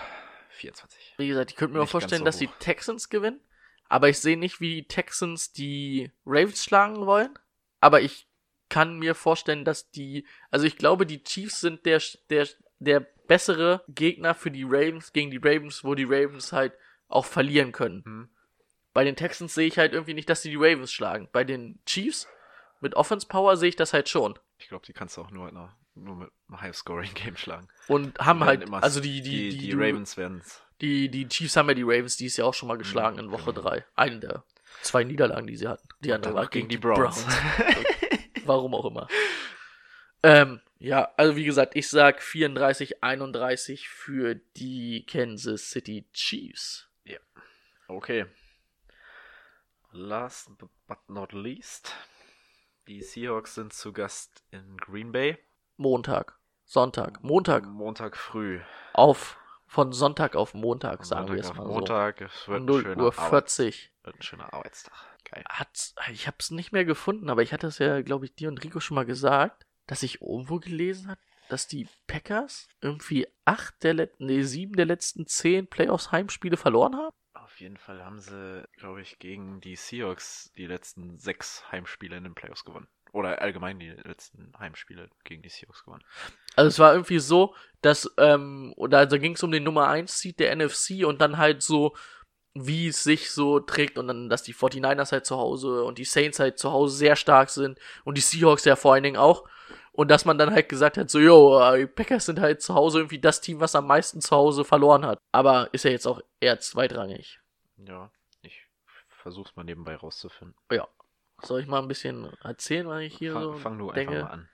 24. 0.51 1.15
Wie 1.19 1.29
gesagt, 1.29 1.53
ich 1.53 1.57
könnte 1.57 1.75
mir 1.75 1.79
auch 1.79 1.85
Nicht 1.85 1.93
vorstellen, 1.93 2.23
so 2.23 2.25
dass 2.25 2.39
die. 2.39 2.49
Texans 2.59 3.11
gewinnen. 3.11 3.39
Aber 3.89 4.09
ich 4.09 4.19
sehe 4.19 4.37
nicht, 4.37 4.61
wie 4.61 4.75
die 4.75 4.89
Texans 4.89 5.53
die 5.53 6.11
Ravens 6.27 6.65
schlagen 6.65 7.07
wollen. 7.07 7.39
Aber 7.79 8.01
ich 8.01 8.27
kann 8.69 8.99
mir 8.99 9.15
vorstellen, 9.15 9.65
dass 9.65 9.93
die, 9.93 10.27
also 10.51 10.67
ich 10.67 10.77
glaube, 10.77 11.07
die 11.07 11.23
Chiefs 11.23 11.61
sind 11.61 11.87
der, 11.87 12.03
der, 12.29 12.49
der 12.81 13.07
bessere 13.29 13.85
Gegner 13.87 14.35
für 14.35 14.51
die 14.51 14.65
Ravens 14.65 15.13
gegen 15.13 15.31
die 15.31 15.41
Ravens, 15.41 15.85
wo 15.85 15.95
die 15.95 16.09
Ravens 16.09 16.53
halt 16.53 16.73
auch 17.07 17.25
verlieren 17.25 17.71
können. 17.71 18.03
Hm. 18.05 18.34
Bei 18.95 19.05
den 19.05 19.17
Texans 19.17 19.55
sehe 19.55 19.67
ich 19.67 19.77
halt 19.77 19.93
irgendwie 19.93 20.15
nicht, 20.15 20.31
dass 20.31 20.41
sie 20.43 20.51
die 20.51 20.57
Ravens 20.57 20.93
schlagen. 20.93 21.29
Bei 21.33 21.45
den 21.45 21.79
Chiefs 21.85 22.27
mit 22.81 22.95
Offense 22.95 23.27
Power 23.27 23.57
sehe 23.57 23.69
ich 23.69 23.77
das 23.77 23.93
halt 23.93 24.09
schon. 24.09 24.39
Ich 24.59 24.69
glaube, 24.69 24.87
die 24.87 24.93
kannst 24.93 25.17
du 25.17 25.21
auch 25.23 25.31
nur, 25.31 25.47
mit 25.47 25.55
einer- 25.55 25.77
nur 25.97 26.17
mit 26.17 26.31
einem 26.49 26.61
High-Scoring-Game 26.61 27.37
schlagen. 27.37 27.69
Und 27.89 28.19
haben 28.19 28.39
Die 28.41 28.45
halt, 28.47 28.63
immer- 28.63 28.83
also 28.83 29.01
die, 29.01 29.21
die, 29.21 29.51
die, 29.51 29.59
die, 29.59 29.69
du- 29.71 29.79
Ravens 29.79 30.17
werden. 30.17 30.43
Die, 30.81 31.09
die 31.09 31.29
Chiefs 31.29 31.57
haben 31.57 31.69
ja 31.69 31.75
die 31.75 31.83
Ravens 31.83 32.17
dies 32.17 32.37
Jahr 32.37 32.49
auch 32.49 32.55
schon 32.55 32.69
mal 32.69 32.79
geschlagen 32.79 33.19
in 33.19 33.31
Woche 33.31 33.53
genau. 33.53 33.69
3. 33.69 33.85
Eine 33.95 34.21
der 34.21 34.45
zwei 34.83 35.05
Niederlagen, 35.05 35.47
die 35.47 35.57
sie 35.57 35.69
hatten. 35.69 35.87
Die 36.01 36.13
andere 36.13 36.35
war 36.35 36.47
gegen 36.49 36.69
die 36.69 36.79
Browns. 36.79 37.25
Browns. 37.25 37.37
Warum 38.45 38.75
auch 38.75 38.85
immer. 38.85 39.07
Ähm, 40.23 40.61
ja, 40.79 41.13
also 41.17 41.37
wie 41.37 41.45
gesagt, 41.45 41.77
ich 41.77 41.89
sag 41.89 42.23
34, 42.23 43.03
31 43.03 43.89
für 43.89 44.35
die 44.57 45.05
Kansas 45.07 45.71
City 45.71 46.07
Chiefs. 46.13 46.89
Okay. 47.87 48.25
Last 49.97 50.51
but 50.89 50.99
not 51.09 51.33
least. 51.33 51.95
Die 52.89 53.01
Seahawks 53.01 53.55
sind 53.55 53.73
zu 53.73 53.93
Gast 53.93 54.43
in 54.51 54.77
Green 54.77 55.13
Bay. 55.13 55.39
Montag, 55.77 56.37
Sonntag, 56.65 57.23
Montag 57.23 57.65
Montag 57.67 58.17
früh. 58.17 58.61
auf, 58.93 59.39
von 59.69 59.93
Sonntag 59.93 60.35
auf 60.35 60.53
Montag, 60.53 61.05
sagen 61.05 61.29
wir 61.29 61.35
Montag 61.37 61.45
es 61.45 61.51
auf 61.51 61.57
mal 61.57 61.67
Montag. 61.67 62.21
Es 62.23 62.45
so. 62.45 62.53
wird 62.53 62.63
ein 62.63 62.65
0 62.65 62.83
schöner 62.83 63.05
Uhr 63.05 63.19
Arbeit- 63.19 63.31
40. 63.31 63.93
Wird 64.03 64.17
ein 64.17 64.23
schöner 64.23 64.53
Arbeitstag. 64.53 64.95
Geil. 65.31 65.45
Hat's, 65.49 65.95
ich 66.11 66.27
hab's 66.27 66.51
nicht 66.51 66.73
mehr 66.73 66.85
gefunden, 66.85 67.31
aber 67.31 67.43
ich 67.43 67.53
hatte 67.53 67.69
es 67.69 67.79
ja, 67.79 68.03
glaube 68.03 68.25
ich, 68.25 68.35
dir 68.35 68.49
und 68.49 68.63
Rico 68.65 68.81
schon 68.81 68.97
mal 68.97 69.07
gesagt, 69.07 69.65
dass 69.87 70.03
ich 70.03 70.21
irgendwo 70.21 70.59
gelesen 70.59 71.09
habe, 71.09 71.21
dass 71.49 71.69
die 71.69 71.89
Packers 72.09 72.67
irgendwie 72.81 73.29
acht 73.45 73.81
der 73.85 73.95
letzten, 73.95 74.27
nee, 74.27 74.43
sieben 74.43 74.75
der 74.75 74.87
letzten 74.87 75.29
zehn 75.29 75.69
Playoffs 75.69 76.11
Heimspiele 76.11 76.57
verloren 76.57 76.97
haben. 76.97 77.15
Auf 77.55 77.61
jeden 77.61 77.77
Fall 77.77 78.05
haben 78.05 78.19
sie, 78.19 78.65
glaube 78.77 79.01
ich, 79.01 79.21
gegen 79.21 79.61
die 79.61 79.77
Seahawks 79.77 80.51
die 80.57 80.67
letzten 80.67 81.19
sechs 81.19 81.63
Heimspiele 81.71 82.17
in 82.17 82.25
den 82.25 82.35
Playoffs 82.35 82.65
gewonnen. 82.65 82.89
Oder 83.13 83.41
allgemein 83.41 83.79
die 83.79 83.91
letzten 83.91 84.53
Heimspiele 84.59 85.09
gegen 85.23 85.41
die 85.41 85.51
Seahawks 85.51 85.85
gewonnen. 85.85 86.03
Also 86.57 86.67
es 86.67 86.79
war 86.81 86.93
irgendwie 86.93 87.21
so, 87.21 87.55
dass, 87.81 88.13
ähm, 88.19 88.73
oder 88.77 88.99
also 88.99 89.21
ging 89.21 89.37
es 89.37 89.43
um 89.45 89.53
den 89.53 89.63
Nummer 89.63 89.87
1 89.87 90.19
Seed 90.19 90.41
der 90.41 90.57
NFC 90.57 91.05
und 91.07 91.21
dann 91.21 91.39
halt 91.39 91.63
so, 91.63 91.95
wie 92.55 92.89
es 92.89 93.05
sich 93.05 93.31
so 93.31 93.61
trägt 93.61 93.99
und 93.99 94.09
dann, 94.09 94.29
dass 94.29 94.43
die 94.43 94.53
49ers 94.53 95.13
halt 95.13 95.25
zu 95.25 95.37
Hause 95.37 95.85
und 95.85 95.99
die 95.99 96.05
Saints 96.05 96.41
halt 96.41 96.59
zu 96.59 96.73
Hause 96.73 96.97
sehr 96.97 97.15
stark 97.15 97.51
sind 97.51 97.79
und 98.03 98.19
die 98.19 98.21
Seahawks 98.21 98.65
ja 98.65 98.75
vor 98.75 98.95
allen 98.95 99.05
Dingen 99.05 99.17
auch. 99.17 99.49
Und 99.93 100.11
dass 100.11 100.25
man 100.25 100.39
dann 100.39 100.51
halt 100.51 100.69
gesagt 100.69 100.99
hat, 100.99 101.09
so, 101.09 101.21
yo, 101.21 101.61
äh, 101.61 101.79
die 101.79 101.87
Packers 101.87 102.27
sind 102.27 102.41
halt 102.41 102.63
zu 102.63 102.75
Hause 102.75 102.99
irgendwie 102.99 103.21
das 103.21 103.41
Team, 103.41 103.61
was 103.61 103.77
am 103.77 103.87
meisten 103.87 104.21
zu 104.21 104.35
Hause 104.35 104.65
verloren 104.65 105.07
hat. 105.07 105.21
Aber 105.31 105.69
ist 105.71 105.85
ja 105.85 105.93
jetzt 105.93 106.09
auch 106.09 106.21
eher 106.41 106.59
zweitrangig. 106.59 107.39
Ja, 107.77 108.11
ich 108.43 108.67
versuch's 109.09 109.57
mal 109.57 109.65
nebenbei 109.65 109.97
rauszufinden. 109.97 110.57
Ja. 110.71 110.89
Soll 111.43 111.61
ich 111.61 111.67
mal 111.67 111.83
ein 111.83 111.89
bisschen 111.89 112.33
erzählen, 112.43 112.87
was 112.89 113.03
ich 113.03 113.17
hier 113.17 113.33
fang, 113.33 113.43
so 113.43 113.55
fang 113.55 113.79
du 113.79 113.91
denke? 113.93 114.15
einfach 114.17 114.29
mal 114.29 114.35
an. 114.35 114.49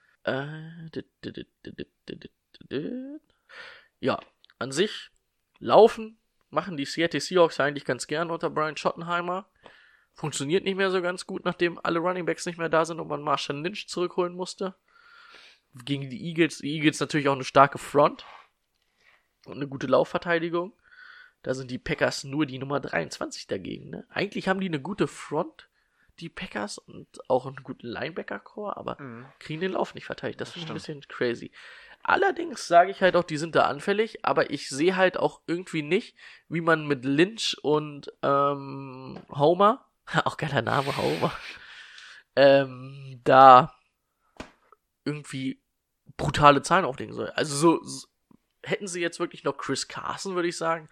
Ja, 3.99 4.19
an 4.59 4.71
sich 4.71 5.11
laufen 5.59 6.17
machen 6.49 6.77
die 6.77 6.85
Seattle 6.85 7.21
Seahawks 7.21 7.59
eigentlich 7.59 7.85
ganz 7.85 8.07
gern 8.07 8.29
unter 8.29 8.49
Brian 8.49 8.77
Schottenheimer. 8.77 9.47
Funktioniert 10.13 10.63
nicht 10.65 10.75
mehr 10.75 10.91
so 10.91 11.01
ganz 11.01 11.25
gut, 11.25 11.45
nachdem 11.45 11.79
alle 11.83 11.99
Running 11.99 12.25
Backs 12.25 12.45
nicht 12.45 12.57
mehr 12.57 12.69
da 12.69 12.83
sind 12.83 12.99
und 12.99 13.07
man 13.07 13.21
Marshall 13.21 13.61
Lynch 13.61 13.87
zurückholen 13.87 14.35
musste. 14.35 14.75
Gegen 15.85 16.09
die 16.09 16.25
Eagles, 16.25 16.57
die 16.57 16.75
Eagles 16.75 16.99
natürlich 16.99 17.29
auch 17.29 17.35
eine 17.35 17.45
starke 17.45 17.77
Front 17.77 18.25
und 19.45 19.55
eine 19.55 19.67
gute 19.67 19.87
Laufverteidigung. 19.87 20.73
Da 21.43 21.53
sind 21.53 21.71
die 21.71 21.79
Packers 21.79 22.23
nur 22.23 22.45
die 22.45 22.59
Nummer 22.59 22.79
23 22.79 23.47
dagegen. 23.47 23.89
Ne? 23.89 24.05
Eigentlich 24.09 24.47
haben 24.47 24.59
die 24.59 24.67
eine 24.67 24.81
gute 24.81 25.07
Front, 25.07 25.69
die 26.19 26.29
Packers, 26.29 26.77
und 26.77 27.07
auch 27.29 27.47
einen 27.47 27.63
guten 27.63 27.87
Linebacker-Core, 27.87 28.77
aber 28.77 28.97
kriegen 29.39 29.61
den 29.61 29.71
Lauf 29.71 29.95
nicht 29.95 30.05
verteidigt. 30.05 30.39
Das 30.39 30.51
finde 30.51 30.65
ich 30.65 30.71
ein 30.71 30.75
bisschen 30.75 31.01
crazy. 31.07 31.51
Allerdings 32.03 32.67
sage 32.67 32.91
ich 32.91 33.01
halt 33.01 33.15
auch, 33.15 33.23
die 33.23 33.37
sind 33.37 33.55
da 33.55 33.65
anfällig, 33.65 34.25
aber 34.25 34.49
ich 34.49 34.69
sehe 34.69 34.95
halt 34.95 35.17
auch 35.17 35.41
irgendwie 35.47 35.83
nicht, 35.83 36.15
wie 36.47 36.61
man 36.61 36.87
mit 36.87 37.05
Lynch 37.05 37.57
und 37.63 38.11
ähm, 38.23 39.19
Homer, 39.29 39.85
auch 40.25 40.37
geiler 40.37 40.61
Name, 40.61 40.95
Homer, 40.97 41.31
ähm, 42.35 43.21
da 43.23 43.73
irgendwie 45.05 45.61
brutale 46.17 46.61
Zahlen 46.61 46.85
auflegen 46.85 47.13
soll. 47.13 47.29
Also 47.31 47.55
so, 47.55 47.83
so 47.83 48.07
hätten 48.63 48.87
sie 48.87 49.01
jetzt 49.01 49.19
wirklich 49.19 49.43
noch 49.43 49.57
Chris 49.57 49.87
Carson, 49.87 50.35
würde 50.35 50.47
ich 50.47 50.57
sagen, 50.57 50.89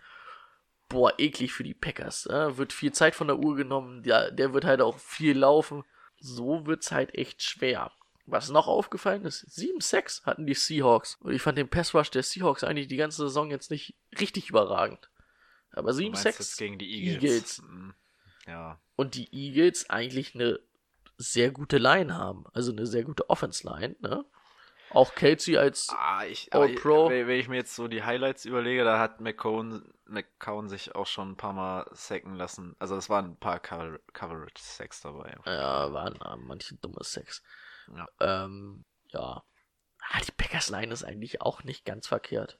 boah, 0.89 1.13
eklig 1.17 1.53
für 1.53 1.63
die 1.63 1.73
Packers. 1.73 2.25
Äh? 2.25 2.57
Wird 2.57 2.73
viel 2.73 2.91
Zeit 2.91 3.15
von 3.15 3.27
der 3.27 3.39
Uhr 3.39 3.55
genommen, 3.55 4.03
der, 4.03 4.31
der 4.31 4.53
wird 4.53 4.65
halt 4.65 4.81
auch 4.81 4.97
viel 4.97 5.37
laufen. 5.37 5.83
So 6.19 6.65
wird's 6.65 6.91
halt 6.91 7.15
echt 7.15 7.41
schwer. 7.41 7.91
Was 8.25 8.49
noch 8.49 8.67
aufgefallen 8.67 9.25
ist, 9.25 9.45
7-6 9.57 10.25
hatten 10.25 10.45
die 10.45 10.53
Seahawks. 10.53 11.17
Und 11.21 11.33
ich 11.33 11.41
fand 11.41 11.57
den 11.57 11.69
Pass 11.69 11.93
Rush 11.95 12.11
der 12.11 12.23
Seahawks 12.23 12.63
eigentlich 12.63 12.87
die 12.87 12.97
ganze 12.97 13.23
Saison 13.23 13.49
jetzt 13.49 13.71
nicht 13.71 13.95
richtig 14.19 14.49
überragend. 14.49 15.09
Aber 15.71 15.93
Du 15.93 16.01
meinst 16.03 16.25
jetzt 16.25 16.39
7-6 16.41 16.57
gegen 16.57 16.77
die 16.79 16.91
Eagles. 16.91 17.23
Eagles. 17.23 17.61
Mm, 17.61 17.89
Ja, 18.47 18.79
und 18.95 19.15
die 19.15 19.33
Eagles 19.33 19.89
eigentlich 19.89 20.35
eine 20.35 20.59
sehr 21.17 21.51
gute 21.51 21.77
Line 21.77 22.15
haben. 22.15 22.45
Also 22.53 22.71
eine 22.71 22.85
sehr 22.85 23.03
gute 23.03 23.29
Offense-Line, 23.29 23.95
ne? 23.99 24.25
Auch 24.91 25.13
Kelsey 25.15 25.57
als 25.57 25.87
Ah, 25.91 26.25
ich, 26.25 26.51
All 26.53 26.61
aber 26.63 26.71
ich- 26.71 26.79
Pro. 26.81 27.09
Wenn, 27.09 27.29
ich 27.29 27.47
mir 27.47 27.57
jetzt 27.57 27.75
so 27.75 27.87
die 27.87 28.03
Highlights 28.03 28.45
überlege, 28.45 28.83
da 28.83 28.99
hat 28.99 29.21
McCown, 29.21 29.91
McCown 30.05 30.67
sich 30.69 30.95
auch 30.95 31.05
schon 31.05 31.31
ein 31.31 31.37
paar 31.37 31.53
Mal 31.53 31.85
sacken 31.91 32.35
lassen. 32.35 32.75
Also 32.79 32.95
es 32.95 33.09
waren 33.09 33.25
ein 33.25 33.37
paar 33.37 33.59
Cover 33.59 33.99
Coverage-Sacks 34.13 35.01
dabei. 35.01 35.35
Ja, 35.45 35.93
waren 35.93 36.15
äh, 36.15 36.35
manche 36.37 36.75
dumme 36.75 37.03
Sex. 37.03 37.43
Ja. 37.95 38.07
Ähm, 38.19 38.85
ja. 39.09 39.43
Ah, 40.11 40.19
die 40.27 40.31
Packers 40.31 40.69
Line 40.69 40.91
ist 40.93 41.03
eigentlich 41.03 41.41
auch 41.41 41.63
nicht 41.63 41.85
ganz 41.85 42.07
verkehrt. 42.07 42.57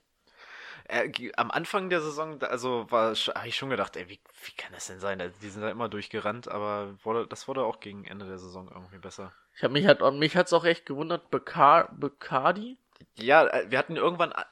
Äh, 0.90 1.32
am 1.38 1.52
Anfang 1.52 1.90
der 1.90 2.02
Saison, 2.02 2.42
also 2.42 2.88
war 2.90 3.14
habe 3.14 3.48
ich 3.48 3.56
schon 3.56 3.70
gedacht, 3.70 3.96
ey, 3.96 4.10
wie, 4.10 4.20
wie 4.46 4.52
kann 4.58 4.74
das 4.74 4.88
denn 4.88 5.00
sein? 5.00 5.22
Also, 5.22 5.36
Die 5.42 5.50
sind 5.50 5.62
da 5.62 5.70
immer 5.70 5.88
durchgerannt, 5.88 6.48
aber 6.48 6.96
wurde, 7.04 7.28
das 7.28 7.48
wurde 7.48 7.64
auch 7.64 7.80
gegen 7.80 8.06
Ende 8.06 8.28
der 8.28 8.40
Saison 8.40 8.70
irgendwie 8.74 8.98
besser. 8.98 9.32
Ich 9.56 9.64
hab 9.64 9.72
mich 9.72 9.86
hat 9.86 10.02
und 10.02 10.20
mich 10.20 10.36
hat's 10.36 10.54
auch 10.54 10.66
echt 10.66 10.86
gewundert, 10.86 11.30
Becar 11.30 11.90
Becardi, 11.98 12.78
Ja, 13.18 13.46
äh, 13.48 13.70
wir 13.70 13.78
hatten 13.78 13.98
irgendwann 13.98 14.32
äh, 14.32 14.44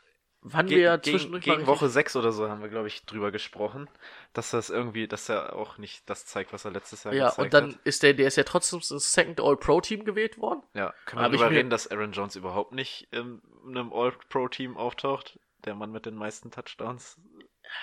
wann 0.41 0.67
ge 0.67 0.77
wir 0.77 0.83
ja 0.83 0.97
gegen, 0.97 1.39
gegen 1.39 1.65
Woche 1.67 1.89
6 1.89 2.15
oder 2.15 2.31
so 2.31 2.49
haben 2.49 2.61
wir, 2.61 2.69
glaube 2.69 2.87
ich, 2.87 3.05
drüber 3.05 3.31
gesprochen, 3.31 3.89
dass 4.33 4.51
das 4.51 4.69
irgendwie, 4.69 5.07
dass 5.07 5.29
er 5.29 5.55
auch 5.55 5.77
nicht 5.77 6.09
das 6.09 6.25
zeigt, 6.25 6.53
was 6.53 6.65
er 6.65 6.71
letztes 6.71 7.03
Jahr 7.03 7.13
Ja, 7.13 7.29
gezeigt 7.29 7.39
und 7.39 7.53
dann 7.53 7.73
hat. 7.73 7.79
ist 7.83 8.03
der, 8.03 8.13
der 8.13 8.27
ist 8.27 8.37
ja 8.37 8.43
trotzdem 8.43 8.79
ins 8.79 9.13
Second 9.13 9.41
All-Pro-Team 9.41 10.05
gewählt 10.05 10.37
worden. 10.37 10.61
Ja, 10.73 10.93
können 11.05 11.21
wir 11.21 11.29
darüber 11.29 11.49
reden, 11.51 11.69
dass 11.69 11.89
Aaron 11.89 12.11
Jones 12.11 12.35
überhaupt 12.35 12.73
nicht 12.73 13.07
in 13.11 13.41
einem 13.67 13.91
All-Pro-Team 13.91 14.77
auftaucht? 14.77 15.39
Der 15.65 15.75
Mann 15.75 15.91
mit 15.91 16.05
den 16.05 16.15
meisten 16.15 16.51
Touchdowns. 16.51 17.19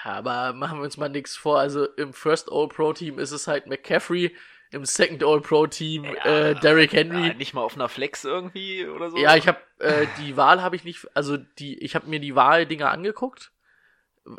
Aber 0.02 0.52
machen 0.52 0.78
wir 0.78 0.84
uns 0.84 0.96
mal 0.96 1.08
nichts 1.08 1.36
vor. 1.36 1.58
Also 1.58 1.84
im 1.84 2.12
First 2.12 2.50
All-Pro-Team 2.50 3.18
ist 3.18 3.32
es 3.32 3.46
halt 3.46 3.66
McCaffrey, 3.66 4.34
im 4.70 4.84
Second 4.84 5.22
All-Pro-Team 5.22 6.04
äh, 6.04 6.54
Derrick 6.56 6.92
Henry. 6.92 7.30
Ah, 7.30 7.34
nicht 7.34 7.54
mal 7.54 7.62
auf 7.62 7.74
einer 7.74 7.88
Flex 7.88 8.24
irgendwie 8.24 8.86
oder 8.86 9.10
so? 9.10 9.16
Ja, 9.16 9.36
ich 9.36 9.46
habe 9.46 9.58
äh, 9.78 10.06
die 10.20 10.36
Wahl 10.36 10.62
habe 10.62 10.76
ich 10.76 10.84
nicht, 10.84 11.06
also 11.14 11.36
die, 11.36 11.78
ich 11.78 11.94
habe 11.94 12.08
mir 12.08 12.20
die 12.20 12.34
Wahldinger 12.34 12.90
angeguckt. 12.90 13.52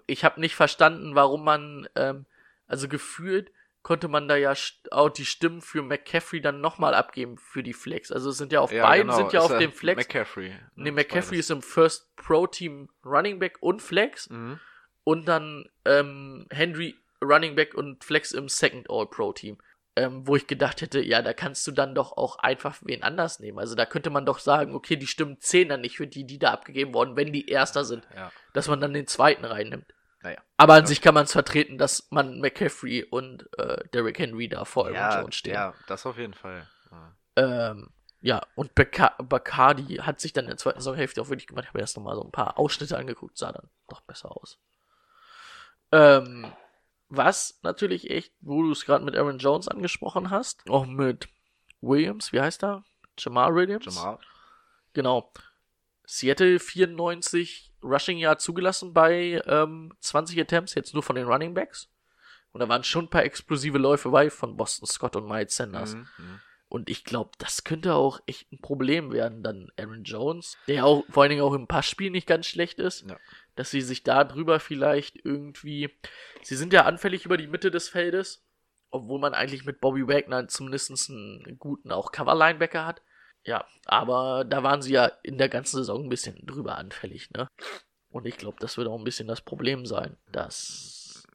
Ich 0.08 0.26
habe 0.26 0.40
nicht 0.40 0.56
verstanden, 0.56 1.16
warum 1.16 1.44
man, 1.44 1.88
ähm, 1.96 2.26
also 2.68 2.88
gefühlt 2.88 3.52
konnte 3.86 4.08
man 4.08 4.28
da 4.28 4.36
ja 4.36 4.52
auch 4.90 5.10
die 5.10 5.26
Stimmen 5.28 5.62
für 5.62 5.84
McCaffrey 5.84 6.42
dann 6.42 6.60
nochmal 6.60 6.96
abgeben 6.96 7.38
für 7.38 7.62
die 7.62 7.74
Flex. 7.74 8.12
Also 8.12 8.32
es 8.32 8.38
sind 8.38 8.52
ja 8.52 8.60
auf 8.62 8.72
Ja, 8.72 8.82
beiden 8.82 9.06
genau, 9.08 9.18
sind 9.18 9.32
ja 9.34 9.46
ist 9.46 9.52
auf 9.52 9.58
dem 9.60 9.72
Flex. 9.72 9.98
McCaffrey. 10.08 10.56
nee, 10.76 10.90
Ja, 10.90 10.92
McCaffrey 10.96 11.38
ist 11.38 11.52
im 11.52 11.62
First 11.62 12.16
Pro 12.16 12.48
Team 12.48 12.90
Running 13.06 13.38
Back 13.38 13.58
und 13.62 13.84
Flex 13.84 14.28
Mhm. 14.32 14.60
und 15.04 15.28
dann 15.28 15.70
ähm, 15.86 16.48
Henry 16.50 16.96
Running 17.24 17.54
Back 17.56 17.76
und 17.76 18.04
Flex 18.04 18.32
im 18.32 18.50
Second 18.50 18.90
All 18.90 19.06
Pro 19.06 19.34
Team. 19.34 19.60
Ähm, 19.98 20.28
wo 20.28 20.36
ich 20.36 20.48
gedacht 20.48 20.82
hätte, 20.82 21.00
ja, 21.00 21.22
da 21.22 21.34
kannst 21.34 21.66
du 21.68 21.72
dann 21.72 21.94
doch 21.96 22.18
auch 22.18 22.40
einfach 22.40 22.76
wen 22.84 23.04
anders 23.04 23.40
nehmen. 23.40 23.60
Also 23.60 23.76
da 23.76 23.86
könnte 23.86 24.10
man 24.10 24.26
doch 24.26 24.40
sagen, 24.40 24.74
okay, 24.76 24.96
die 24.98 25.06
Stimmen 25.08 25.40
zählen 25.40 25.70
dann 25.70 25.82
nicht 25.82 25.96
für 25.98 26.08
die, 26.08 26.26
die 26.26 26.40
da 26.40 26.52
abgegeben 26.52 26.94
wurden, 26.96 27.16
wenn 27.16 27.32
die 27.32 27.48
Erster 27.48 27.86
sind, 27.86 28.06
Ja, 28.16 28.30
dass 28.52 28.68
man 28.68 28.82
dann 28.82 28.94
den 28.94 29.06
zweiten 29.08 29.46
reinnimmt. 29.46 29.86
Naja. 30.26 30.42
Aber 30.58 30.74
an 30.74 30.86
sich 30.86 31.02
kann 31.02 31.14
man 31.14 31.26
es 31.26 31.32
vertreten, 31.32 31.78
dass 31.78 32.08
man 32.10 32.40
McCaffrey 32.40 33.04
und 33.04 33.48
äh, 33.60 33.88
Derrick 33.90 34.18
Henry 34.20 34.50
da 34.50 34.66
vor 34.66 34.86
Aaron 34.86 34.96
Ja, 34.96 35.22
Jones 35.22 35.36
stehen. 35.36 35.54
ja, 35.54 35.74
das 35.88 36.06
auf 36.06 36.18
jeden 36.18 36.34
Fall. 36.34 36.68
Ja. 36.92 37.16
Ähm, 37.72 37.90
ja, 38.22 38.42
und 38.56 38.74
Bacardi 38.74 39.98
hat 39.98 40.20
sich 40.20 40.34
dann 40.34 40.46
in 40.46 40.50
der 40.50 40.58
zweiten 40.58 40.80
Saisonhälfte 40.80 41.22
auch 41.22 41.30
wirklich 41.30 41.46
gemacht. 41.48 41.66
Ich 41.66 41.70
habe 41.70 41.80
erst 41.80 41.96
nochmal 41.96 42.16
so 42.16 42.24
ein 42.24 42.32
paar 42.32 42.58
Ausschnitte 42.58 42.98
angeguckt, 42.98 43.38
sah 43.38 43.52
dann 43.52 43.70
doch 43.88 44.02
besser 44.02 44.36
aus. 44.36 44.58
Ähm, 45.92 46.52
was 47.10 47.60
natürlich 47.62 48.10
echt, 48.10 48.34
wo 48.42 48.64
du 48.64 48.72
es 48.72 48.86
gerade 48.86 49.06
mit 49.06 49.16
Aaron 49.16 49.38
Jones 49.38 49.68
angesprochen 49.68 50.32
hast, 50.32 50.68
auch 50.70 50.88
mit 50.88 51.28
Williams, 51.82 52.34
wie 52.34 52.42
heißt 52.42 52.64
er? 52.64 52.84
Jamal 53.20 53.54
Williams? 53.54 53.86
Jamal. 53.86 54.18
Genau. 54.94 55.32
Seattle 56.08 56.60
94 56.60 57.75
Rushing 57.86 58.18
Yard 58.18 58.42
zugelassen 58.42 58.94
bei 58.94 59.42
ähm, 59.46 59.94
20 60.00 60.40
Attempts, 60.40 60.76
jetzt 60.76 60.94
nur 60.94 61.04
von 61.04 61.16
den 61.16 61.28
Running 61.28 61.54
Backs. 61.54 61.90
Und 62.52 62.62
da 62.62 62.70
waren 62.70 62.84
schon 62.84 63.06
ein 63.06 63.10
paar 63.10 63.24
explosive 63.24 63.78
Läufe 63.78 64.10
bei 64.10 64.30
von 64.30 64.56
Boston 64.58 64.88
Scott 64.88 65.16
und 65.16 65.28
Miles 65.28 65.56
Sanders. 65.56 65.96
Mhm, 65.96 66.08
mhm. 66.18 66.40
Und 66.68 66.90
ich 66.90 67.04
glaube, 67.04 67.32
das 67.38 67.64
könnte 67.64 67.94
auch 67.94 68.20
echt 68.26 68.52
ein 68.52 68.60
Problem 68.60 69.12
werden, 69.12 69.44
dann 69.44 69.70
Aaron 69.78 70.04
Jones, 70.04 70.58
der 70.68 70.86
auch 70.86 71.04
vor 71.10 71.24
allen 71.24 71.30
Dingen 71.30 71.44
auch 71.44 71.54
im 71.54 71.68
Passspiel 71.68 72.10
nicht 72.12 72.28
ganz 72.28 72.48
schlecht 72.48 72.80
ist, 72.80 73.06
Ja. 73.10 73.18
dass 73.56 73.72
sie 73.72 73.82
sich 73.82 74.04
da 74.04 74.24
drüber 74.24 74.60
vielleicht 74.60 75.24
irgendwie. 75.24 75.90
Sie 76.42 76.56
sind 76.56 76.74
ja 76.74 76.86
anfällig 76.86 77.24
über 77.26 77.38
die 77.38 77.48
Mitte 77.48 77.72
des 77.72 77.88
Feldes, 77.90 78.44
obwohl 78.90 79.20
man 79.20 79.34
eigentlich 79.34 79.66
mit 79.66 79.80
Bobby 79.80 80.08
Wagner 80.08 80.48
zumindest 80.48 81.10
einen 81.10 81.58
guten 81.60 81.92
auch 81.92 82.12
Cover-Linebacker 82.12 82.86
hat. 82.86 83.02
Ja, 83.46 83.66
aber 83.86 84.44
da 84.44 84.64
waren 84.64 84.82
sie 84.82 84.94
ja 84.94 85.06
in 85.24 85.38
der 85.38 85.50
ganzen 85.50 85.78
Saison 85.78 86.04
ein 86.04 86.10
bisschen 86.10 86.46
drüber 86.46 86.78
anfällig, 86.78 87.30
ne? 87.32 87.48
Und 88.10 88.26
ich 88.26 88.38
glaube, 88.38 88.58
das 88.60 88.78
wird 88.78 88.88
auch 88.88 88.98
ein 88.98 89.04
bisschen 89.04 89.28
das 89.28 89.42
Problem 89.42 89.86
sein. 89.86 90.18
Das 90.32 91.28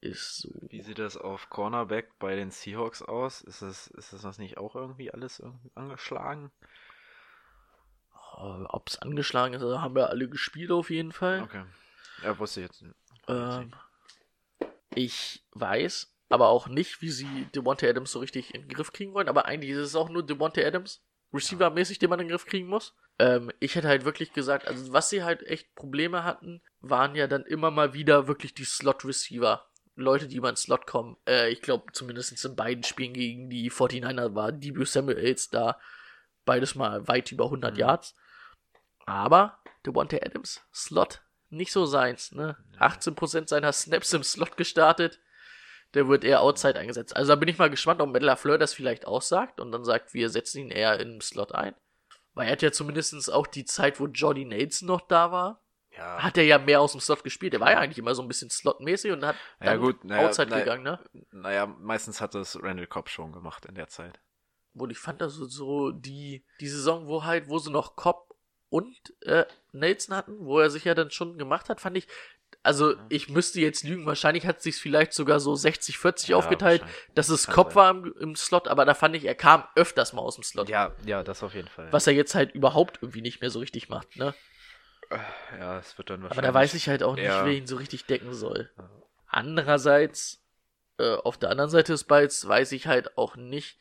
ist 0.00 0.38
so. 0.38 0.50
Wie 0.68 0.82
sieht 0.82 0.98
das 0.98 1.16
auf 1.16 1.50
Cornerback 1.50 2.18
bei 2.18 2.36
den 2.36 2.50
Seahawks 2.50 3.02
aus? 3.02 3.40
Ist 3.40 3.62
das, 3.62 3.88
ist 3.88 4.12
das 4.12 4.38
nicht 4.38 4.58
auch 4.58 4.76
irgendwie 4.76 5.10
alles 5.10 5.40
irgendwie 5.40 5.70
angeschlagen? 5.74 6.52
Ob 8.34 8.88
es 8.88 8.98
angeschlagen 8.98 9.54
ist, 9.54 9.62
also 9.62 9.80
haben 9.80 9.94
wir 9.94 10.10
alle 10.10 10.28
gespielt 10.28 10.70
auf 10.70 10.90
jeden 10.90 11.12
Fall. 11.12 11.42
Okay. 11.42 11.64
Ja, 12.22 12.38
wusste 12.38 12.60
ich 12.60 12.66
jetzt 12.66 12.82
nicht. 12.82 12.94
Ähm, 13.28 13.72
ich 14.94 15.44
weiß 15.52 16.12
aber 16.28 16.48
auch 16.48 16.66
nicht, 16.66 17.02
wie 17.02 17.10
sie 17.10 17.46
Devontae 17.54 17.88
Adams 17.88 18.12
so 18.12 18.18
richtig 18.20 18.54
in 18.54 18.62
den 18.62 18.70
Griff 18.70 18.92
kriegen 18.92 19.12
wollen. 19.12 19.28
Aber 19.28 19.46
eigentlich 19.46 19.70
ist 19.70 19.78
es 19.78 19.94
auch 19.96 20.08
nur 20.08 20.24
Devontae 20.24 20.64
Adams, 20.64 21.02
Receiver-mäßig, 21.32 21.98
den 21.98 22.10
man 22.10 22.20
in 22.20 22.26
den 22.26 22.30
Griff 22.32 22.46
kriegen 22.46 22.68
muss. 22.68 22.94
Ähm, 23.18 23.50
ich 23.60 23.74
hätte 23.74 23.88
halt 23.88 24.04
wirklich 24.04 24.32
gesagt, 24.32 24.66
also 24.68 24.92
was 24.92 25.08
sie 25.10 25.22
halt 25.22 25.42
echt 25.44 25.74
Probleme 25.74 26.24
hatten, 26.24 26.62
waren 26.80 27.14
ja 27.14 27.26
dann 27.26 27.44
immer 27.44 27.70
mal 27.70 27.94
wieder 27.94 28.28
wirklich 28.28 28.54
die 28.54 28.64
Slot-Receiver. 28.64 29.64
Leute, 29.94 30.26
die 30.26 30.36
über 30.36 30.50
den 30.50 30.56
Slot 30.56 30.86
kommen. 30.86 31.16
Äh, 31.26 31.50
ich 31.50 31.60
glaube, 31.60 31.92
zumindest 31.92 32.44
in 32.44 32.56
beiden 32.56 32.82
Spielen 32.82 33.12
gegen 33.12 33.50
die 33.50 33.70
49er 33.70 34.34
war 34.34 34.52
Debut 34.52 34.88
Samuels 34.88 35.50
da 35.50 35.78
beides 36.44 36.74
mal 36.74 37.06
weit 37.08 37.30
über 37.30 37.44
100 37.44 37.74
Mhm. 37.74 37.78
Yards. 37.80 38.16
Aber 39.06 39.58
Devontae 39.84 40.20
Adams, 40.24 40.60
Slot, 40.72 41.22
nicht 41.50 41.72
so 41.72 41.86
seins, 41.86 42.32
ne? 42.32 42.56
18% 42.78 43.48
seiner 43.48 43.72
Snaps 43.72 44.12
im 44.12 44.22
Slot 44.22 44.56
gestartet. 44.56 45.20
Der 45.94 46.08
wird 46.08 46.24
eher 46.24 46.40
outside 46.42 46.78
eingesetzt. 46.78 47.14
Also 47.16 47.32
da 47.32 47.36
bin 47.36 47.48
ich 47.48 47.58
mal 47.58 47.68
gespannt, 47.70 48.00
ob 48.00 48.10
Matt 48.10 48.22
LaFleur 48.22 48.58
das 48.58 48.72
vielleicht 48.72 49.06
aussagt 49.06 49.60
und 49.60 49.72
dann 49.72 49.84
sagt, 49.84 50.14
wir 50.14 50.30
setzen 50.30 50.58
ihn 50.62 50.70
eher 50.70 50.98
im 51.00 51.20
Slot 51.20 51.52
ein. 51.54 51.74
Weil 52.34 52.46
er 52.46 52.52
hat 52.52 52.62
ja 52.62 52.72
zumindest 52.72 53.30
auch 53.32 53.46
die 53.46 53.64
Zeit, 53.66 54.00
wo 54.00 54.06
Jordy 54.06 54.46
Nelson 54.46 54.88
noch 54.88 55.02
da 55.02 55.30
war, 55.32 55.62
Ja, 55.90 56.22
hat 56.22 56.38
er 56.38 56.44
ja 56.44 56.58
mehr 56.58 56.80
aus 56.80 56.92
dem 56.92 57.00
Slot 57.02 57.24
gespielt. 57.24 57.52
Er 57.52 57.60
war 57.60 57.70
ja 57.72 57.78
eigentlich 57.78 57.98
immer 57.98 58.14
so 58.14 58.22
ein 58.22 58.28
bisschen 58.28 58.48
slotmäßig 58.48 59.12
und 59.12 59.22
hat 59.24 59.36
Ja, 59.60 59.66
dann 59.66 59.80
gut, 59.80 60.02
naja, 60.02 60.26
outside 60.26 60.48
naja. 60.48 60.64
gegangen, 60.64 60.82
ne? 60.84 60.98
naja, 61.30 61.66
meistens 61.66 62.22
hat 62.22 62.34
es 62.34 62.58
Randall 62.62 62.86
Cobb 62.86 63.10
schon 63.10 63.32
gemacht 63.32 63.66
in 63.66 63.74
der 63.74 63.88
Zeit. 63.88 64.18
wo 64.72 64.86
ich 64.86 64.98
fand 64.98 65.20
das 65.20 65.34
so, 65.34 65.44
so 65.44 65.90
die, 65.90 66.46
die 66.60 66.68
Saison, 66.68 67.06
wo 67.06 67.24
halt, 67.24 67.48
wo 67.50 67.58
sie 67.58 67.70
noch 67.70 67.96
Cobb 67.96 68.34
und 68.70 68.96
äh, 69.26 69.44
Nelson 69.72 70.16
hatten, 70.16 70.46
wo 70.46 70.58
er 70.58 70.70
sich 70.70 70.84
ja 70.86 70.94
dann 70.94 71.10
schon 71.10 71.36
gemacht 71.36 71.68
hat, 71.68 71.82
fand 71.82 71.98
ich, 71.98 72.08
also 72.62 72.94
ich 73.08 73.28
müsste 73.28 73.60
jetzt 73.60 73.82
lügen, 73.84 74.06
wahrscheinlich 74.06 74.46
hat 74.46 74.62
sich 74.62 74.76
vielleicht 74.76 75.12
sogar 75.12 75.40
so 75.40 75.52
60-40 75.54 76.28
Ja, 76.30 76.36
aufgeteilt, 76.36 76.84
dass 77.14 77.28
es 77.28 77.46
Kann 77.46 77.54
Cobb 77.56 77.68
sein. 77.68 77.76
war 77.76 77.90
im, 77.90 78.14
im 78.20 78.36
Slot, 78.36 78.68
aber 78.68 78.84
da 78.84 78.94
fand 78.94 79.16
ich, 79.16 79.24
er 79.24 79.34
kam 79.34 79.64
öfters 79.74 80.12
mal 80.12 80.22
aus 80.22 80.36
dem 80.36 80.44
Slot. 80.44 80.68
Ja, 80.68 80.92
ja, 81.04 81.22
das 81.24 81.42
auf 81.42 81.54
jeden 81.54 81.68
Fall. 81.68 81.92
Was 81.92 82.06
er 82.06 82.12
jetzt 82.12 82.34
halt 82.34 82.52
überhaupt 82.54 82.98
irgendwie 83.02 83.20
nicht 83.22 83.40
mehr 83.40 83.50
so 83.50 83.58
richtig 83.58 83.88
macht, 83.88 84.16
ne? 84.16 84.34
Ja, 85.58 85.78
es 85.78 85.98
wird 85.98 86.08
dann 86.10 86.20
Aber 86.20 86.30
wahrscheinlich. 86.30 86.48
da 86.50 86.54
weiß 86.54 86.74
ich 86.74 86.88
halt 86.88 87.02
auch 87.02 87.16
nicht, 87.16 87.24
eher- 87.24 87.44
wer 87.44 87.52
ihn 87.52 87.66
so 87.66 87.76
richtig 87.76 88.06
decken 88.06 88.32
soll. 88.32 88.70
Ja. 88.78 88.88
Andererseits, 89.26 90.42
äh, 90.98 91.14
auf 91.16 91.38
der 91.38 91.50
anderen 91.50 91.70
Seite 91.70 91.92
des 91.92 92.04
Balls 92.04 92.46
weiß 92.46 92.72
ich 92.72 92.86
halt 92.86 93.18
auch 93.18 93.36
nicht, 93.36 93.78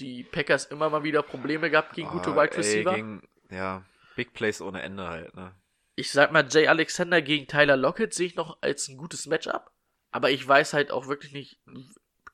die 0.00 0.24
Packers 0.24 0.66
immer 0.66 0.90
mal 0.90 1.02
wieder 1.04 1.22
Probleme 1.22 1.70
gehabt 1.70 1.94
gegen 1.94 2.08
gute 2.10 2.30
Ah, 2.30 2.36
Wide 2.42 2.52
ey, 2.52 2.56
Receiver. 2.56 2.94
gegen, 2.94 3.28
ja, 3.50 3.84
Big 4.16 4.32
Plays 4.34 4.60
ohne 4.60 4.82
Ende 4.82 5.08
halt, 5.08 5.34
ne? 5.34 5.54
Ich 5.98 6.10
sag 6.12 6.32
mal, 6.32 6.46
Jay 6.48 6.66
Alexander 6.68 7.20
gegen 7.22 7.46
Tyler 7.46 7.76
Lockett 7.76 8.14
sehe 8.14 8.26
ich 8.26 8.36
noch 8.36 8.58
als 8.60 8.88
ein 8.88 8.96
gutes 8.96 9.26
Matchup. 9.26 9.70
Aber 10.10 10.30
ich 10.30 10.46
weiß 10.46 10.72
halt 10.72 10.90
auch 10.90 11.06
wirklich 11.08 11.32
nicht, 11.32 11.58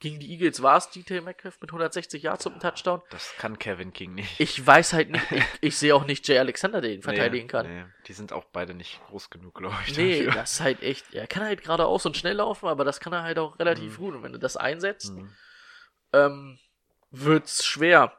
gegen 0.00 0.20
die 0.20 0.30
Eagles 0.32 0.62
war 0.62 0.76
es 0.76 0.90
DT 0.90 1.22
Metcalf 1.24 1.58
mit 1.60 1.70
160 1.70 2.22
Yards 2.22 2.42
zum 2.42 2.58
Touchdown. 2.60 3.00
Das 3.10 3.32
kann 3.38 3.58
Kevin 3.58 3.92
King 3.92 4.14
nicht. 4.14 4.38
Ich 4.38 4.64
weiß 4.64 4.92
halt 4.92 5.10
nicht, 5.10 5.24
ich, 5.32 5.44
ich 5.60 5.78
sehe 5.78 5.94
auch 5.94 6.04
nicht 6.04 6.28
Jay 6.28 6.38
Alexander, 6.38 6.80
der 6.80 6.92
ihn 6.92 7.02
verteidigen 7.10 7.46
nee, 7.46 7.50
kann. 7.50 7.66
Nee, 7.66 7.84
die 8.06 8.12
sind 8.12 8.32
auch 8.32 8.44
beide 8.52 8.74
nicht 8.74 9.00
groß 9.06 9.30
genug, 9.30 9.54
glaube 9.54 9.76
ich. 9.86 9.96
Nee, 9.96 10.24
dafür. 10.24 10.40
das 10.40 10.52
ist 10.54 10.60
halt 10.60 10.82
echt, 10.82 11.14
er 11.14 11.26
kann 11.26 11.44
halt 11.44 11.62
geradeaus 11.62 12.04
und 12.06 12.16
schnell 12.16 12.36
laufen, 12.36 12.68
aber 12.68 12.84
das 12.84 13.00
kann 13.00 13.12
er 13.12 13.22
halt 13.22 13.38
auch 13.38 13.58
relativ 13.58 13.98
Mhm. 13.98 14.02
gut. 14.02 14.14
Und 14.16 14.22
wenn 14.24 14.32
du 14.32 14.38
das 14.38 14.56
einsetzt, 14.56 15.12
Mhm. 15.12 15.32
ähm, 16.12 16.58
wird's 17.10 17.64
schwer. 17.64 18.12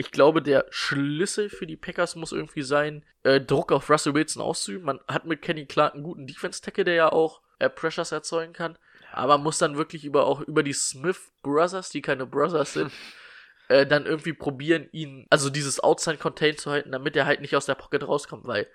Ich 0.00 0.12
glaube, 0.12 0.40
der 0.42 0.66
Schlüssel 0.70 1.50
für 1.50 1.66
die 1.66 1.76
Packers 1.76 2.14
muss 2.14 2.30
irgendwie 2.30 2.62
sein, 2.62 3.04
äh, 3.24 3.40
Druck 3.40 3.72
auf 3.72 3.90
Russell 3.90 4.14
Wilson 4.14 4.40
auszuüben. 4.40 4.86
Man 4.86 5.00
hat 5.08 5.24
mit 5.24 5.42
Kenny 5.42 5.66
Clark 5.66 5.94
einen 5.94 6.04
guten 6.04 6.26
Defense-Tackle, 6.26 6.84
der 6.84 6.94
ja 6.94 7.12
auch 7.12 7.42
äh, 7.58 7.68
Pressures 7.68 8.12
erzeugen 8.12 8.52
kann. 8.52 8.78
Aber 9.12 9.38
muss 9.38 9.58
dann 9.58 9.76
wirklich 9.76 10.04
über 10.04 10.26
auch 10.26 10.40
über 10.42 10.62
die 10.62 10.72
Smith 10.72 11.32
Brothers, 11.42 11.90
die 11.90 12.00
keine 12.00 12.26
Brothers 12.26 12.74
sind, 12.74 12.92
äh, 13.68 13.86
dann 13.86 14.06
irgendwie 14.06 14.34
probieren, 14.34 14.88
ihn, 14.92 15.26
also 15.30 15.50
dieses 15.50 15.80
Outside 15.80 16.18
Contain 16.18 16.56
zu 16.56 16.70
halten, 16.70 16.92
damit 16.92 17.16
er 17.16 17.26
halt 17.26 17.40
nicht 17.40 17.56
aus 17.56 17.66
der 17.66 17.74
Pocket 17.74 18.06
rauskommt, 18.06 18.46
weil 18.46 18.68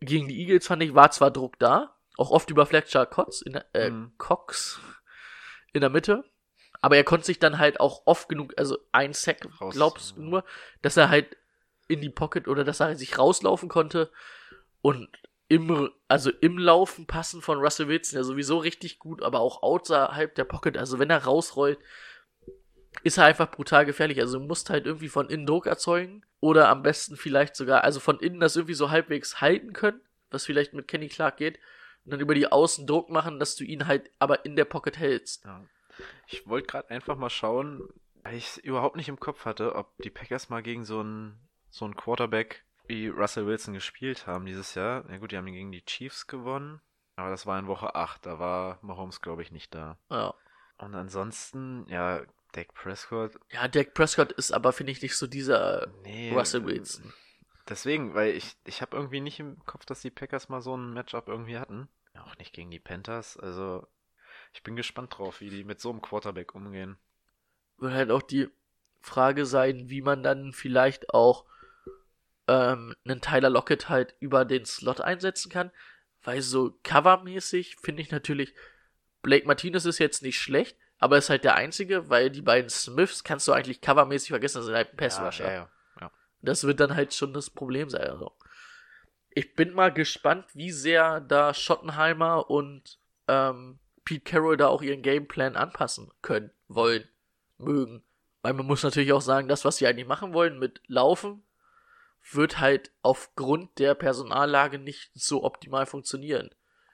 gegen 0.00 0.28
die 0.28 0.40
Eagles 0.40 0.66
fand 0.66 0.82
ich, 0.82 0.94
war 0.94 1.10
zwar 1.10 1.30
Druck 1.30 1.58
da, 1.58 1.94
auch 2.16 2.30
oft 2.30 2.50
über 2.50 2.64
Fletcher 2.66 3.04
Cox 3.04 3.42
in 3.42 3.52
der, 3.52 3.66
äh, 3.74 3.90
Mhm. 3.90 4.12
Cox 4.16 4.80
in 5.72 5.82
der 5.82 5.90
Mitte, 5.90 6.24
aber 6.80 6.96
er 6.96 7.04
konnte 7.04 7.26
sich 7.26 7.38
dann 7.38 7.58
halt 7.58 7.80
auch 7.80 8.02
oft 8.06 8.28
genug, 8.28 8.54
also 8.56 8.78
ein 8.92 9.12
Sack, 9.12 9.46
Raus- 9.60 9.74
glaubst 9.74 10.16
du 10.16 10.22
ja. 10.22 10.28
nur, 10.28 10.44
dass 10.82 10.96
er 10.96 11.08
halt 11.08 11.36
in 11.88 12.00
die 12.00 12.10
Pocket 12.10 12.48
oder 12.48 12.64
dass 12.64 12.80
er 12.80 12.94
sich 12.96 13.18
rauslaufen 13.18 13.68
konnte 13.68 14.10
und 14.82 15.08
im, 15.48 15.90
also 16.08 16.30
im 16.30 16.58
Laufen 16.58 17.06
passen 17.06 17.40
von 17.40 17.58
Russell 17.58 17.88
Wilson 17.88 18.18
ja 18.18 18.22
sowieso 18.22 18.58
richtig 18.58 18.98
gut, 18.98 19.22
aber 19.22 19.40
auch 19.40 19.62
außerhalb 19.62 20.34
der 20.34 20.44
Pocket, 20.44 20.76
also 20.76 20.98
wenn 20.98 21.10
er 21.10 21.24
rausrollt, 21.24 21.78
ist 23.02 23.18
er 23.18 23.24
einfach 23.24 23.50
brutal 23.50 23.86
gefährlich. 23.86 24.20
Also 24.20 24.38
du 24.38 24.44
musst 24.44 24.70
halt 24.70 24.86
irgendwie 24.86 25.08
von 25.08 25.30
innen 25.30 25.46
Druck 25.46 25.66
erzeugen 25.66 26.24
oder 26.40 26.68
am 26.68 26.82
besten 26.82 27.16
vielleicht 27.16 27.56
sogar, 27.56 27.84
also 27.84 28.00
von 28.00 28.20
innen 28.20 28.40
das 28.40 28.56
irgendwie 28.56 28.74
so 28.74 28.90
halbwegs 28.90 29.40
halten 29.40 29.72
können, 29.72 30.00
was 30.30 30.44
vielleicht 30.44 30.74
mit 30.74 30.88
Kenny 30.88 31.08
Clark 31.08 31.36
geht, 31.36 31.58
und 32.04 32.12
dann 32.12 32.20
über 32.20 32.34
die 32.34 32.50
Außen 32.50 32.86
Druck 32.86 33.08
machen, 33.08 33.38
dass 33.38 33.56
du 33.56 33.64
ihn 33.64 33.86
halt 33.86 34.10
aber 34.18 34.44
in 34.44 34.56
der 34.56 34.64
Pocket 34.64 34.98
hältst. 34.98 35.44
Ja. 35.44 35.64
Ich 36.26 36.46
wollte 36.46 36.66
gerade 36.66 36.90
einfach 36.90 37.16
mal 37.16 37.30
schauen, 37.30 37.88
weil 38.22 38.34
ich 38.34 38.46
es 38.46 38.56
überhaupt 38.58 38.96
nicht 38.96 39.08
im 39.08 39.20
Kopf 39.20 39.44
hatte, 39.44 39.74
ob 39.74 39.96
die 39.98 40.10
Packers 40.10 40.48
mal 40.48 40.62
gegen 40.62 40.84
so 40.84 41.00
einen 41.00 41.38
so 41.70 41.84
einen 41.84 41.96
Quarterback 41.96 42.64
wie 42.86 43.08
Russell 43.08 43.46
Wilson 43.46 43.74
gespielt 43.74 44.26
haben 44.26 44.46
dieses 44.46 44.74
Jahr. 44.74 45.08
Ja 45.10 45.18
gut, 45.18 45.32
die 45.32 45.36
haben 45.36 45.46
gegen 45.46 45.72
die 45.72 45.84
Chiefs 45.84 46.26
gewonnen, 46.26 46.80
aber 47.16 47.30
das 47.30 47.46
war 47.46 47.58
in 47.58 47.66
Woche 47.66 47.94
8, 47.94 48.24
da 48.24 48.38
war 48.38 48.78
Mahomes, 48.82 49.20
glaube 49.20 49.42
ich, 49.42 49.52
nicht 49.52 49.74
da. 49.74 49.98
Ja. 50.10 50.34
Und 50.78 50.94
ansonsten, 50.94 51.86
ja, 51.88 52.22
Dak 52.52 52.72
Prescott, 52.72 53.38
Ja, 53.50 53.68
Dak 53.68 53.92
Prescott 53.92 54.32
ist 54.32 54.52
aber, 54.52 54.72
finde 54.72 54.92
ich, 54.92 55.02
nicht 55.02 55.16
so 55.16 55.26
dieser 55.26 55.88
nee. 56.02 56.32
Russell 56.32 56.64
Wilson. 56.64 57.12
Deswegen, 57.68 58.14
weil 58.14 58.34
ich, 58.34 58.56
ich 58.64 58.80
habe 58.80 58.96
irgendwie 58.96 59.20
nicht 59.20 59.40
im 59.40 59.62
Kopf, 59.66 59.84
dass 59.84 60.00
die 60.00 60.10
Packers 60.10 60.48
mal 60.48 60.62
so 60.62 60.74
ein 60.74 60.94
Matchup 60.94 61.28
irgendwie 61.28 61.58
hatten. 61.58 61.88
Auch 62.14 62.36
nicht 62.38 62.54
gegen 62.54 62.70
die 62.70 62.80
Panthers. 62.80 63.36
Also, 63.36 63.86
ich 64.52 64.62
bin 64.62 64.76
gespannt 64.76 65.16
drauf, 65.16 65.40
wie 65.40 65.50
die 65.50 65.64
mit 65.64 65.80
so 65.80 65.90
einem 65.90 66.02
Quarterback 66.02 66.54
umgehen. 66.54 66.96
Wird 67.78 67.92
halt 67.92 68.10
auch 68.10 68.22
die 68.22 68.48
Frage 69.00 69.46
sein, 69.46 69.88
wie 69.88 70.02
man 70.02 70.22
dann 70.22 70.52
vielleicht 70.52 71.10
auch 71.14 71.44
ähm, 72.48 72.94
einen 73.04 73.20
Tyler 73.20 73.50
Lockett 73.50 73.88
halt 73.88 74.14
über 74.20 74.44
den 74.44 74.64
Slot 74.64 75.00
einsetzen 75.00 75.50
kann. 75.50 75.70
Weil 76.22 76.42
so 76.42 76.76
covermäßig 76.82 77.76
finde 77.76 78.02
ich 78.02 78.10
natürlich, 78.10 78.54
Blake 79.22 79.46
Martinez 79.46 79.84
ist 79.84 79.98
jetzt 79.98 80.22
nicht 80.22 80.40
schlecht, 80.40 80.76
aber 80.98 81.18
ist 81.18 81.30
halt 81.30 81.44
der 81.44 81.54
einzige, 81.54 82.10
weil 82.10 82.30
die 82.30 82.42
beiden 82.42 82.70
Smiths 82.70 83.22
kannst 83.22 83.46
du 83.46 83.52
eigentlich 83.52 83.80
covermäßig 83.80 84.30
vergessen, 84.30 84.58
das 84.58 84.66
sind 84.66 84.74
halt 84.74 84.92
ein 84.92 84.96
Pass-Rusher. 84.96 85.44
ja, 85.46 85.52
ja, 85.52 85.70
ja. 86.00 86.10
Das 86.42 86.64
wird 86.64 86.80
dann 86.80 86.96
halt 86.96 87.14
schon 87.14 87.32
das 87.32 87.50
Problem 87.50 87.88
sein. 87.88 88.08
Also. 88.08 88.32
Ich 89.30 89.54
bin 89.54 89.74
mal 89.74 89.92
gespannt, 89.92 90.46
wie 90.54 90.72
sehr 90.72 91.20
da 91.20 91.54
Schottenheimer 91.54 92.50
und 92.50 92.98
ähm, 93.28 93.78
Pete 94.08 94.24
Carroll 94.24 94.56
da 94.56 94.68
auch 94.68 94.80
ihren 94.80 95.02
Gameplan 95.02 95.54
anpassen 95.54 96.10
können, 96.22 96.50
wollen, 96.68 97.06
mögen. 97.58 98.02
Weil 98.40 98.54
man 98.54 98.64
muss 98.64 98.82
natürlich 98.82 99.12
auch 99.12 99.20
sagen, 99.20 99.48
das, 99.48 99.66
was 99.66 99.76
sie 99.76 99.86
eigentlich 99.86 100.06
machen 100.06 100.32
wollen 100.32 100.58
mit 100.58 100.80
Laufen, 100.86 101.42
wird 102.32 102.58
halt 102.58 102.90
aufgrund 103.02 103.78
der 103.78 103.94
Personallage 103.94 104.78
nicht 104.78 105.10
so 105.12 105.44
optimal 105.44 105.84
funktionieren. 105.84 106.48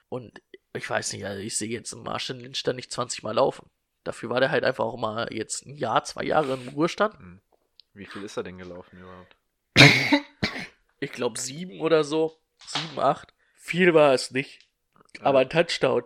Und 0.09 0.43
ich 0.73 0.91
weiß 0.91 1.13
nicht, 1.13 1.25
also 1.25 1.41
ich 1.41 1.57
sehe 1.57 1.69
jetzt 1.69 1.95
Marshall 1.95 2.39
Lynch 2.39 2.65
da 2.65 2.73
nicht 2.73 2.91
20 2.91 3.23
Mal 3.23 3.37
laufen. 3.37 3.71
Dafür 4.03 4.31
war 4.31 4.41
der 4.41 4.51
halt 4.51 4.65
einfach 4.65 4.85
auch 4.85 4.99
mal 4.99 5.33
jetzt 5.33 5.67
ein 5.67 5.77
Jahr, 5.77 6.03
zwei 6.03 6.25
Jahre 6.25 6.55
im 6.55 6.71
Ruhestand. 6.71 7.15
Wie 7.93 8.07
viel 8.07 8.25
ist 8.25 8.37
er 8.37 8.43
denn 8.43 8.59
gelaufen 8.59 8.99
überhaupt? 8.99 9.37
Ich 10.99 11.13
glaube 11.13 11.39
sieben 11.39 11.81
oder 11.81 12.03
so. 12.03 12.41
Sieben, 12.67 12.99
acht. 12.99 13.35
Viel 13.57 13.93
war 13.93 14.15
es 14.15 14.31
nicht. 14.31 14.67
Aber 15.21 15.41
ein 15.41 15.51
Touchdown. 15.51 16.05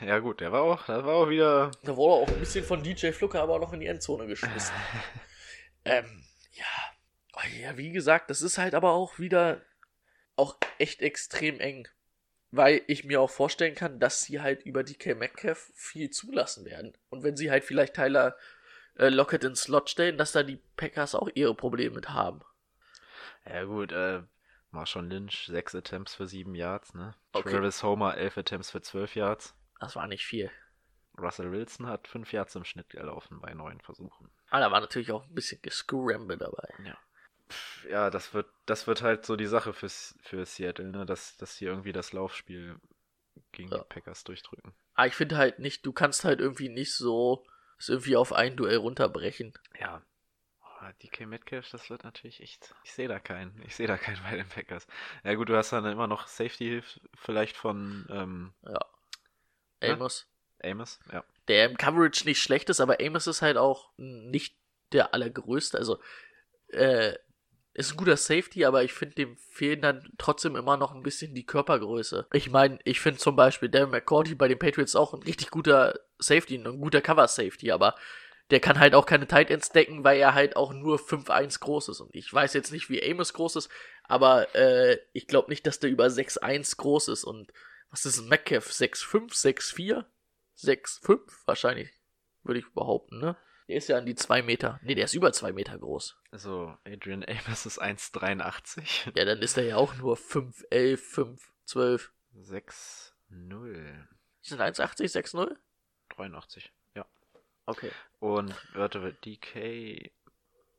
Ja 0.00 0.18
gut, 0.18 0.40
der 0.40 0.52
war 0.52 0.62
auch, 0.62 0.86
das 0.86 1.04
war 1.04 1.14
auch 1.14 1.28
wieder. 1.28 1.70
Da 1.82 1.96
wurde 1.96 2.14
auch 2.14 2.28
ein 2.28 2.40
bisschen 2.40 2.64
von 2.64 2.82
DJ 2.82 3.12
Flucker 3.12 3.42
aber 3.42 3.54
auch 3.54 3.60
noch 3.60 3.72
in 3.72 3.80
die 3.80 3.86
Endzone 3.86 4.26
geschmissen. 4.26 4.74
ähm, 5.84 6.24
ja. 6.52 6.64
Oh, 7.34 7.60
ja, 7.60 7.76
wie 7.76 7.92
gesagt, 7.92 8.30
das 8.30 8.42
ist 8.42 8.58
halt 8.58 8.74
aber 8.74 8.92
auch 8.92 9.18
wieder 9.18 9.62
auch 10.36 10.56
echt 10.78 11.02
extrem 11.02 11.60
eng. 11.60 11.88
Weil 12.52 12.82
ich 12.88 13.04
mir 13.04 13.20
auch 13.20 13.30
vorstellen 13.30 13.76
kann, 13.76 14.00
dass 14.00 14.22
sie 14.22 14.40
halt 14.40 14.64
über 14.64 14.82
DK 14.82 15.16
Metcalf 15.16 15.70
viel 15.74 16.10
zulassen 16.10 16.64
werden. 16.64 16.96
Und 17.08 17.22
wenn 17.22 17.36
sie 17.36 17.50
halt 17.50 17.62
vielleicht 17.62 17.94
Tyler 17.94 18.36
äh, 18.96 19.08
Lockett 19.08 19.44
ins 19.44 19.62
Slot 19.62 19.88
stellen, 19.88 20.18
dass 20.18 20.32
da 20.32 20.42
die 20.42 20.60
Packers 20.76 21.14
auch 21.14 21.28
ihre 21.34 21.54
Probleme 21.54 21.94
mit 21.94 22.08
haben. 22.08 22.40
Ja 23.46 23.64
gut, 23.64 23.92
äh, 23.92 24.22
Marshawn 24.72 25.08
Lynch, 25.08 25.46
sechs 25.46 25.74
Attempts 25.74 26.14
für 26.14 26.26
sieben 26.26 26.54
Yards, 26.54 26.94
ne? 26.94 27.14
Okay. 27.32 27.50
Travis 27.50 27.82
Homer, 27.82 28.16
elf 28.16 28.36
Attempts 28.36 28.70
für 28.70 28.82
zwölf 28.82 29.14
Yards. 29.14 29.54
Das 29.80 29.96
war 29.96 30.06
nicht 30.06 30.24
viel. 30.24 30.50
Russell 31.18 31.50
Wilson 31.52 31.86
hat 31.86 32.06
fünf 32.08 32.32
Yards 32.32 32.54
im 32.54 32.64
Schnitt 32.64 32.88
gelaufen 32.90 33.40
bei 33.40 33.52
neun 33.52 33.80
Versuchen. 33.80 34.30
Aber 34.48 34.56
Ah, 34.56 34.60
da 34.60 34.70
war 34.70 34.80
natürlich 34.80 35.10
auch 35.12 35.26
ein 35.26 35.34
bisschen 35.34 35.60
Gescramble 35.62 36.38
dabei. 36.38 36.68
Ja, 37.88 38.10
das 38.10 38.32
wird, 38.32 38.46
das 38.66 38.86
wird 38.86 39.02
halt 39.02 39.26
so 39.26 39.36
die 39.36 39.46
Sache 39.46 39.72
für, 39.72 39.88
für 39.88 40.44
Seattle, 40.46 40.90
ne? 40.90 41.04
Dass, 41.04 41.36
dass 41.36 41.56
sie 41.56 41.64
irgendwie 41.64 41.92
das 41.92 42.12
Laufspiel 42.12 42.78
gegen 43.52 43.70
Ja. 43.70 43.78
die 43.78 43.84
Packers 43.88 44.22
durchdrücken. 44.24 44.72
Aber 44.94 45.06
ich 45.08 45.14
finde 45.14 45.36
halt 45.36 45.58
nicht, 45.58 45.84
du 45.84 45.92
kannst 45.92 46.24
halt 46.24 46.40
irgendwie 46.40 46.68
nicht 46.68 46.94
so 46.94 47.44
es 47.78 47.88
irgendwie 47.88 48.16
auf 48.16 48.32
ein 48.32 48.56
Duell 48.56 48.76
runterbrechen. 48.76 49.54
Ja. 49.80 50.02
Aber 50.60 50.92
DK 51.02 51.26
Metcalf, 51.26 51.68
das 51.70 51.90
wird 51.90 52.04
natürlich 52.04 52.40
echt. 52.42 52.74
Ich 52.84 52.92
sehe 52.92 53.08
da 53.08 53.18
keinen. 53.18 53.60
Ich 53.66 53.74
sehe 53.76 53.86
da 53.88 53.96
keinen 53.98 54.22
bei 54.22 54.36
den 54.36 54.48
Packers. 54.48 54.86
Ja 55.24 55.34
gut, 55.34 55.48
du 55.48 55.56
hast 55.56 55.72
dann 55.72 55.84
immer 55.86 56.06
noch 56.06 56.26
Safety 56.28 56.82
vielleicht 57.14 57.56
von 57.56 58.06
ähm, 58.10 58.52
Ja. 58.62 58.78
Ja. 59.82 59.94
Amos. 59.94 60.26
Amos. 60.62 60.98
Ja. 61.12 61.24
Der 61.48 61.66
im 61.70 61.76
Coverage 61.76 62.24
nicht 62.24 62.42
schlecht 62.42 62.68
ist, 62.70 62.80
aber 62.80 62.98
Amos 63.00 63.26
ist 63.26 63.42
halt 63.42 63.56
auch 63.56 63.90
nicht 63.96 64.56
der 64.92 65.14
allergrößte. 65.14 65.78
Also, 65.78 65.98
äh, 66.68 67.14
ist 67.72 67.92
ein 67.92 67.96
guter 67.96 68.16
Safety, 68.16 68.64
aber 68.64 68.82
ich 68.82 68.92
finde, 68.92 69.14
dem 69.14 69.36
fehlen 69.36 69.80
dann 69.80 70.12
trotzdem 70.18 70.56
immer 70.56 70.76
noch 70.76 70.92
ein 70.92 71.02
bisschen 71.02 71.34
die 71.34 71.46
Körpergröße. 71.46 72.26
Ich 72.32 72.50
meine, 72.50 72.78
ich 72.84 73.00
finde 73.00 73.20
zum 73.20 73.36
Beispiel 73.36 73.68
Darren 73.68 73.90
McCourty 73.90 74.34
bei 74.34 74.48
den 74.48 74.58
Patriots 74.58 74.96
auch 74.96 75.14
ein 75.14 75.22
richtig 75.22 75.50
guter 75.50 75.98
Safety, 76.18 76.56
ein 76.56 76.80
guter 76.80 77.00
Cover-Safety, 77.00 77.70
aber 77.70 77.94
der 78.50 78.58
kann 78.58 78.80
halt 78.80 78.94
auch 78.94 79.06
keine 79.06 79.28
Tight 79.28 79.50
Ends 79.50 79.70
decken, 79.70 80.02
weil 80.02 80.18
er 80.18 80.34
halt 80.34 80.56
auch 80.56 80.72
nur 80.72 80.98
5'1 80.98 81.60
groß 81.60 81.90
ist. 81.90 82.00
Und 82.00 82.14
ich 82.14 82.32
weiß 82.32 82.54
jetzt 82.54 82.72
nicht, 82.72 82.90
wie 82.90 83.02
Amos 83.08 83.32
groß 83.32 83.56
ist, 83.56 83.70
aber 84.02 84.52
äh, 84.56 84.98
ich 85.12 85.28
glaube 85.28 85.50
nicht, 85.50 85.64
dass 85.66 85.78
der 85.78 85.90
über 85.90 86.06
6'1 86.06 86.76
groß 86.76 87.08
ist. 87.08 87.22
Und 87.22 87.52
was 87.90 88.06
ist 88.06 88.18
ein 88.18 88.28
Metcalf? 88.28 88.70
6'5, 88.70 89.32
6'4? 89.32 90.04
6'5 90.56 91.20
wahrscheinlich, 91.46 91.90
würde 92.42 92.60
ich 92.60 92.72
behaupten, 92.72 93.18
ne? 93.18 93.36
Der 93.68 93.76
ist 93.76 93.88
ja 93.88 93.98
an 93.98 94.06
die 94.06 94.16
2 94.16 94.42
Meter. 94.42 94.80
Ne, 94.82 94.96
der 94.96 95.04
ist 95.04 95.14
über 95.14 95.32
2 95.32 95.52
Meter 95.52 95.78
groß. 95.78 96.16
Also, 96.32 96.76
Adrian 96.84 97.24
Amos 97.24 97.66
ist 97.66 97.80
1,83. 97.80 99.12
Ja, 99.16 99.24
dann 99.24 99.38
ist 99.42 99.56
er 99.56 99.64
ja 99.64 99.76
auch 99.76 99.94
nur 99.94 100.16
5, 100.16 100.64
11, 100.70 101.00
5, 101.00 101.52
12. 101.66 102.12
6, 102.34 103.14
0. 103.28 104.08
Die 104.44 104.48
sind 104.48 104.60
1,80, 104.60 105.12
6,0? 105.12 105.56
83. 106.08 106.72
Ja. 106.94 107.06
Okay. 107.66 107.92
Und 108.18 108.54
warte, 108.74 109.12
DK 109.24 110.12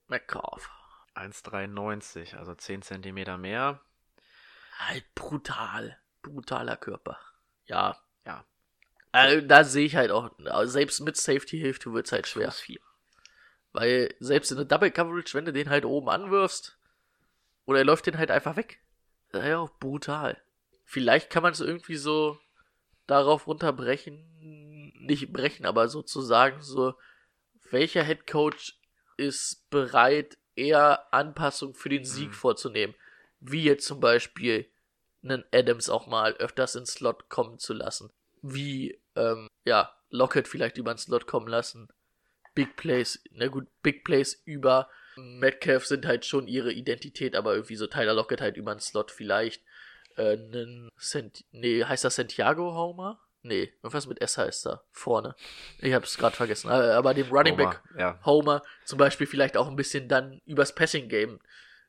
Metcalf. 0.07 0.69
1,93, 1.15 2.35
also 2.35 2.55
10 2.55 2.81
Zentimeter 2.81 3.37
mehr. 3.37 3.81
Halt 4.79 5.15
brutal. 5.15 6.00
Brutaler 6.21 6.77
Körper. 6.77 7.19
Ja. 7.65 7.97
Ja. 8.25 8.45
Also, 9.11 9.45
da 9.45 9.63
sehe 9.63 9.85
ich 9.85 9.95
halt 9.95 10.11
auch, 10.11 10.31
also 10.45 10.71
selbst 10.71 11.01
mit 11.01 11.17
Safety-Hilfe 11.17 11.93
wird 11.93 12.05
es 12.05 12.11
halt 12.11 12.27
schwer. 12.27 12.51
Fuß 12.51 12.59
4. 12.61 12.79
Weil 13.73 14.13
selbst 14.19 14.51
in 14.51 14.57
der 14.57 14.65
Double 14.65 14.91
Coverage, 14.91 15.33
wenn 15.33 15.45
du 15.45 15.53
den 15.53 15.69
halt 15.69 15.85
oben 15.85 16.09
anwirfst, 16.09 16.77
oder 17.65 17.79
er 17.79 17.85
läuft 17.85 18.05
den 18.05 18.17
halt 18.17 18.31
einfach 18.31 18.55
weg. 18.55 18.79
Das 19.31 19.43
ist 19.43 19.49
ja 19.49 19.59
auch 19.59 19.71
brutal. 19.79 20.41
Vielleicht 20.85 21.29
kann 21.29 21.43
man 21.43 21.53
es 21.53 21.61
irgendwie 21.61 21.95
so 21.95 22.37
darauf 23.07 23.47
runterbrechen, 23.47 24.93
nicht 24.99 25.31
brechen, 25.33 25.65
aber 25.65 25.87
sozusagen 25.87 26.61
so, 26.61 26.95
welcher 27.69 28.03
Head 28.03 28.27
Coach 28.27 28.77
ist 29.17 29.69
bereit, 29.69 30.37
eher 30.55 31.13
Anpassungen 31.13 31.75
für 31.75 31.89
den 31.89 32.05
Sieg 32.05 32.29
Mhm. 32.29 32.33
vorzunehmen. 32.33 32.95
Wie 33.39 33.63
jetzt 33.63 33.85
zum 33.85 33.99
Beispiel 33.99 34.69
einen 35.23 35.43
Adams 35.53 35.89
auch 35.89 36.07
mal 36.07 36.33
öfters 36.33 36.75
ins 36.75 36.93
Slot 36.93 37.29
kommen 37.29 37.59
zu 37.59 37.73
lassen. 37.73 38.11
Wie, 38.41 38.99
ähm, 39.15 39.47
ja, 39.65 39.93
Lockett 40.09 40.47
vielleicht 40.47 40.77
über 40.77 40.93
den 40.93 40.97
Slot 40.97 41.27
kommen 41.27 41.47
lassen. 41.47 41.87
Big 42.53 42.75
Plays, 42.75 43.23
na 43.31 43.47
gut, 43.47 43.67
Big 43.81 44.03
Plays 44.03 44.41
über 44.45 44.89
Metcalf 45.15 45.85
sind 45.85 46.05
halt 46.05 46.25
schon 46.25 46.47
ihre 46.47 46.71
Identität, 46.71 47.35
aber 47.35 47.53
irgendwie 47.53 47.75
so 47.75 47.87
Tyler 47.87 48.13
Lockett 48.13 48.41
halt 48.41 48.57
über 48.57 48.73
den 48.73 48.79
Slot 48.79 49.11
vielleicht. 49.11 49.63
Äh, 50.17 50.35
nen 50.35 50.89
Cent 50.99 51.45
nee, 51.51 51.83
heißt 51.83 52.03
das 52.03 52.15
Santiago 52.15 52.73
Homer? 52.73 53.19
Nee, 53.43 53.73
irgendwas 53.81 54.07
mit 54.07 54.21
S 54.21 54.37
heißt 54.37 54.65
da. 54.67 54.83
Vorne. 54.91 55.35
Ich 55.79 55.93
hab's 55.93 56.17
gerade 56.17 56.35
vergessen. 56.35 56.69
Äh, 56.69 56.73
Aber 56.73 57.13
dem 57.13 57.29
Running 57.31 57.57
Back 57.57 57.81
Ja. 57.97 58.19
Homer 58.23 58.61
zum 58.85 58.99
Beispiel 58.99 59.25
vielleicht 59.25 59.57
auch 59.57 59.67
ein 59.67 59.75
bisschen 59.75 60.07
dann 60.07 60.41
übers 60.45 60.75
Passing 60.75 61.09
Game 61.09 61.39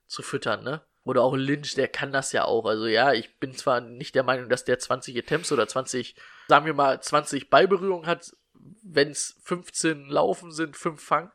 zu 0.06 0.22
füttern, 0.22 0.64
ne? 0.64 0.82
Oder 1.04 1.22
auch 1.22 1.34
Lynch, 1.34 1.74
der 1.74 1.88
kann 1.88 2.12
das 2.12 2.32
ja 2.32 2.44
auch. 2.44 2.64
Also 2.64 2.86
ja, 2.86 3.12
ich 3.12 3.38
bin 3.38 3.54
zwar 3.54 3.80
nicht 3.80 4.14
der 4.14 4.22
Meinung, 4.22 4.48
dass 4.48 4.64
der 4.64 4.78
20 4.78 5.18
Attempts 5.18 5.50
oder 5.50 5.66
20, 5.66 6.14
sagen 6.48 6.66
wir 6.66 6.74
mal, 6.74 7.02
20 7.02 7.50
Ballberührungen 7.50 8.06
hat, 8.06 8.36
wenn 8.82 9.10
es 9.10 9.36
15 9.42 10.06
Laufen 10.06 10.52
sind, 10.52 10.76
5 10.76 11.02
Fang. 11.02 11.32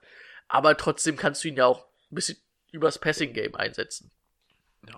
Aber 0.47 0.77
trotzdem 0.77 1.17
kannst 1.17 1.43
du 1.43 1.49
ihn 1.49 1.57
ja 1.57 1.65
auch 1.65 1.85
ein 2.11 2.15
bisschen 2.15 2.37
übers 2.71 2.99
Passing 2.99 3.33
Game 3.33 3.55
einsetzen. 3.55 4.11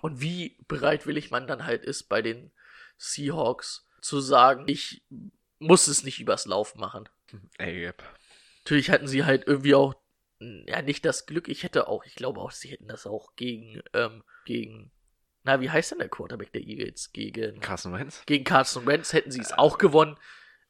Und 0.02 0.20
wie 0.20 0.56
bereitwillig 0.68 1.30
man 1.30 1.48
dann 1.48 1.66
halt 1.66 1.84
ist 1.84 2.04
bei 2.04 2.22
den 2.22 2.52
Seahawks 2.96 3.88
zu 4.00 4.20
sagen, 4.20 4.64
ich 4.68 5.02
muss 5.58 5.88
es 5.88 6.04
nicht 6.04 6.20
übers 6.20 6.46
Lauf 6.46 6.76
machen. 6.76 7.08
Ey, 7.58 7.84
yep. 7.84 8.02
Natürlich 8.64 8.90
hatten 8.90 9.08
sie 9.08 9.24
halt 9.24 9.46
irgendwie 9.46 9.74
auch, 9.74 9.94
ja, 10.40 10.82
nicht 10.82 11.04
das 11.04 11.26
Glück, 11.26 11.48
ich 11.48 11.62
hätte 11.62 11.86
auch, 11.88 12.04
ich 12.04 12.14
glaube 12.14 12.40
auch, 12.40 12.50
sie 12.50 12.68
hätten 12.68 12.88
das 12.88 13.06
auch 13.06 13.36
gegen, 13.36 13.82
ähm, 13.92 14.24
gegen, 14.46 14.90
na, 15.42 15.60
wie 15.60 15.70
heißt 15.70 15.92
denn 15.92 15.98
der 15.98 16.08
Quarterback 16.08 16.52
der 16.52 16.62
Eagles? 16.62 17.12
Gegen, 17.12 17.60
Carson 17.60 17.92
Wentz. 17.92 18.22
gegen 18.26 18.44
Carson 18.44 18.86
Wentz 18.86 19.12
hätten 19.12 19.30
sie 19.30 19.40
es 19.40 19.52
auch 19.52 19.78
gewonnen, 19.78 20.16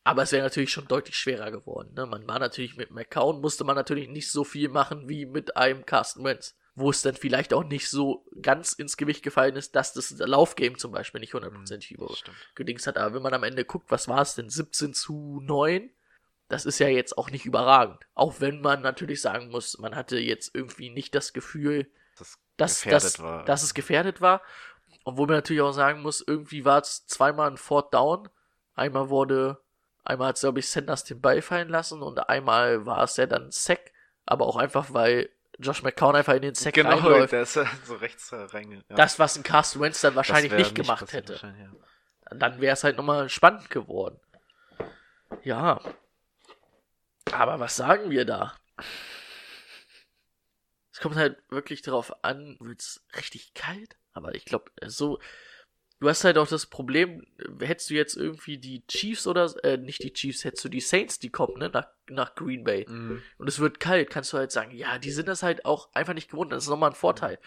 aber 0.03 0.23
es 0.23 0.33
wäre 0.33 0.43
natürlich 0.43 0.73
schon 0.73 0.89
deutlich 0.89 1.17
schwerer 1.17 1.51
geworden. 1.51 1.93
Ne? 1.95 2.07
Man 2.07 2.27
war 2.27 2.39
natürlich 2.39 2.77
mit 2.77 2.91
McCown, 2.91 3.41
musste 3.41 3.65
man 3.65 3.77
natürlich 3.77 4.09
nicht 4.09 4.31
so 4.31 4.45
viel 4.45 4.69
machen 4.69 5.09
wie 5.09 5.27
mit 5.27 5.57
einem 5.57 5.87
Carson 5.87 6.25
Wentz. 6.25 6.57
Wo 6.77 6.89
es 6.89 7.03
dann 7.03 7.17
vielleicht 7.17 7.53
auch 7.53 7.65
nicht 7.65 7.91
so 7.91 8.25
ganz 8.41 8.73
ins 8.73 8.97
Gewicht 8.97 9.25
gefallen 9.25 9.57
ist, 9.57 9.75
dass 9.75 9.93
das 9.93 10.11
Laufgame 10.19 10.77
zum 10.77 10.93
Beispiel 10.93 11.21
nicht 11.21 11.35
hundertprozentig 11.35 11.91
über 11.91 12.07
Das 12.07 12.19
stimmt. 12.19 12.37
gedings 12.55 12.87
hat. 12.87 12.97
Aber 12.97 13.17
wenn 13.17 13.23
man 13.23 13.35
am 13.35 13.43
Ende 13.43 13.65
guckt, 13.65 13.91
was 13.91 14.07
war 14.07 14.23
es 14.23 14.37
denn? 14.37 14.49
17 14.49 14.95
zu 14.95 15.41
9? 15.43 15.91
Das 16.51 16.67
ist 16.67 16.81
ja 16.81 16.89
jetzt 16.89 17.17
auch 17.17 17.31
nicht 17.31 17.47
überragend. 17.47 18.01
Auch 18.15 18.41
wenn 18.41 18.61
man 18.61 18.83
natürlich 18.83 19.23
sagen 19.23 19.51
muss, 19.51 19.79
man 19.79 19.95
hatte 19.95 20.19
jetzt 20.19 20.53
irgendwie 20.53 20.91
nicht 20.91 21.15
das 21.15 21.33
Gefühl, 21.33 21.89
Das 22.19 22.39
dass, 22.57 22.83
dass, 22.83 23.23
dass 23.47 23.63
es 23.63 23.73
gefährdet 23.73 24.21
war. 24.21 24.43
Obwohl 25.05 25.29
man 25.29 25.37
natürlich 25.37 25.63
auch 25.63 25.71
sagen 25.71 26.03
muss, 26.03 26.21
irgendwie 26.27 26.65
war 26.65 26.81
es 26.81 27.07
zweimal 27.07 27.49
ein 27.51 27.57
Fourth 27.57 27.95
Down. 27.95 28.29
Einmal 28.75 29.11
wurde, 29.11 29.63
einmal 30.03 30.31
hat, 30.31 30.41
glaube 30.41 30.59
ich, 30.59 30.69
Sanders 30.69 31.05
den 31.05 31.21
Ball 31.21 31.41
fallen 31.41 31.69
lassen 31.69 32.03
und 32.03 32.29
einmal 32.29 32.85
war 32.85 33.05
es 33.05 33.17
ja 33.17 33.27
dann 33.27 33.53
Sack. 33.53 33.93
Aber 34.27 34.47
auch 34.47 34.57
einfach, 34.57 34.93
weil 34.93 35.31
Josh 35.61 35.85
McCown 35.85 36.17
einfach 36.17 36.35
in 36.35 36.43
den 36.43 36.55
Sack 36.57 36.75
genau, 36.75 36.97
reinläuft. 36.97 37.33
der 37.33 37.43
ist 37.43 37.55
ja 37.55 37.67
so 37.85 37.95
rechts 37.95 38.29
da 38.31 38.45
reinge. 38.47 38.83
Ja. 38.89 38.97
Das, 38.97 39.21
was 39.21 39.37
ein 39.37 39.45
Carsten 39.45 39.81
Wentz 39.81 40.01
dann 40.01 40.17
wahrscheinlich 40.17 40.51
wär 40.51 40.59
nicht 40.59 40.75
gemacht 40.75 41.13
hätte. 41.13 41.35
ja. 41.43 42.37
Dann 42.37 42.61
wäre 42.61 42.73
es 42.73 42.83
halt 42.83 42.97
nochmal 42.97 43.29
spannend 43.29 43.71
geworden. 43.71 44.19
Ja. 45.45 45.81
Aber 47.33 47.61
was 47.61 47.77
sagen 47.77 48.11
wir 48.11 48.25
da? 48.25 48.55
Es 50.93 51.01
kommt 51.01 51.17
halt 51.17 51.39
wirklich 51.49 51.83
darauf 51.83 52.25
an, 52.25 52.57
wird's 52.61 53.05
richtig 53.17 53.55
kalt? 53.55 53.97
Aber 54.13 54.35
ich 54.35 54.45
glaube, 54.45 54.71
so, 54.87 55.21
du 56.01 56.09
hast 56.09 56.25
halt 56.25 56.39
auch 56.39 56.49
das 56.49 56.67
Problem, 56.67 57.25
hättest 57.61 57.91
du 57.91 57.95
jetzt 57.95 58.17
irgendwie 58.17 58.59
die 58.59 58.87
Chiefs 58.87 59.27
oder, 59.27 59.53
äh, 59.65 59.77
nicht 59.77 60.03
die 60.03 60.13
Chiefs, 60.13 60.45
hättest 60.45 60.65
du 60.65 60.69
die 60.69 60.81
Saints, 60.81 61.19
die 61.19 61.31
kommen, 61.31 61.59
ne, 61.59 61.69
nach, 61.69 61.89
nach 62.09 62.35
Green 62.35 62.65
Bay. 62.65 62.87
Mhm. 62.89 63.23
Und 63.39 63.49
es 63.49 63.61
wird 63.61 63.81
kalt, 63.81 64.11
kannst 64.11 64.33
du 64.33 64.39
halt 64.39 64.51
sagen, 64.51 64.73
ja, 64.73 64.99
die 64.99 65.13
sind 65.13 65.29
das 65.29 65.43
halt 65.43 65.65
auch 65.65 65.93
einfach 65.95 66.15
nicht 66.15 66.31
gewohnt, 66.31 66.53
das 66.53 66.65
ist 66.65 66.71
nochmal 66.71 66.91
ein 66.91 66.97
Vorteil. 66.97 67.39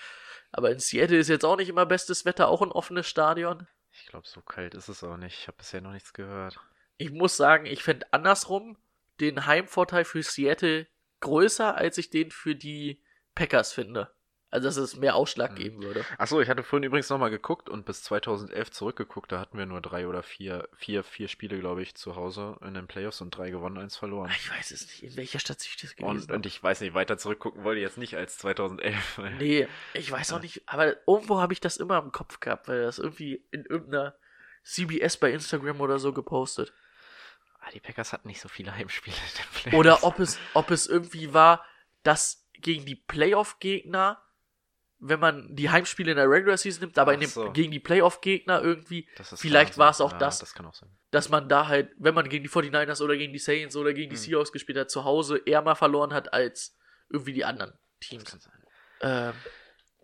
Aber 0.52 0.72
in 0.72 0.80
Seattle 0.80 1.18
ist 1.18 1.30
jetzt 1.30 1.46
auch 1.46 1.58
nicht 1.58 1.70
immer 1.70 1.86
bestes 1.86 2.26
Wetter, 2.26 2.48
auch 2.48 2.62
ein 2.62 2.72
offenes 2.72 3.08
Stadion. 3.08 3.68
Ich 3.92 4.06
glaube, 4.06 4.28
so 4.28 4.42
kalt 4.42 4.76
ist 4.76 4.88
es 4.88 5.04
auch 5.04 5.18
nicht. 5.18 5.38
Ich 5.40 5.48
habe 5.48 5.58
bisher 5.58 5.82
noch 5.82 5.92
nichts 5.92 6.14
gehört. 6.14 6.60
Ich 6.98 7.12
muss 7.12 7.38
sagen, 7.38 7.66
ich 7.66 7.84
fände 7.84 8.06
andersrum 8.12 8.78
den 9.20 9.46
Heimvorteil 9.46 10.06
für 10.06 10.24
Seattle 10.24 10.88
größer, 11.20 11.76
als 11.76 11.98
ich 11.98 12.10
den 12.10 12.32
für 12.32 12.56
die 12.56 13.02
Packers 13.36 13.72
finde. 13.74 14.14
Also, 14.50 14.68
dass 14.68 14.78
es 14.78 14.96
mehr 14.98 15.16
Ausschlag 15.16 15.50
Hm. 15.52 15.56
geben 15.56 15.82
würde. 15.82 16.06
Achso, 16.20 16.40
ich 16.40 16.48
hatte 16.48 16.62
vorhin 16.62 16.84
übrigens 16.84 17.10
nochmal 17.10 17.32
geguckt 17.32 17.70
und 17.70 17.88
bis 17.88 18.04
2011 18.04 18.70
zurückgeguckt. 18.70 19.32
Da 19.32 19.40
hatten 19.40 19.58
wir 19.58 19.66
nur 19.66 19.82
drei 19.82 20.08
oder 20.08 20.22
vier, 20.22 20.70
vier, 20.76 21.04
vier 21.04 21.28
Spiele, 21.28 21.58
glaube 21.58 21.82
ich, 21.82 21.96
zu 21.96 22.16
Hause 22.16 22.58
in 22.62 22.76
den 22.76 22.86
Playoffs 22.86 23.20
und 23.22 23.32
drei 23.32 23.50
gewonnen, 23.50 23.80
eins 23.80 23.98
verloren. 23.98 24.30
Ich 24.36 24.52
weiß 24.52 24.70
es 24.70 24.82
nicht, 24.86 25.02
in 25.02 25.16
welcher 25.18 25.40
Stadt 25.40 25.66
ich 25.66 25.78
das 25.82 25.96
gewesen 25.96 26.06
Und, 26.08 26.32
und 26.32 26.46
ich 26.46 26.62
weiß 26.62 26.82
nicht, 26.82 26.94
weiter 26.94 27.18
zurückgucken 27.18 27.64
wollte 27.64 27.80
ich 27.80 27.84
jetzt 27.88 27.98
nicht 27.98 28.16
als 28.16 28.38
2011. 28.38 29.18
weil- 29.18 29.36
Nee, 29.38 29.68
ich 29.96 30.12
weiß 30.12 30.34
auch 30.34 30.42
nicht, 30.42 30.62
aber 30.68 30.98
irgendwo 31.08 31.40
habe 31.42 31.54
ich 31.54 31.60
das 31.60 31.78
immer 31.78 31.98
im 31.98 32.12
Kopf 32.12 32.40
gehabt, 32.40 32.68
weil 32.68 32.84
das 32.84 33.00
irgendwie 33.00 33.44
in 33.50 33.66
irgendeiner 33.66 34.16
CBS 34.64 35.18
bei 35.18 35.32
Instagram 35.32 35.82
oder 35.82 35.98
so 35.98 36.14
gepostet. 36.14 36.74
Ah, 37.66 37.72
die 37.72 37.80
Packers 37.80 38.12
hatten 38.14 38.28
nicht 38.28 38.42
so 38.42 38.50
viele 38.50 38.72
Heimspiele 38.76 39.16
in 39.16 39.22
den 39.38 39.62
Playoffs. 39.72 39.78
Oder 39.80 40.04
ob 40.04 40.20
es, 40.20 40.38
ob 40.54 40.70
es 40.72 40.88
irgendwie 40.88 41.34
war, 41.34 41.66
dass 42.04 42.46
gegen 42.54 42.86
die 42.86 42.96
Playoff-Gegner, 42.96 44.22
wenn 45.00 45.20
man 45.20 45.56
die 45.56 45.70
Heimspiele 45.70 46.12
in 46.12 46.18
der 46.18 46.30
Regular 46.30 46.58
Season 46.58 46.82
nimmt, 46.82 46.98
aber 46.98 47.12
Ach 47.12 47.16
in 47.16 47.22
dem, 47.22 47.30
so. 47.30 47.52
gegen 47.52 47.72
die 47.72 47.80
Playoff-Gegner 47.80 48.62
irgendwie, 48.62 49.08
vielleicht 49.36 49.78
war 49.78 49.92
es 49.92 50.00
auch 50.02 50.12
Ja, 50.14 50.18
das, 50.18 50.40
Das 50.40 50.54
kann 50.54 50.66
auch 50.66 50.74
sein. 50.74 50.90
dass 51.12 51.30
man 51.30 51.50
da 51.50 51.68
halt, 51.68 51.92
wenn 51.98 52.14
man 52.14 52.30
gegen 52.30 52.44
die 52.44 52.50
49ers 52.50 53.02
oder 53.02 53.18
gegen 53.18 53.34
die 53.34 53.40
Saints 53.40 53.76
oder 53.76 53.94
gegen 53.94 54.10
die 54.10 54.16
Hm. 54.16 54.22
Seahawks 54.24 54.52
gespielt 54.52 54.78
hat, 54.78 54.90
zu 54.92 55.04
Hause 55.04 55.42
eher 55.46 55.62
mal 55.62 55.76
verloren 55.76 56.14
hat 56.14 56.34
als 56.34 56.78
irgendwie 57.10 57.34
die 57.34 57.44
anderen 57.46 57.72
Das 58.00 58.10
Teams. 58.10 58.24
kann 58.26 58.40
sein. 58.40 58.64
Ähm, 59.02 59.34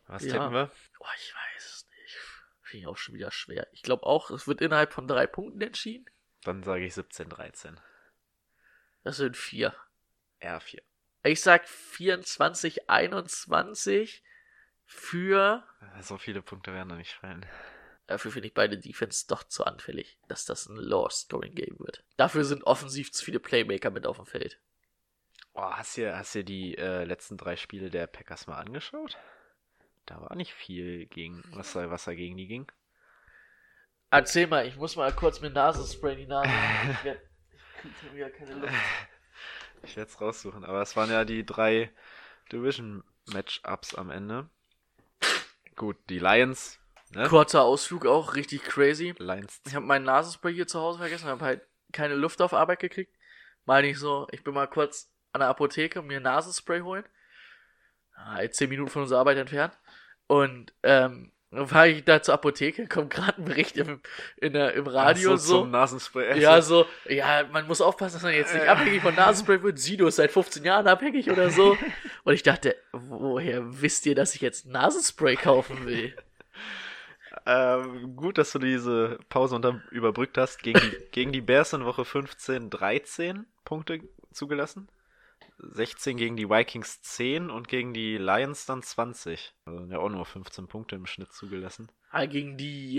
Was 0.08 0.24
Ja. 0.24 0.32
tippen 0.34 0.52
wir? 0.52 0.72
boah, 0.98 1.08
ich 1.18 1.34
weiß 1.34 1.66
es 1.66 1.88
nicht. 2.04 2.18
Finde 2.64 2.82
ich 2.82 2.88
auch 2.88 2.98
schon 2.98 3.16
wieder 3.16 3.32
schwer. 3.32 3.68
Ich 3.72 3.84
glaube 3.84 4.06
auch, 4.06 4.32
es 4.32 4.48
wird 4.48 4.60
innerhalb 4.62 4.92
von 4.94 5.08
drei 5.08 5.28
Punkten 5.28 5.62
entschieden. 5.62 6.06
Dann 6.50 6.64
sage 6.64 6.84
ich 6.84 6.96
17, 6.96 7.30
13. 7.30 7.80
Das 9.04 9.18
sind 9.18 9.38
vier. 9.38 9.76
R4. 10.42 10.80
Ich 11.22 11.42
sag 11.42 11.68
24, 11.68 12.90
21 12.90 14.24
für. 14.84 15.64
So 16.02 16.18
viele 16.18 16.42
Punkte 16.42 16.74
werden 16.74 16.90
da 16.90 16.96
nicht 16.96 17.14
fallen. 17.14 17.46
Dafür 18.08 18.32
finde 18.32 18.48
ich 18.48 18.56
beide 18.56 18.80
Defense 18.80 19.28
doch 19.28 19.44
zu 19.44 19.64
anfällig, 19.64 20.18
dass 20.28 20.46
das 20.46 20.66
ein 20.66 20.78
Low-Scoring-Game 20.78 21.78
wird. 21.78 22.04
Dafür 22.18 22.44
sind 22.44 22.64
offensiv 22.64 23.12
zu 23.12 23.24
viele 23.24 23.40
Playmaker 23.40 23.92
mit 23.92 24.08
auf 24.08 24.18
dem 24.18 24.26
Feld. 24.26 24.60
Oh, 25.54 25.62
hast 25.62 25.98
du 25.98 26.18
hast 26.18 26.34
du 26.34 26.44
die 26.44 26.76
äh, 26.80 27.04
letzten 27.04 27.38
drei 27.38 27.58
Spiele 27.58 27.92
der 27.92 28.08
Packers 28.08 28.48
mal 28.48 28.58
angeschaut? 28.58 29.20
Da 30.08 30.20
war 30.20 30.36
nicht 30.36 30.56
viel 30.56 31.06
gegen, 31.06 31.44
was 31.52 31.76
was 31.76 32.06
da 32.06 32.16
gegen 32.16 32.38
die 32.38 32.48
ging. 32.48 32.72
Erzähl 34.12 34.48
mal, 34.48 34.66
ich 34.66 34.76
muss 34.76 34.96
mal 34.96 35.14
kurz 35.14 35.40
mit 35.40 35.54
Nasenspray 35.54 36.14
in 36.14 36.20
die 36.20 36.26
Nase. 36.26 36.50
Ich, 36.92 37.04
werd, 37.04 37.22
ich 37.52 37.82
krieg 37.82 37.92
schon 38.02 38.16
wieder 38.16 38.30
keine 38.30 38.54
Luft. 38.56 38.74
Ich 39.82 39.96
werde 39.96 40.12
es 40.12 40.20
raussuchen, 40.20 40.66
aber 40.66 40.82
es 40.82 40.98
waren 40.98 41.10
ja 41.10 41.24
die 41.24 41.46
drei 41.46 41.90
Division-Matchups 42.52 43.96
am 43.96 44.12
Ende. 44.12 44.50
Gut, 45.78 45.96
die 46.10 46.20
Lions, 46.20 46.82
ne? 47.12 47.30
Kurzer 47.30 47.64
Ausflug 47.64 48.06
auch, 48.06 48.36
richtig 48.36 48.64
crazy. 48.64 49.16
Lions. 49.20 49.62
Ich 49.66 49.76
habe 49.76 49.86
meinen 49.86 50.04
Nasenspray 50.04 50.54
hier 50.54 50.68
zu 50.68 50.82
Hause 50.82 51.00
vergessen, 51.00 51.30
habe 51.30 51.46
halt 51.46 51.62
keine 51.94 52.16
Luft 52.16 52.42
auf 52.42 52.54
Arbeit 52.54 52.80
gekriegt. 52.80 53.16
Mal 53.64 53.84
nicht 53.84 54.00
so, 54.00 54.28
ich 54.32 54.44
bin 54.44 54.54
mal 54.54 54.68
kurz 54.68 55.10
an 55.32 55.40
der 55.40 55.48
Apotheke 55.48 56.02
mir 56.02 56.20
Nasenspray 56.20 56.82
holen. 56.82 57.06
Ah, 58.16 58.42
jetzt 58.42 58.58
zehn 58.58 58.70
Minuten 58.70 58.92
von 58.92 59.04
unserer 59.04 59.20
Arbeit 59.20 59.38
entfernt. 59.38 59.80
Und 60.28 60.74
ähm, 60.84 61.32
fahre 61.52 61.90
ich 61.90 62.04
da 62.04 62.22
zur 62.22 62.36
Apotheke, 62.36 62.88
kommt 62.88 63.10
gerade 63.10 63.42
ein 63.42 63.46
Bericht 63.46 63.78
im, 63.78 64.02
in 64.38 64.54
der, 64.54 64.74
im 64.74 64.86
Radio 64.86 65.34
Ach 65.34 65.38
so. 65.38 65.62
Zum 65.62 65.72
Nasenspray. 65.72 66.40
Ja, 66.40 66.62
so, 66.62 66.86
ja, 67.08 67.44
man 67.52 67.66
muss 67.66 67.82
aufpassen, 67.82 68.16
dass 68.16 68.24
man 68.24 68.34
jetzt 68.34 68.54
nicht 68.54 68.68
abhängig 68.68 69.02
von 69.02 69.16
Nasenspray 69.16 69.64
wird. 69.64 69.80
Sido 69.80 70.08
ist 70.08 70.18
seit 70.18 70.32
15 70.32 70.64
Jahren 70.64 70.88
abhängig 70.88 71.30
oder 71.32 71.50
so. 71.50 71.76
Und 72.24 72.34
ich 72.34 72.44
dachte, 72.44 72.76
woher 72.92 73.82
wisst 73.82 74.06
ihr, 74.06 74.14
dass 74.14 74.36
ich 74.36 74.42
jetzt 74.42 74.68
Nasenspray 74.68 75.36
kaufen 75.36 75.88
will? 75.88 76.14
Ähm, 77.46 78.16
gut, 78.16 78.38
dass 78.38 78.52
du 78.52 78.60
diese 78.60 79.18
Pause 79.30 79.56
unter 79.56 79.82
überbrückt 79.90 80.38
hast. 80.38 80.62
Gegen 80.62 80.80
die, 80.80 80.98
gegen 81.12 81.32
die 81.32 81.42
Bears 81.42 81.74
in 81.74 81.84
Woche 81.84 82.06
15 82.06 82.70
13 82.70 83.48
Punkte 83.66 84.02
zugelassen. 84.32 84.88
16 85.62 86.18
gegen 86.18 86.38
die 86.38 86.50
Vikings 86.50 87.02
10 87.02 87.50
und 87.50 87.68
gegen 87.68 87.94
die 87.94 88.18
Lions 88.18 88.66
dann 88.66 88.82
20. 88.82 89.54
Also 89.66 89.86
ja 89.86 90.00
auch 90.00 90.10
nur 90.10 90.26
15 90.26 90.68
Punkte 90.68 90.96
im 90.96 91.06
Schnitt 91.06 91.32
zugelassen. 91.34 91.92
Ah, 92.12 92.26
gegen 92.26 92.58
die, 92.58 92.96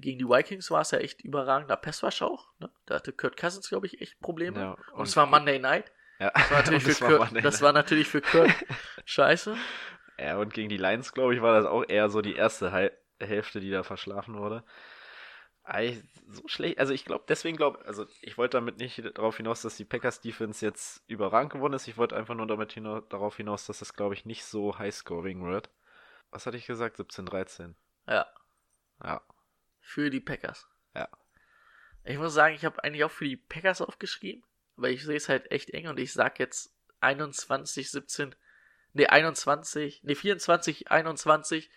gegen 0.00 0.18
die 0.18 0.28
Vikings 0.28 0.70
war 0.70 0.80
es 0.82 0.90
ja 0.90 0.98
echt 0.98 1.22
überragender 1.22 1.76
Passwash 1.76 2.22
auch. 2.22 2.48
Ne? 2.58 2.70
Da 2.86 2.96
hatte 2.96 3.12
Kurt 3.12 3.36
Cousins, 3.36 3.68
glaube 3.68 3.86
ich, 3.86 4.00
echt 4.00 4.20
Probleme. 4.20 4.58
Ja, 4.60 4.70
und, 4.72 4.92
und- 4.92 5.08
es 5.08 5.16
war 5.16 5.26
Monday 5.26 5.58
Night. 5.58 5.90
Ja, 6.18 6.30
Das 6.34 6.50
war 6.50 6.58
natürlich, 6.58 6.82
für, 6.98 7.00
war 7.18 7.28
Kurt, 7.28 7.44
das 7.44 7.62
war 7.62 7.72
natürlich 7.72 8.08
für 8.08 8.20
Kurt 8.22 8.50
scheiße. 9.04 9.56
Ja, 10.18 10.38
und 10.38 10.52
gegen 10.54 10.68
die 10.70 10.78
Lions, 10.78 11.12
glaube 11.12 11.34
ich, 11.34 11.42
war 11.42 11.54
das 11.60 11.66
auch 11.66 11.84
eher 11.86 12.08
so 12.08 12.20
die 12.22 12.34
erste 12.34 12.72
Hälfte, 13.20 13.60
die 13.60 13.70
da 13.70 13.82
verschlafen 13.82 14.36
wurde. 14.38 14.64
So 16.28 16.46
schlecht, 16.46 16.78
also 16.78 16.92
ich 16.92 17.04
glaube, 17.04 17.24
deswegen 17.28 17.56
glaube, 17.56 17.84
also 17.86 18.06
ich 18.20 18.38
wollte 18.38 18.56
damit 18.56 18.78
nicht 18.78 19.02
darauf 19.16 19.36
hinaus, 19.36 19.62
dass 19.62 19.76
die 19.76 19.84
Packers 19.84 20.20
Defense 20.20 20.64
jetzt 20.64 21.02
überragend 21.08 21.52
geworden 21.52 21.72
ist. 21.74 21.88
Ich 21.88 21.96
wollte 21.96 22.16
einfach 22.16 22.34
nur 22.34 22.46
damit 22.46 22.72
hina 22.72 23.00
darauf 23.08 23.36
hinaus, 23.36 23.66
dass 23.66 23.80
das, 23.80 23.94
glaube 23.94 24.14
ich, 24.14 24.24
nicht 24.24 24.44
so 24.44 24.78
high-scoring 24.78 25.44
wird. 25.44 25.70
Was 26.30 26.46
hatte 26.46 26.56
ich 26.56 26.66
gesagt? 26.66 26.96
17, 26.96 27.26
13. 27.26 27.76
Ja, 28.06 28.26
Ja, 29.02 29.22
für 29.80 30.10
die 30.10 30.20
Packers. 30.20 30.66
ja. 30.94 31.08
Ich 32.04 32.18
muss 32.18 32.34
sagen, 32.34 32.54
ich 32.54 32.64
habe 32.64 32.82
eigentlich 32.84 33.02
auch 33.02 33.10
für 33.10 33.24
die 33.24 33.36
Packers 33.36 33.80
aufgeschrieben, 33.80 34.44
weil 34.76 34.92
ich 34.92 35.04
sehe 35.04 35.16
es 35.16 35.28
halt 35.28 35.50
echt 35.50 35.70
eng 35.70 35.88
und 35.88 35.98
ich 35.98 36.12
sag 36.12 36.38
jetzt 36.38 36.72
21, 37.00 37.90
17, 37.90 38.36
nee, 38.92 39.06
21, 39.06 40.02
nee, 40.04 40.14
24, 40.14 40.90
21 40.90 41.70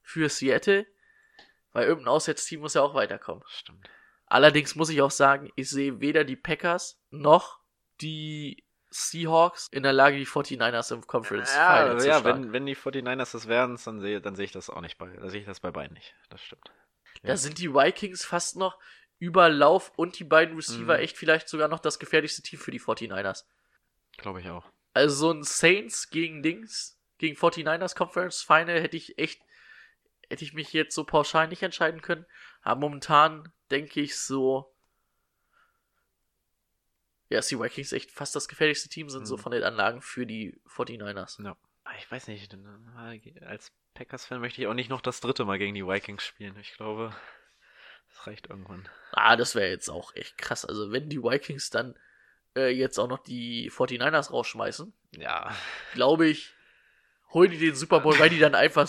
für 0.00 0.30
Seattle, 0.30 0.86
weil 1.74 1.86
irgendein 1.86 2.12
Auswärtsteam 2.12 2.60
muss 2.60 2.72
ja 2.72 2.80
auch 2.80 2.94
weiterkommen. 2.94 3.44
Stimmt. 3.46 3.90
Allerdings 4.26 4.74
muss 4.74 4.88
ich 4.88 5.02
auch 5.02 5.10
sagen, 5.10 5.52
ich 5.54 5.68
sehe 5.68 6.00
weder 6.00 6.24
die 6.24 6.36
Packers 6.36 6.98
noch 7.10 7.60
die 8.00 8.64
Seahawks 8.88 9.68
in 9.70 9.82
der 9.82 9.92
Lage, 9.92 10.16
die 10.16 10.26
49ers 10.26 10.94
im 10.94 11.06
Conference 11.06 11.54
Ja, 11.54 11.76
Final 11.82 12.00
zu 12.00 12.06
ja 12.08 12.20
schlagen. 12.20 12.44
wenn, 12.44 12.52
wenn 12.52 12.66
die 12.66 12.76
49ers 12.76 13.32
das 13.32 13.48
werden, 13.48 13.78
dann 13.84 14.00
sehe, 14.00 14.20
dann 14.20 14.34
sehe 14.36 14.46
ich 14.46 14.52
das 14.52 14.70
auch 14.70 14.80
nicht 14.80 14.96
bei, 14.98 15.08
dann 15.10 15.28
sehe 15.28 15.40
ich 15.40 15.46
das 15.46 15.60
bei 15.60 15.70
beiden 15.70 15.94
nicht. 15.94 16.14
Das 16.30 16.40
stimmt. 16.42 16.72
Da 17.22 17.36
sind 17.36 17.58
die 17.58 17.72
Vikings 17.74 18.24
fast 18.24 18.56
noch 18.56 18.78
über 19.18 19.48
Lauf 19.48 19.92
und 19.96 20.18
die 20.18 20.24
beiden 20.24 20.54
Receiver 20.56 20.94
Mhm. 20.96 21.02
echt 21.02 21.16
vielleicht 21.16 21.48
sogar 21.48 21.68
noch 21.68 21.78
das 21.80 21.98
gefährlichste 21.98 22.42
Team 22.42 22.58
für 22.58 22.70
die 22.70 22.80
49ers. 22.80 23.44
Glaube 24.16 24.40
ich 24.40 24.48
auch. 24.48 24.64
Also 24.92 25.14
so 25.16 25.30
ein 25.32 25.42
Saints 25.42 26.10
gegen 26.10 26.42
Dings, 26.42 26.98
gegen 27.18 27.36
49ers 27.36 27.94
Conference 27.96 28.42
Final 28.42 28.80
hätte 28.80 28.96
ich 28.96 29.18
echt, 29.18 29.42
hätte 30.28 30.44
ich 30.44 30.52
mich 30.54 30.72
jetzt 30.72 30.94
so 30.94 31.04
pauschal 31.04 31.48
nicht 31.48 31.62
entscheiden 31.62 32.00
können. 32.02 32.26
Aber 32.62 32.80
momentan 32.80 33.52
denke 33.70 34.00
ich 34.00 34.18
so, 34.18 34.74
ja, 37.28 37.38
dass 37.38 37.48
die 37.48 37.58
Vikings 37.58 37.92
echt 37.92 38.10
fast 38.10 38.36
das 38.36 38.48
gefährlichste 38.48 38.88
Team 38.88 39.08
sind, 39.08 39.26
so 39.26 39.36
Mhm. 39.36 39.40
von 39.40 39.52
den 39.52 39.64
Anlagen 39.64 40.02
für 40.02 40.26
die 40.26 40.60
49ers. 40.66 41.42
Ja. 41.42 41.56
Ah, 41.84 41.92
Ich 41.98 42.10
weiß 42.10 42.28
nicht, 42.28 42.52
äh, 42.54 43.44
als 43.44 43.72
Packers-Fan 43.94 44.40
möchte 44.40 44.60
ich 44.60 44.66
auch 44.66 44.74
nicht 44.74 44.90
noch 44.90 45.00
das 45.00 45.20
dritte 45.20 45.44
Mal 45.44 45.58
gegen 45.58 45.74
die 45.74 45.86
Vikings 45.86 46.22
spielen. 46.24 46.56
Ich 46.58 46.72
glaube, 46.74 47.14
das 48.08 48.26
reicht 48.26 48.48
irgendwann. 48.48 48.88
Ah, 49.12 49.36
das 49.36 49.54
wäre 49.54 49.68
jetzt 49.70 49.88
auch 49.88 50.14
echt 50.14 50.36
krass. 50.38 50.64
Also 50.64 50.92
wenn 50.92 51.08
die 51.08 51.22
Vikings 51.22 51.70
dann 51.70 51.98
äh, 52.56 52.68
jetzt 52.70 52.98
auch 52.98 53.08
noch 53.08 53.18
die 53.18 53.70
49ers 53.70 54.30
rausschmeißen, 54.30 54.92
Ja. 55.16 55.54
glaube 55.94 56.26
ich, 56.28 56.54
holen 57.30 57.50
die 57.50 57.58
den 57.58 57.74
Super 57.74 58.00
Bowl, 58.00 58.16
weil 58.18 58.30
die 58.30 58.38
dann 58.38 58.54
einfach 58.54 58.88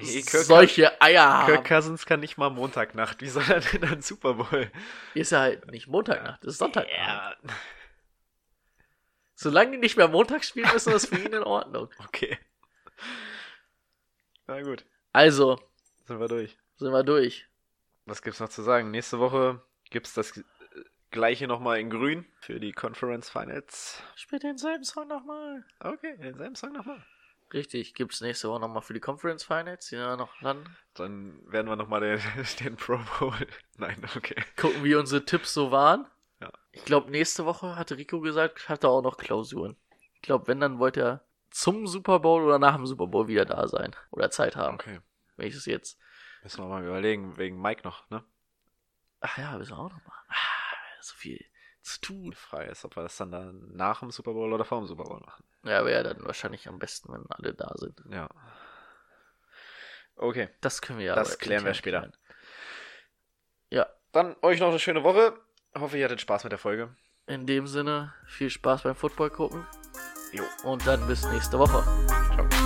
Hey, 0.00 0.22
Kirk, 0.22 0.44
solche 0.44 1.00
Eier 1.00 1.44
Kirk 1.46 1.58
haben. 1.58 1.64
Cousins 1.64 2.06
kann 2.06 2.20
nicht 2.20 2.36
mal 2.38 2.50
Montagnacht. 2.50 3.20
Wie 3.20 3.28
soll 3.28 3.44
er 3.48 3.60
denn 3.60 3.80
dann 3.82 4.02
Super 4.02 4.34
Bowl? 4.34 4.70
Ist 5.14 5.32
ja 5.32 5.40
halt 5.40 5.70
nicht 5.70 5.86
Montagnacht, 5.88 6.42
das 6.44 6.52
ist 6.54 6.58
Sonntagnacht. 6.58 6.96
Ja. 6.96 7.34
Solange 9.34 9.72
die 9.72 9.78
nicht 9.78 9.96
mehr 9.96 10.08
Montag 10.08 10.44
spielen, 10.44 10.68
ist 10.74 10.86
das 10.86 11.06
für 11.06 11.16
ihn 11.16 11.32
in 11.32 11.42
Ordnung. 11.42 11.88
Okay. 12.06 12.38
Na 14.46 14.60
gut, 14.62 14.84
Also, 15.12 15.60
sind 16.06 16.18
wir 16.18 16.28
durch. 16.28 16.56
sind 16.76 16.92
wir 16.92 17.04
durch. 17.04 17.46
Was 18.06 18.20
gibt's 18.22 18.40
noch 18.40 18.48
zu 18.48 18.62
sagen? 18.62 18.90
Nächste 18.90 19.18
Woche 19.20 19.62
gibt's 19.90 20.12
das 20.14 20.36
äh, 20.36 20.42
gleiche 21.12 21.46
nochmal 21.46 21.78
in 21.78 21.88
grün 21.88 22.26
für 22.40 22.58
die 22.58 22.72
Conference 22.72 23.30
Finals. 23.30 24.02
Spielt 24.16 24.42
denselben 24.42 24.82
Song 24.84 25.06
nochmal. 25.06 25.64
Okay, 25.78 26.16
denselben 26.18 26.56
Song 26.56 26.72
nochmal. 26.72 27.00
Richtig, 27.52 27.94
gibt's 27.94 28.20
nächste 28.20 28.48
Woche 28.48 28.60
nochmal 28.60 28.82
für 28.82 28.94
die 28.94 29.00
Conference 29.00 29.42
Finals, 29.42 29.88
die 29.88 29.96
ja 29.96 30.16
noch 30.16 30.40
landen. 30.40 30.76
Dann 30.94 31.40
werden 31.50 31.68
wir 31.68 31.76
nochmal 31.76 32.00
den, 32.00 32.20
den 32.60 32.76
Pro 32.76 32.98
Bowl. 33.18 33.34
Nein, 33.76 34.00
okay. 34.16 34.36
Gucken, 34.56 34.84
wie 34.84 34.94
unsere 34.94 35.24
Tipps 35.24 35.52
so 35.52 35.70
waren. 35.70 36.06
Ja. 36.40 36.52
Ich 36.72 36.84
glaube, 36.84 37.10
nächste 37.10 37.44
Woche 37.44 37.76
hatte 37.76 37.96
Rico 37.96 38.20
gesagt, 38.20 38.68
hat 38.68 38.84
er 38.84 38.90
auch 38.90 39.02
noch 39.02 39.16
Klausuren. 39.16 39.76
Ich 40.14 40.22
glaube, 40.22 40.46
wenn, 40.46 40.60
dann 40.60 40.78
wollte 40.78 41.00
er 41.00 41.24
zum 41.50 41.86
Super 41.86 42.20
Bowl 42.20 42.44
oder 42.44 42.58
nach 42.58 42.76
dem 42.76 42.86
Super 42.86 43.08
Bowl 43.08 43.26
wieder 43.26 43.44
da 43.44 43.66
sein. 43.66 43.96
Oder 44.10 44.30
Zeit 44.30 44.54
haben. 44.54 44.74
Okay. 44.74 45.00
Wenn 45.36 45.48
ich 45.48 45.54
es 45.54 45.66
jetzt. 45.66 45.98
Müssen 46.42 46.62
wir 46.62 46.68
mal 46.68 46.84
überlegen, 46.84 47.36
wegen 47.36 47.60
Mike 47.60 47.82
noch, 47.84 48.08
ne? 48.10 48.24
Ach 49.20 49.36
ja, 49.36 49.58
müssen 49.58 49.72
wir 49.72 49.78
auch 49.78 49.90
noch 49.90 50.04
machen. 50.04 50.26
Ah, 50.28 51.02
so 51.02 51.14
viel 51.14 51.44
zu 51.82 52.00
tun. 52.00 52.32
Frei 52.34 52.66
ist, 52.66 52.84
ob 52.84 52.96
wir 52.96 53.02
das 53.02 53.16
dann, 53.16 53.30
dann 53.32 53.68
nach 53.72 54.00
dem 54.00 54.10
Super 54.10 54.32
Bowl 54.32 54.52
oder 54.52 54.64
vor 54.64 54.78
dem 54.78 54.86
Super 54.86 55.04
Bowl 55.04 55.20
machen. 55.20 55.44
Ja, 55.64 55.84
wäre 55.84 56.02
dann 56.02 56.24
wahrscheinlich 56.24 56.68
am 56.68 56.78
besten, 56.78 57.12
wenn 57.12 57.24
alle 57.30 57.54
da 57.54 57.72
sind. 57.76 58.00
Ja. 58.10 58.28
Okay. 60.16 60.48
Das 60.60 60.82
können 60.82 60.98
wir 60.98 61.06
ja. 61.06 61.14
Das 61.14 61.38
klären 61.38 61.64
wir 61.64 61.74
später. 61.74 62.00
klären. 62.00 62.16
Ja, 63.70 63.86
Dann 64.12 64.36
euch 64.42 64.60
noch 64.60 64.68
eine 64.68 64.78
schöne 64.78 65.02
Woche. 65.04 65.34
Hoffe, 65.74 65.96
ihr 65.96 66.04
hattet 66.04 66.20
Spaß 66.20 66.44
mit 66.44 66.52
der 66.52 66.58
Folge. 66.58 66.94
in 67.26 67.46
dem 67.46 67.66
Sinne, 67.66 68.12
viel 68.26 68.50
Spaß 68.50 68.82
beim 68.82 68.96
Football 68.96 69.30
gucken 69.30 69.64
Jo. 70.32 70.42
und 70.64 70.84
dann 70.86 71.06
bis 71.06 71.24
nächste 71.26 71.58
Woche. 71.58 71.82
Ciao. 72.34 72.59